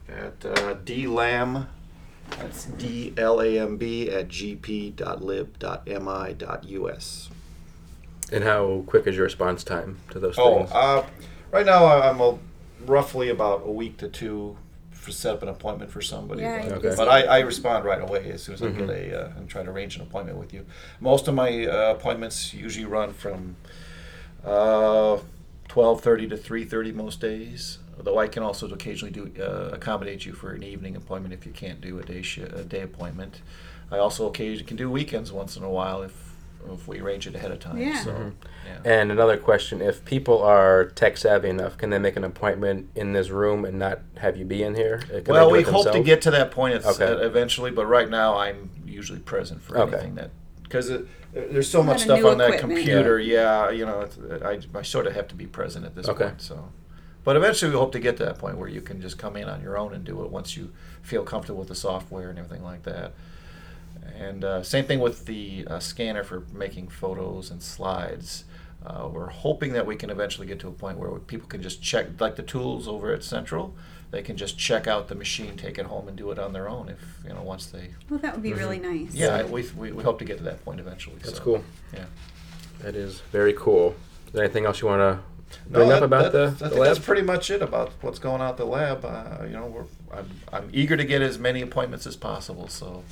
at 0.09 0.44
uh, 0.44 0.74
dlamb, 0.85 1.66
that's 2.31 2.64
D-L-A-M-B, 2.66 4.11
at 4.11 4.29
gp.lib.mi.us. 4.29 4.98
and 8.33 8.44
how 8.44 8.83
quick 8.87 9.07
is 9.07 9.16
your 9.16 9.24
response 9.24 9.64
time 9.64 9.98
to 10.11 10.18
those 10.18 10.37
Oh, 10.38 10.59
things? 10.59 10.70
uh, 10.72 11.07
right 11.51 11.64
now 11.66 11.87
I'm 11.87 12.20
a, 12.20 12.38
roughly 12.87 13.29
about 13.31 13.62
a 13.66 13.70
week 13.70 13.96
to 13.98 14.09
two 14.09 14.57
for 14.99 15.13
set 15.13 15.35
up 15.35 15.43
an 15.43 15.49
appointment 15.49 15.91
for 15.91 16.03
somebody. 16.03 16.43
Yeah, 16.43 16.63
but, 16.69 16.73
Okay. 16.79 16.95
but 16.97 17.09
I, 17.09 17.23
I 17.23 17.39
respond 17.41 17.85
right 17.85 18.01
away 18.03 18.31
as 18.33 18.43
soon 18.43 18.55
as 18.55 18.63
I 18.63 18.67
Mhm. 18.67 18.79
get 18.79 18.91
a 18.91 19.21
uh, 19.27 19.33
and 19.37 19.49
try 19.49 19.63
to 19.63 19.71
arrange 19.71 19.97
an 19.97 20.03
appointment 20.03 20.39
with 20.39 20.53
you. 20.53 20.67
Most 21.01 21.29
of 21.29 21.35
my 21.35 21.67
uh, 21.67 21.93
appointments 21.97 22.53
usually 22.53 22.85
run 22.87 23.13
from 23.13 23.57
uh, 24.45 25.19
twelve 25.69 26.01
thirty 26.03 26.29
to 26.29 26.37
three 26.37 26.65
thirty 26.65 26.93
most 26.93 27.21
days. 27.21 27.79
Though 28.01 28.19
I 28.19 28.29
can 28.29 28.43
also 28.45 28.69
occasionally 28.69 29.13
do 29.13 29.43
uh, 29.43 29.71
accommodate 29.75 30.25
you 30.25 30.33
for 30.33 30.53
an 30.53 30.63
evening 30.63 30.95
appointment 30.97 31.35
if 31.35 31.45
you 31.45 31.53
can't 31.53 31.81
do 31.81 31.99
a 31.99 32.03
day 32.03 32.23
shi 32.23 32.43
a 32.43 32.63
day 32.63 32.83
appointment. 32.83 33.41
I 33.91 33.99
also 33.99 34.27
occasionally 34.29 34.65
can 34.65 34.77
do 34.77 34.91
weekends 34.91 35.33
once 35.33 35.57
in 35.57 35.65
a 35.65 35.71
while 35.71 36.03
if 36.03 36.28
if 36.73 36.87
we 36.88 37.01
arrange 37.01 37.27
it 37.27 37.35
ahead 37.35 37.51
of 37.51 37.61
time. 37.61 37.79
Yeah. 37.79 38.03
So, 38.05 38.12
Mhm. 38.12 38.33
yeah. 38.66 38.79
And 38.85 39.11
another 39.12 39.37
question: 39.37 39.81
If 39.81 40.05
people 40.05 40.42
are 40.42 40.87
tech 40.87 41.16
savvy 41.16 41.49
enough, 41.49 41.79
can 41.79 41.90
they 41.90 41.99
make 41.99 42.16
an 42.16 42.25
appointment 42.25 42.88
in 42.94 43.12
this 43.12 43.31
room 43.31 43.64
and 43.64 43.79
not 43.79 44.01
have 44.18 44.37
you 44.37 44.44
be 44.44 44.62
in 44.62 44.75
here? 44.75 45.01
Uh, 45.05 45.21
can 45.21 45.25
Well, 45.29 45.51
we 45.51 45.62
hope 45.62 45.90
to 45.92 46.01
get 46.01 46.21
to 46.23 46.31
that 46.33 46.51
point 46.51 46.85
Okay. 46.85 47.05
uh, 47.05 47.18
eventually, 47.18 47.71
but 47.71 47.87
right 47.87 48.09
now 48.11 48.37
I'm 48.37 48.71
usually 48.87 49.21
present 49.21 49.62
for 49.62 49.79
Okay. 49.79 49.92
anything 49.94 50.14
that 50.16 50.31
because 50.62 50.92
there's 51.33 51.68
so 51.71 51.83
much 51.83 52.01
stuff 52.03 52.21
new 52.21 52.29
on 52.29 52.38
that 52.38 52.59
computer. 52.59 53.18
Yeah, 53.18 53.71
you 53.71 53.87
know, 53.87 54.07
I, 54.44 54.59
I 54.75 54.83
sort 54.83 55.07
of 55.07 55.14
have 55.14 55.29
to 55.29 55.35
be 55.35 55.47
present 55.47 55.87
at 55.87 55.94
this 55.94 56.09
Okay. 56.09 56.25
point. 56.25 56.42
So, 56.42 56.68
but 57.25 57.37
eventually 57.37 57.71
we 57.71 57.79
hope 57.79 57.92
to 57.92 57.99
get 58.01 58.16
to 58.18 58.25
that 58.27 58.38
point 58.38 58.59
where 58.59 58.68
you 58.68 58.81
can 58.83 59.01
just 59.01 59.16
come 59.18 59.37
in 59.37 59.49
on 59.49 59.62
your 59.62 59.79
own 59.79 59.94
and 59.94 60.05
do 60.05 60.23
it 60.25 60.31
once 60.31 60.57
you 60.57 60.71
feel 61.03 61.23
comfortable 61.25 61.59
with 61.61 61.68
the 61.68 61.75
software 61.75 62.29
and 62.29 62.38
everything 62.38 62.62
like 62.64 62.83
that. 62.83 63.12
And 64.19 64.45
uh, 64.45 64.63
same 64.63 64.85
thing 64.85 65.01
with 65.01 65.27
the 65.27 65.67
uh, 65.69 65.79
scanner 65.79 66.25
for 66.25 66.45
making 66.53 66.89
photos 66.89 67.51
and 67.51 67.63
slides. 67.63 68.45
Uh, 68.85 69.09
we're 69.13 69.29
hoping 69.29 69.73
that 69.73 69.87
we 69.87 69.97
can 69.97 70.09
eventually 70.11 70.47
get 70.47 70.59
to 70.61 70.69
a 70.69 70.73
point 70.73 70.99
where 70.99 71.11
people 71.19 71.49
can 71.49 71.63
just 71.63 71.83
check, 71.83 72.21
like 72.21 72.37
the 72.37 72.43
tools 72.43 72.87
over 72.89 73.13
at 73.13 73.23
Central, 73.25 73.75
they 74.11 74.23
can 74.23 74.37
just 74.37 74.57
check 74.59 74.87
out 74.87 75.09
the 75.09 75.15
machine, 75.15 75.57
take 75.57 75.79
it 75.79 75.87
home, 75.87 76.09
and 76.09 76.17
do 76.17 76.31
it 76.31 76.39
on 76.39 76.53
their 76.53 76.69
own. 76.69 76.89
If 76.89 76.99
you 77.27 77.35
know, 77.35 77.43
once 77.43 77.67
they, 77.67 77.91
Well, 78.09 78.19
that 78.21 78.33
would 78.35 78.43
be 78.43 78.55
really 78.55 78.79
nice. 78.79 79.09
Mm-hmm. 79.09 79.17
yeah, 79.17 79.43
we, 79.45 79.69
we, 79.77 79.93
we 79.93 80.03
hope 80.03 80.19
to 80.21 80.25
get 80.25 80.39
to 80.39 80.45
that 80.45 80.65
point 80.65 80.81
eventually. 80.81 81.17
That's 81.23 81.37
so, 81.39 81.43
cool. 81.45 81.65
Yeah. 81.93 82.05
That 82.81 82.95
is 82.95 83.21
very 83.33 83.53
cool. 83.53 83.97
Is 84.27 84.33
there 84.33 84.45
anything 84.45 84.65
else 84.65 84.81
you 84.81 84.89
want 84.89 85.01
to 85.01 85.59
bring 85.69 85.89
No, 85.89 85.95
up 85.95 86.01
that- 86.01 86.07
about 86.07 86.33
that- 86.33 86.33
the, 86.33 86.45
I 86.45 86.51
the 86.51 86.57
think 86.71 86.81
lab? 86.81 86.85
that's 86.95 86.99
pretty 87.05 87.23
much 87.23 87.51
it 87.51 87.61
about 87.63 87.93
what's 88.01 88.19
going 88.21 88.41
on 88.41 88.49
at 88.51 88.57
the 88.57 88.65
lab. 88.65 89.05
Uh, 89.05 89.45
you 89.45 89.53
know, 89.55 89.67
we're, 89.67 89.85
I'm, 90.17 90.31
I'm 90.53 90.71
eager 90.73 90.97
to 90.97 91.05
get 91.05 91.21
as 91.21 91.39
many 91.39 91.61
appointments 91.61 92.07
as 92.07 92.17
possible. 92.17 92.69
So 92.69 93.03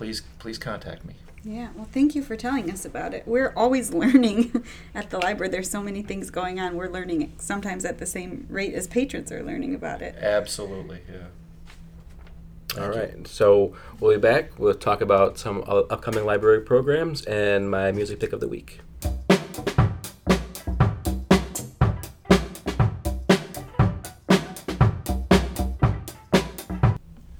please, 0.00 0.22
please 0.38 0.56
contact 0.56 1.04
me. 1.04 1.12
Yeah, 1.44 1.68
well, 1.74 1.86
thank 1.92 2.14
you 2.14 2.22
for 2.22 2.34
telling 2.34 2.70
us 2.70 2.86
about 2.86 3.12
it. 3.12 3.24
We're 3.26 3.52
always 3.54 3.92
learning 4.04 4.64
at 4.94 5.10
the 5.10 5.18
library. 5.18 5.50
There's 5.50 5.68
so 5.68 5.82
many 5.82 6.00
things 6.00 6.30
going 6.30 6.58
on. 6.58 6.74
We're 6.74 6.88
learning 6.88 7.34
sometimes 7.36 7.84
at 7.84 7.98
the 7.98 8.06
same 8.06 8.46
rate 8.48 8.72
as 8.72 8.86
patrons 8.86 9.30
are 9.30 9.42
learning 9.42 9.74
about 9.74 10.00
it. 10.00 10.14
Absolutely, 10.18 11.02
yeah. 11.06 12.82
All 12.82 12.90
Thank 12.90 13.18
you. 13.18 13.24
So 13.26 13.76
we'll 13.98 14.14
be 14.14 14.20
back. 14.22 14.58
We'll 14.58 14.72
talk 14.72 15.02
about 15.02 15.36
some 15.36 15.62
upcoming 15.66 16.24
library 16.24 16.62
programs 16.62 17.22
and 17.26 17.70
my 17.70 17.92
music 17.92 18.20
pick 18.20 18.32
of 18.32 18.40
the 18.40 18.48
week. 18.48 18.80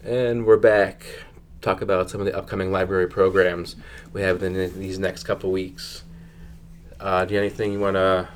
And 0.05 0.45
we're 0.45 0.59
back. 0.59 1.07
Talk 1.61 1.83
about 1.83 2.09
some 2.09 2.21
of 2.21 2.27
the 2.27 2.37
upcoming 2.37 2.73
library 2.73 3.07
programs 3.07 3.77
we 4.13 4.23
have 4.23 4.43
in 4.43 4.55
these 4.79 4.99
next 4.99 5.25
couple 5.25 5.51
weeks. 5.53 6.05
Uh, 6.99 7.25
do 7.25 7.35
you 7.35 7.41
have 7.41 7.45
anything 7.45 7.73
you 7.73 7.81
want 7.81 7.97
to 7.97 8.29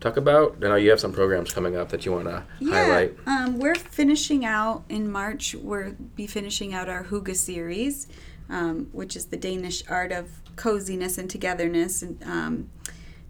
talk 0.00 0.16
about? 0.16 0.56
I 0.62 0.68
know 0.68 0.74
you 0.74 0.90
have 0.90 1.00
some 1.00 1.12
programs 1.12 1.52
coming 1.52 1.76
up 1.76 1.88
that 1.90 2.04
you 2.04 2.12
want 2.12 2.26
to 2.26 2.42
highlight. 2.68 3.16
Um, 3.26 3.58
we're 3.58 3.74
finishing 3.74 4.44
out 4.44 4.84
in 4.88 5.10
March. 5.10 5.54
We'll 5.54 5.92
be 6.16 6.26
finishing 6.26 6.74
out 6.74 6.88
our 6.88 7.04
Hygge 7.04 7.36
series, 7.36 8.08
um, 8.50 8.88
which 8.92 9.16
is 9.16 9.26
the 9.26 9.36
Danish 9.36 9.82
art 9.88 10.12
of 10.12 10.28
coziness 10.56 11.16
and 11.16 11.30
togetherness. 11.30 12.02
And 12.02 12.22
um, 12.24 12.70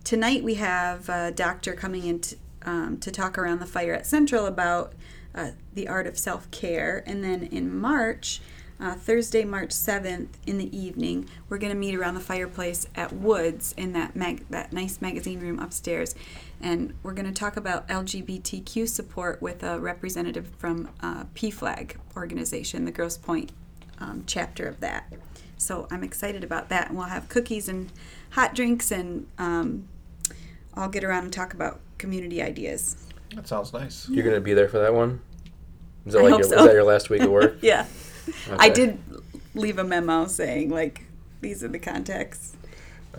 tonight 0.05 0.43
we 0.43 0.55
have 0.55 1.09
a 1.09 1.31
doctor 1.31 1.75
coming 1.75 2.05
in 2.05 2.21
to, 2.21 2.37
um, 2.63 2.99
to 2.99 3.11
talk 3.11 3.39
around 3.39 3.61
the 3.61 3.67
fire 3.67 3.95
at 3.95 4.07
Central 4.07 4.47
about 4.47 4.95
uh, 5.35 5.51
the 5.75 5.87
art 5.87 6.07
of 6.07 6.19
self 6.19 6.51
care. 6.51 7.03
And 7.07 7.23
then 7.23 7.45
in 7.45 7.75
March, 7.77 8.41
uh, 8.81 8.95
Thursday, 8.95 9.45
March 9.45 9.73
seventh, 9.73 10.39
in 10.47 10.59
the 10.59 10.77
evening, 10.77 11.29
we're 11.49 11.59
going 11.59 11.73
to 11.73 11.79
meet 11.79 11.95
around 11.95 12.15
the 12.15 12.21
fireplace 12.21 12.87
at 12.95 13.13
Woods 13.13 13.75
in 13.77 13.93
that 13.93 14.17
mag- 14.17 14.45
that 14.51 14.73
nice 14.73 15.01
magazine 15.01 15.41
room 15.41 15.59
upstairs, 15.59 16.15
and 16.61 16.95
we're 17.03 17.13
going 17.13 17.27
to 17.27 17.33
talk 17.33 17.57
about 17.57 17.87
LGBTQ 17.89 18.89
support 18.89 19.41
with 19.41 19.63
a 19.63 19.79
representative 19.79 20.49
from 20.59 20.91
uh, 21.01 21.25
PFLAG 21.35 21.97
organization, 22.17 22.85
the 22.85 22.93
Grosse 22.93 23.17
Pointe 23.17 23.53
um, 23.99 24.25
chapter 24.27 24.67
of 24.67 24.81
that. 24.81 25.13
So 25.57 25.87
I'm 25.91 26.03
excited 26.03 26.43
about 26.43 26.69
that, 26.71 26.89
and 26.89 26.99
we'll 26.99 27.07
have 27.07 27.29
cookies 27.29 27.69
and 27.69 27.93
hot 28.31 28.55
drinks, 28.55 28.91
and 28.91 29.27
um, 29.39 29.89
I'll 30.75 30.89
get 30.89 31.05
around 31.05 31.25
and 31.25 31.33
talk 31.33 31.55
about 31.55 31.81
community 31.99 32.43
ideas. 32.43 32.97
That 33.35 33.49
sounds 33.49 33.73
nice. 33.73 34.09
You're 34.09 34.25
going 34.25 34.35
to 34.35 34.41
be 34.41 34.55
there 34.55 34.69
for 34.69 34.79
that 34.79 34.93
one? 34.93 35.21
Is 36.07 36.13
that, 36.13 36.21
I 36.21 36.23
like 36.23 36.31
hope 36.33 36.41
your, 36.41 36.49
so. 36.49 36.59
is 36.59 36.67
that 36.67 36.75
your 36.75 36.85
last 36.85 37.09
week 37.09 37.23
of 37.23 37.31
work? 37.31 37.59
yeah. 37.63 37.87
I 38.59 38.69
did 38.69 38.99
leave 39.55 39.79
a 39.79 39.85
memo 39.85 40.27
saying 40.27 40.71
like 40.71 41.05
these 41.41 41.63
are 41.63 41.69
the 41.69 41.79
contacts 41.79 42.57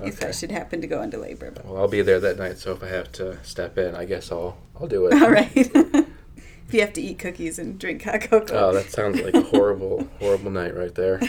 if 0.04 0.22
I 0.24 0.32
should 0.32 0.52
happen 0.52 0.82
to 0.82 0.88
go 0.88 1.02
into 1.02 1.18
labor. 1.18 1.52
But 1.52 1.66
Well, 1.66 1.78
I'll 1.78 1.88
be 1.88 2.02
there 2.02 2.20
that 2.20 2.38
night, 2.38 2.58
so 2.58 2.72
if 2.74 2.84
I 2.84 2.88
have 2.88 3.12
to 3.14 3.42
step 3.44 3.78
in, 3.78 3.96
I 3.96 4.06
guess 4.06 4.32
I'll 4.32 4.58
I'll 4.80 4.88
do 4.88 5.06
it. 5.08 5.14
all 5.22 5.32
right. 5.32 5.52
if 5.56 6.74
you 6.74 6.82
have 6.82 6.94
to 6.94 7.02
eat 7.02 7.20
cookies 7.20 7.58
and 7.60 7.80
drink 7.80 8.04
hot 8.04 8.22
cocoa. 8.22 8.70
Oh, 8.70 8.74
that 8.74 8.90
sounds 8.92 9.22
like 9.22 9.34
a 9.36 9.42
horrible, 9.42 10.10
horrible 10.20 10.52
night 10.52 10.76
right 10.76 10.94
there. 10.96 11.22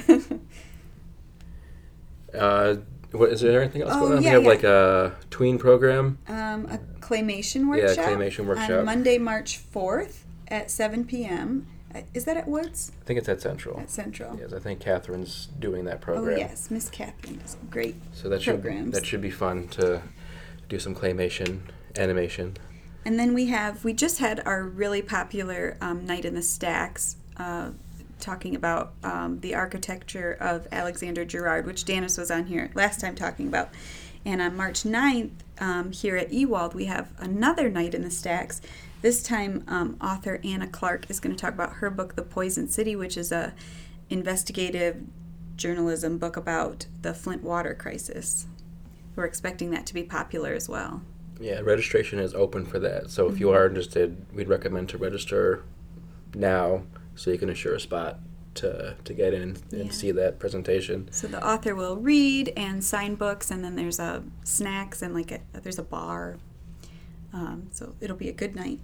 Uh, 2.35 2.77
what 3.13 3.31
is 3.31 3.41
there 3.41 3.63
anything 3.63 3.83
else 3.83 3.93
Oh, 3.95 4.01
going 4.01 4.19
on? 4.19 4.23
yeah, 4.23 4.31
we 4.31 4.35
have 4.35 4.43
yeah. 4.43 4.49
like 4.49 4.65
a 4.65 5.17
tween 5.31 5.59
program. 5.59 6.19
um, 6.29 6.67
a 6.67 6.79
claymation 7.01 7.61
Yeah, 7.77 7.85
workshop. 7.87 8.05
claymation 8.07 8.47
workshop. 8.47 8.71
on 8.71 8.85
Monday, 8.85 9.19
March 9.19 9.59
fourth 9.59 10.25
at 10.49 10.71
seven 10.71 11.05
p.m. 11.05 11.67
Is 12.15 12.25
that 12.25 12.37
at 12.37 12.49
Woods? 12.49 12.93
I 13.03 13.05
think 13.05 13.19
it's 13.19 13.29
at 13.29 13.41
Central. 13.41 13.79
At 13.81 13.91
Central. 13.91 14.39
Yes, 14.39 14.53
I 14.53 14.59
think 14.59 14.81
Catherine's 14.81 15.49
doing 15.59 15.85
that 15.85 16.01
program. 16.01 16.35
Oh 16.35 16.37
yes, 16.37 16.71
Miss 16.71 16.89
Catherine 16.89 17.39
does 17.39 17.57
great. 17.71 17.97
So 18.13 18.29
that 18.29 18.43
should 18.43 18.63
that 18.93 19.07
should 19.07 19.21
be 19.21 19.31
fun 19.31 19.69
to 19.69 20.03
do 20.69 20.79
some 20.79 20.95
claymation 20.95 21.61
animation. 21.97 22.57
And 23.05 23.19
then 23.19 23.35
we 23.35 23.47
have 23.47 23.85
we 23.85 23.93
just 23.93 24.19
had 24.19 24.43
our 24.47 24.65
really 24.65 25.03
popular 25.03 25.77
um, 25.81 26.05
night 26.07 26.25
in 26.25 26.35
the 26.35 26.43
stacks, 26.43 27.17
uh, 27.37 27.71
talking 28.21 28.57
about 28.57 28.95
um, 29.05 29.41
the 29.41 29.55
architecture 29.55 30.37
of 30.41 30.67
Alexander 30.73 31.25
Girard, 31.25 31.67
which 31.67 31.85
Danis 31.85 32.19
was 32.19 32.31
on 32.31 32.47
here 32.47 32.71
last 32.75 33.01
time 33.01 33.15
talking 33.15 33.47
about. 33.47 33.71
And 34.25 34.43
on 34.43 34.57
March 34.57 34.83
9th, 34.83 35.31
um, 35.61 35.93
here 35.93 36.17
at 36.17 36.33
Ewald, 36.33 36.75
we 36.75 36.87
have 36.87 37.13
another 37.19 37.71
night 37.71 37.95
in 37.95 38.03
the 38.03 38.11
stacks. 38.11 38.61
This 39.03 39.23
time, 39.23 39.63
um, 39.69 39.97
author 40.01 40.41
Anna 40.43 40.67
Clark 40.67 41.11
is 41.11 41.21
going 41.21 41.35
to 41.35 41.41
talk 41.41 41.55
about 41.55 41.75
her 41.75 41.91
book, 41.91 42.17
The 42.17 42.23
Poisoned 42.23 42.73
City, 42.73 42.97
which 42.97 43.17
is 43.17 43.31
a 43.31 43.55
investigative 44.11 45.03
journalism 45.57 46.19
book 46.19 46.37
about 46.37 46.87
the 47.03 47.15
Flint 47.15 47.43
water 47.43 47.75
crisis. 47.75 48.47
We're 49.15 49.25
expecting 49.25 49.71
that 49.71 49.87
to 49.87 49.95
be 49.95 50.03
popular 50.03 50.53
as 50.53 50.69
well. 50.69 51.03
Yeah, 51.41 51.61
registration 51.61 52.19
is 52.19 52.35
open 52.35 52.65
for 52.65 52.79
that. 52.81 53.11
So 53.11 53.25
Mm-hmm. 53.27 53.35
if 53.35 53.41
you 53.41 53.51
are 53.51 53.67
interested, 53.67 54.27
we'd 54.33 54.49
recommend 54.49 54.89
to 54.91 54.99
register 54.99 55.63
now 56.35 56.83
so 57.15 57.31
you 57.31 57.39
can 57.39 57.49
assure 57.51 57.75
a 57.75 57.81
spot 57.81 58.21
to 58.55 58.97
to 59.05 59.13
get 59.13 59.35
in 59.35 59.43
and 59.71 59.87
Yeah. 59.87 59.91
see 59.91 60.11
that 60.13 60.39
presentation. 60.39 61.09
So 61.13 61.27
the 61.29 61.47
author 61.47 61.75
will 61.75 61.97
read 61.97 62.53
and 62.57 62.83
sign 62.83 63.15
books, 63.15 63.51
and 63.51 63.63
then 63.63 63.77
there's 63.77 63.99
a 63.99 64.23
snacks 64.45 65.03
and 65.03 65.13
like 65.15 65.31
a, 65.31 65.41
there's 65.53 65.79
a 65.79 65.83
bar. 65.83 66.39
Um, 67.37 67.69
so 67.71 67.95
it'll 68.01 68.17
be 68.17 68.31
a 68.31 68.33
good 68.33 68.57
night. 68.57 68.81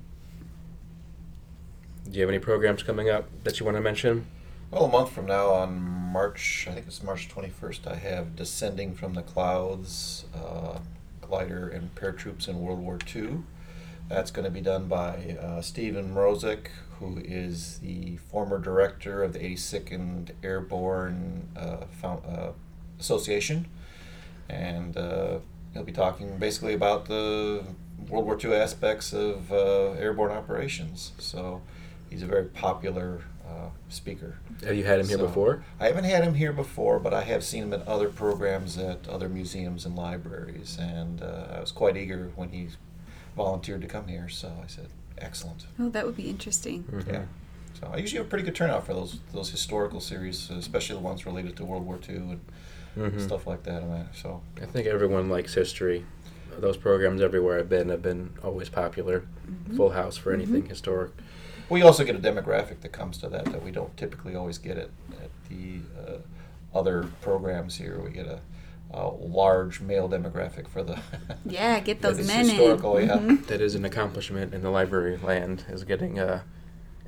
Do 2.04 2.18
you 2.18 2.20
have 2.20 2.28
any 2.28 2.38
programs 2.38 2.82
coming 2.82 3.08
up 3.08 3.28
that 3.44 3.58
you 3.58 3.64
want 3.64 3.78
to 3.78 3.80
mention? 3.80 4.26
Well, 4.70 4.84
a 4.84 4.88
month 4.88 5.12
from 5.12 5.26
now, 5.26 5.48
on 5.52 5.80
March, 5.80 6.66
I 6.68 6.74
think 6.74 6.86
it's 6.86 7.02
March 7.02 7.30
21st, 7.30 7.86
I 7.86 7.94
have 7.94 8.36
Descending 8.36 8.94
from 8.94 9.14
the 9.14 9.22
Clouds, 9.22 10.26
uh, 10.34 10.80
glider 11.22 11.68
and 11.68 11.94
paratroops 11.94 12.46
in 12.46 12.60
World 12.60 12.80
War 12.80 12.98
II. 13.14 13.38
That's 14.08 14.30
going 14.30 14.44
to 14.44 14.50
be 14.50 14.60
done 14.60 14.86
by 14.86 15.38
uh, 15.40 15.62
Stephen 15.62 16.14
Mrozek, 16.14 16.68
who 16.98 17.22
is 17.24 17.78
the 17.78 18.18
former 18.18 18.58
director 18.58 19.22
of 19.22 19.32
the 19.32 19.38
82nd 19.38 20.32
Airborne 20.42 21.48
uh, 21.56 21.86
Found, 22.02 22.22
uh, 22.26 22.52
Association. 23.00 23.66
And 24.50 24.96
uh, 24.98 25.38
he'll 25.72 25.84
be 25.84 25.92
talking 25.92 26.36
basically 26.36 26.74
about 26.74 27.06
the 27.06 27.64
World 28.08 28.24
War 28.26 28.38
II 28.42 28.54
aspects 28.54 29.12
of 29.12 29.52
uh, 29.52 29.92
airborne 29.92 30.30
operations. 30.32 31.12
So 31.18 31.62
he's 32.10 32.22
a 32.22 32.26
very 32.26 32.44
popular 32.44 33.20
uh, 33.46 33.68
speaker. 33.88 34.38
Have 34.64 34.74
you 34.76 34.84
had 34.84 35.00
him 35.00 35.08
here 35.08 35.18
before? 35.18 35.64
I 35.80 35.86
haven't 35.86 36.04
had 36.04 36.24
him 36.24 36.34
here 36.34 36.52
before, 36.52 36.98
but 36.98 37.12
I 37.14 37.22
have 37.22 37.42
seen 37.44 37.64
him 37.64 37.72
at 37.72 37.86
other 37.86 38.08
programs 38.08 38.78
at 38.78 39.08
other 39.08 39.28
museums 39.28 39.84
and 39.86 39.96
libraries, 39.96 40.78
and 40.80 41.22
uh, 41.22 41.54
I 41.56 41.60
was 41.60 41.72
quite 41.72 41.96
eager 41.96 42.30
when 42.36 42.50
he 42.50 42.68
volunteered 43.36 43.80
to 43.82 43.88
come 43.88 44.08
here. 44.08 44.28
So 44.28 44.52
I 44.62 44.66
said, 44.66 44.88
"Excellent." 45.18 45.66
Oh, 45.78 45.88
that 45.90 46.06
would 46.06 46.16
be 46.16 46.28
interesting. 46.30 46.84
Mhm. 46.84 47.06
Yeah. 47.12 47.24
So 47.80 47.90
I 47.92 47.96
usually 47.96 48.18
have 48.18 48.26
a 48.26 48.30
pretty 48.30 48.44
good 48.44 48.54
turnout 48.54 48.86
for 48.86 48.94
those 48.94 49.18
those 49.32 49.50
historical 49.50 50.00
series, 50.00 50.50
especially 50.50 50.96
the 50.96 51.02
ones 51.02 51.26
related 51.26 51.56
to 51.56 51.64
World 51.64 51.84
War 51.86 51.98
II 52.08 52.16
and 52.16 52.40
Mhm. 52.96 53.20
stuff 53.20 53.46
like 53.46 53.62
that. 53.64 53.82
And 53.82 53.92
that. 53.92 54.14
So 54.14 54.42
I 54.60 54.66
think 54.66 54.86
everyone 54.86 55.28
likes 55.28 55.54
history. 55.54 56.04
Those 56.58 56.76
programs 56.76 57.20
everywhere 57.20 57.58
I've 57.58 57.68
been 57.68 57.88
have 57.88 58.02
been 58.02 58.30
always 58.42 58.68
popular. 58.68 59.20
Mm-hmm. 59.20 59.76
Full 59.76 59.90
house 59.90 60.16
for 60.16 60.32
anything 60.32 60.66
historic. 60.66 61.12
we 61.68 61.82
also 61.82 62.04
get 62.04 62.14
a 62.14 62.18
demographic 62.18 62.80
that 62.82 62.92
comes 62.92 63.18
to 63.18 63.28
that 63.28 63.46
that 63.46 63.62
we 63.62 63.70
don't 63.70 63.96
typically 63.96 64.34
always 64.34 64.58
get 64.58 64.76
at 64.78 64.90
at 65.22 65.30
the 65.48 65.80
uh, 65.98 66.18
other 66.78 67.04
programs 67.20 67.76
here. 67.76 68.00
We 68.00 68.10
get 68.10 68.26
a, 68.26 68.40
a 68.92 69.08
large 69.08 69.80
male 69.80 70.08
demographic 70.08 70.68
for 70.68 70.82
the 70.82 70.98
Yeah, 71.46 71.80
get 71.80 72.02
those 72.02 72.18
this 72.18 72.26
men 72.28 72.40
in. 72.40 72.56
historical, 72.56 73.00
yeah. 73.00 73.16
Mhm. 73.18 73.46
That 73.46 73.60
is 73.60 73.74
an 73.74 73.84
accomplishment 73.84 74.52
in 74.54 74.62
the 74.62 74.70
library 74.70 75.16
land 75.16 75.64
is 75.70 75.84
getting 75.84 76.18
uh, 76.18 76.42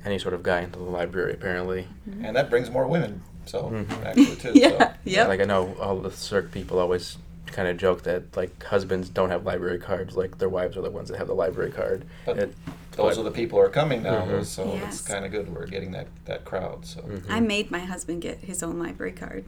any 0.03 0.19
sort 0.19 0.33
of 0.33 0.43
guy 0.43 0.61
into 0.61 0.79
the 0.79 0.85
library 0.85 1.33
apparently. 1.33 1.87
and 2.23 2.35
that 2.35 2.49
brings 2.49 2.69
more 2.69 2.87
women. 2.87 3.21
So 3.45 3.63
Mhm. 3.69 4.05
actually 4.05 4.35
too. 4.35 4.51
yeah. 4.55 4.77
So. 4.77 4.93
Yep. 5.05 5.27
Like 5.27 5.39
I 5.41 5.45
know 5.45 5.75
all 5.79 5.97
the 5.99 6.11
circ 6.11 6.51
people 6.51 6.79
always 6.79 7.17
kind 7.47 7.67
of 7.67 7.77
joke 7.77 8.03
that 8.03 8.35
like 8.35 8.63
husbands 8.63 9.09
don't 9.09 9.29
have 9.29 9.45
library 9.45 9.79
cards, 9.79 10.15
like 10.15 10.37
their 10.37 10.49
wives 10.49 10.75
are 10.77 10.81
the 10.81 10.89
ones 10.89 11.09
that 11.09 11.17
have 11.17 11.27
the 11.27 11.35
library 11.35 11.71
card. 11.71 12.05
But 12.25 12.37
It- 12.39 12.55
Those 12.91 13.17
are 13.17 13.23
the 13.23 13.31
people 13.31 13.59
who 13.59 13.65
are 13.65 13.69
coming 13.69 14.03
now, 14.03 14.25
Mhm. 14.25 14.45
so 14.45 14.65
Yes. 14.73 14.99
it's 14.99 15.07
kind 15.07 15.25
of 15.25 15.31
good. 15.31 15.53
We're 15.53 15.65
getting 15.67 15.91
that, 15.91 16.07
that 16.25 16.45
crowd. 16.45 16.85
So 16.85 17.01
Mhm. 17.01 17.23
I 17.29 17.41
made 17.41 17.69
my 17.69 17.79
husband 17.79 18.21
get 18.21 18.37
his 18.39 18.63
own 18.63 18.79
library 18.79 19.11
card. 19.11 19.43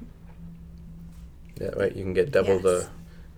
Yeah, 1.59 1.69
right. 1.69 1.95
You 1.95 2.03
can 2.03 2.13
get 2.13 2.31
double 2.31 2.59
the 2.59 2.87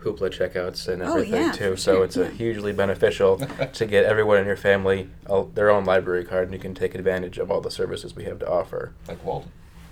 hoopla 0.03 0.29
checkouts 0.31 0.87
and 0.87 1.03
Oh, 1.03 1.09
everything 1.15 1.41
yeah, 1.41 1.51
too. 1.51 1.75
So 1.75 1.95
sure, 1.95 2.05
it's 2.05 2.17
a 2.17 2.27
hugely 2.29 2.73
beneficial 2.73 3.37
to 3.73 3.85
get 3.85 4.03
everyone 4.05 4.39
in 4.39 4.47
your 4.47 4.57
family 4.57 5.09
uh, 5.27 5.43
their 5.53 5.69
own 5.69 5.85
library 5.85 6.25
card, 6.25 6.45
and 6.45 6.53
you 6.53 6.59
can 6.59 6.73
take 6.73 6.95
advantage 6.95 7.37
of 7.37 7.51
all 7.51 7.61
the 7.61 7.71
services 7.71 8.15
we 8.15 8.23
have 8.23 8.39
to 8.39 8.49
offer. 8.49 8.93
like 9.07 9.23
Walden. 9.23 9.51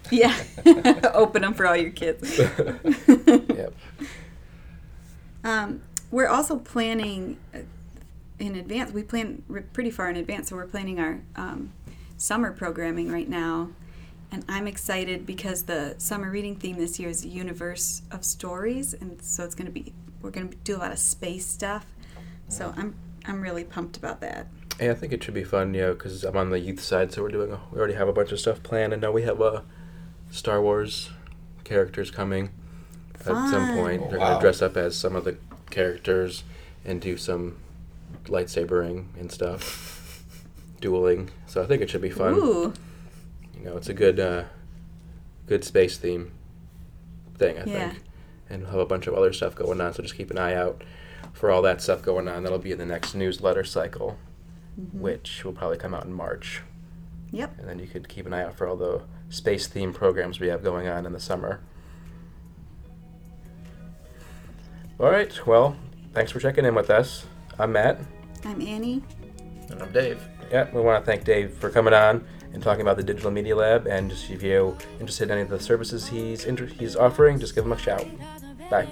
Yeah. 0.09 0.36
Open 1.13 1.41
them 1.43 1.53
for 1.53 1.68
all 1.68 1.76
your 1.78 1.91
kids. 1.91 2.38
Yep. 2.39 3.74
Um, 5.48 5.82
we're 6.12 6.28
also 6.28 6.58
planning 6.58 7.38
uh, 7.56 7.60
in 8.38 8.56
advance. 8.56 8.91
We 8.91 9.02
plan 9.02 9.43
pretty 9.72 9.91
far 9.91 10.10
in 10.10 10.18
advance, 10.18 10.50
so 10.50 10.58
we're 10.58 10.68
planning 10.68 11.00
our 11.00 11.22
um, 11.38 11.72
summer 12.18 12.52
programming 12.52 13.10
right 13.10 13.30
now. 13.30 13.70
And 14.30 14.43
I'm 14.50 14.68
excited 14.68 15.26
because 15.26 15.64
the 15.64 15.95
summer 16.00 16.30
reading 16.30 16.58
theme 16.58 16.76
this 16.76 17.00
year 17.00 17.08
is 17.08 17.26
universe 17.26 18.02
of 18.12 18.26
stories, 18.26 18.93
and 18.93 19.22
so 19.22 19.45
it's 19.45 19.56
going 19.56 19.68
to 19.68 19.72
be 19.72 19.93
we're 20.22 20.32
going 20.32 20.50
to 20.50 20.58
do 20.66 20.76
a 20.76 20.80
lot 20.80 20.91
of 20.91 21.00
space 21.00 21.45
stuff. 21.45 21.86
So 22.50 22.74
I'm 22.76 22.95
I'm 23.26 23.39
really 23.39 23.64
pumped 23.64 23.95
about 23.95 24.20
that. 24.20 24.48
Yeah, 24.82 24.91
I 24.91 24.95
think 24.95 25.14
it 25.14 25.24
should 25.24 25.34
be 25.34 25.45
fun, 25.45 25.74
you 25.74 25.82
know, 25.82 25.93
because 25.93 26.26
I'm 26.26 26.36
on 26.36 26.50
the 26.50 26.60
youth 26.60 26.82
side, 26.82 27.14
so 27.14 27.22
we're 27.22 27.30
doing. 27.30 27.54
A, 27.54 27.62
we 27.72 27.80
already 27.80 27.93
have 27.93 28.10
a 28.10 28.14
bunch 28.14 28.34
of 28.34 28.39
stuff 28.41 28.62
planned, 28.64 28.91
and 28.91 29.02
now 29.02 29.14
we 29.14 29.22
have 29.22 29.41
uh, 29.41 29.62
Star 30.30 30.62
Wars 30.62 31.10
characters 31.64 32.12
coming 32.12 32.50
at 33.22 33.49
some 33.49 33.74
point. 33.76 34.01
Oh, 34.05 34.09
They're 34.09 34.20
wow. 34.20 34.30
gonna 34.34 34.41
dress 34.41 34.61
up 34.61 34.78
as 34.78 34.95
some 34.95 35.15
of 35.15 35.24
the 35.24 35.38
characters 35.70 36.43
and 36.86 37.01
do 37.01 37.18
some 37.18 37.57
lightsabering 38.26 39.05
and 39.20 39.32
stuff, 39.32 40.24
dueling. 40.82 41.30
So 41.45 41.61
I 41.63 41.65
think 41.65 41.82
it 41.82 41.89
should 41.89 42.01
be 42.01 42.09
fun. 42.09 42.36
Ooh, 42.36 42.74
You 43.57 43.65
know, 43.65 43.78
it's 43.78 43.89
a 43.89 43.93
good, 43.93 44.20
uh, 44.20 44.43
good 45.47 45.63
space 45.63 45.97
theme 45.97 46.32
thing, 47.38 47.57
I 47.57 47.63
Yeah. 47.65 47.89
think. 47.91 48.03
And 48.49 48.61
we'll 48.63 48.72
have 48.72 48.80
a 48.80 48.86
bunch 48.86 49.07
of 49.07 49.13
other 49.13 49.34
stuff 49.34 49.55
going 49.55 49.82
on, 49.82 49.93
so 49.93 50.01
just 50.03 50.15
keep 50.15 50.32
an 50.32 50.38
eye 50.38 50.53
out 50.55 50.84
for 51.34 51.51
all 51.51 51.61
that 51.63 51.82
stuff 51.82 52.01
going 52.01 52.28
on. 52.28 52.43
That'll 52.43 52.59
be 52.59 52.72
in 52.72 52.78
the 52.78 52.86
next 52.86 53.13
newsletter 53.13 53.63
cycle, 53.63 54.18
which 54.93 55.43
will 55.43 55.51
probably 55.53 55.78
come 55.78 55.93
out 55.93 56.05
in 56.05 56.13
March. 56.13 56.61
yep. 57.32 57.57
And 57.59 57.68
then 57.68 57.78
you 57.80 57.88
could 57.88 58.07
keep 58.07 58.26
an 58.26 58.34
eye 58.34 58.43
out 58.43 58.55
for 58.55 58.68
all 58.68 58.78
the 58.78 59.01
space 59.30 59.68
theme 59.68 59.91
programs 59.91 60.39
we 60.39 60.47
have 60.47 60.63
going 60.63 60.88
on 60.88 61.05
in 61.05 61.11
the 61.11 61.20
summer. 61.20 61.59
All 65.00 65.12
right, 65.12 65.45
well, 65.45 65.76
thanks 66.14 66.32
for 66.32 66.39
checking 66.39 66.66
in 66.66 66.74
with 66.74 66.89
us. 66.89 67.26
I'm 67.60 67.72
Matt. 67.74 68.00
I'm 68.43 68.60
Annie. 68.62 69.04
And 69.70 69.82
I'm 69.82 69.91
Dave. 69.91 70.20
Yeah, 70.52 70.68
we 70.74 70.82
want 70.82 71.04
to 71.04 71.06
thank 71.06 71.24
Dave 71.24 71.54
for 71.54 71.70
coming 71.70 71.93
on 71.93 72.26
and 72.54 72.64
talking 72.64 72.82
about 72.82 72.98
the 72.98 73.04
Digital 73.04 73.30
Media 73.30 73.56
Lab. 73.56 73.86
And 73.86 74.10
just 74.10 74.30
if 74.32 74.41
you're 74.41 74.76
interested 74.93 75.26
in 75.26 75.32
any 75.32 75.41
of 75.41 75.50
the 75.50 75.60
services 75.60 76.08
he's 76.08 76.45
inter- 76.45 76.66
he's 76.66 76.95
offering, 76.95 77.39
just 77.39 77.54
give 77.54 77.66
him 77.66 77.74
a 77.74 77.78
shout. 77.78 78.08
Bye. 78.72 78.88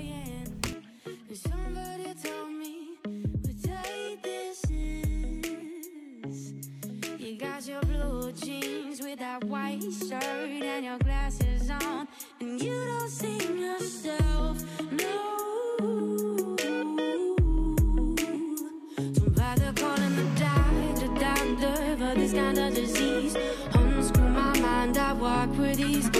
Somebody 1.34 2.14
told 2.22 2.51
me 2.51 2.97
what 3.03 3.62
day 3.64 4.18
this 4.22 4.64
is. 4.70 6.53
You 7.20 7.38
got 7.39 7.66
your 7.68 7.82
blue 7.82 8.32
jeans 8.34 9.01
with 9.01 9.18
that 9.20 9.43
white 9.45 9.82
shirt 9.82 10.22
and 10.22 10.86
your 10.86 10.99
glasses 10.99 11.70
on, 11.72 12.08
and 12.41 12.62
you 12.62 12.74
don't 12.74 13.10
see 13.10 13.36
melodies 25.78 26.14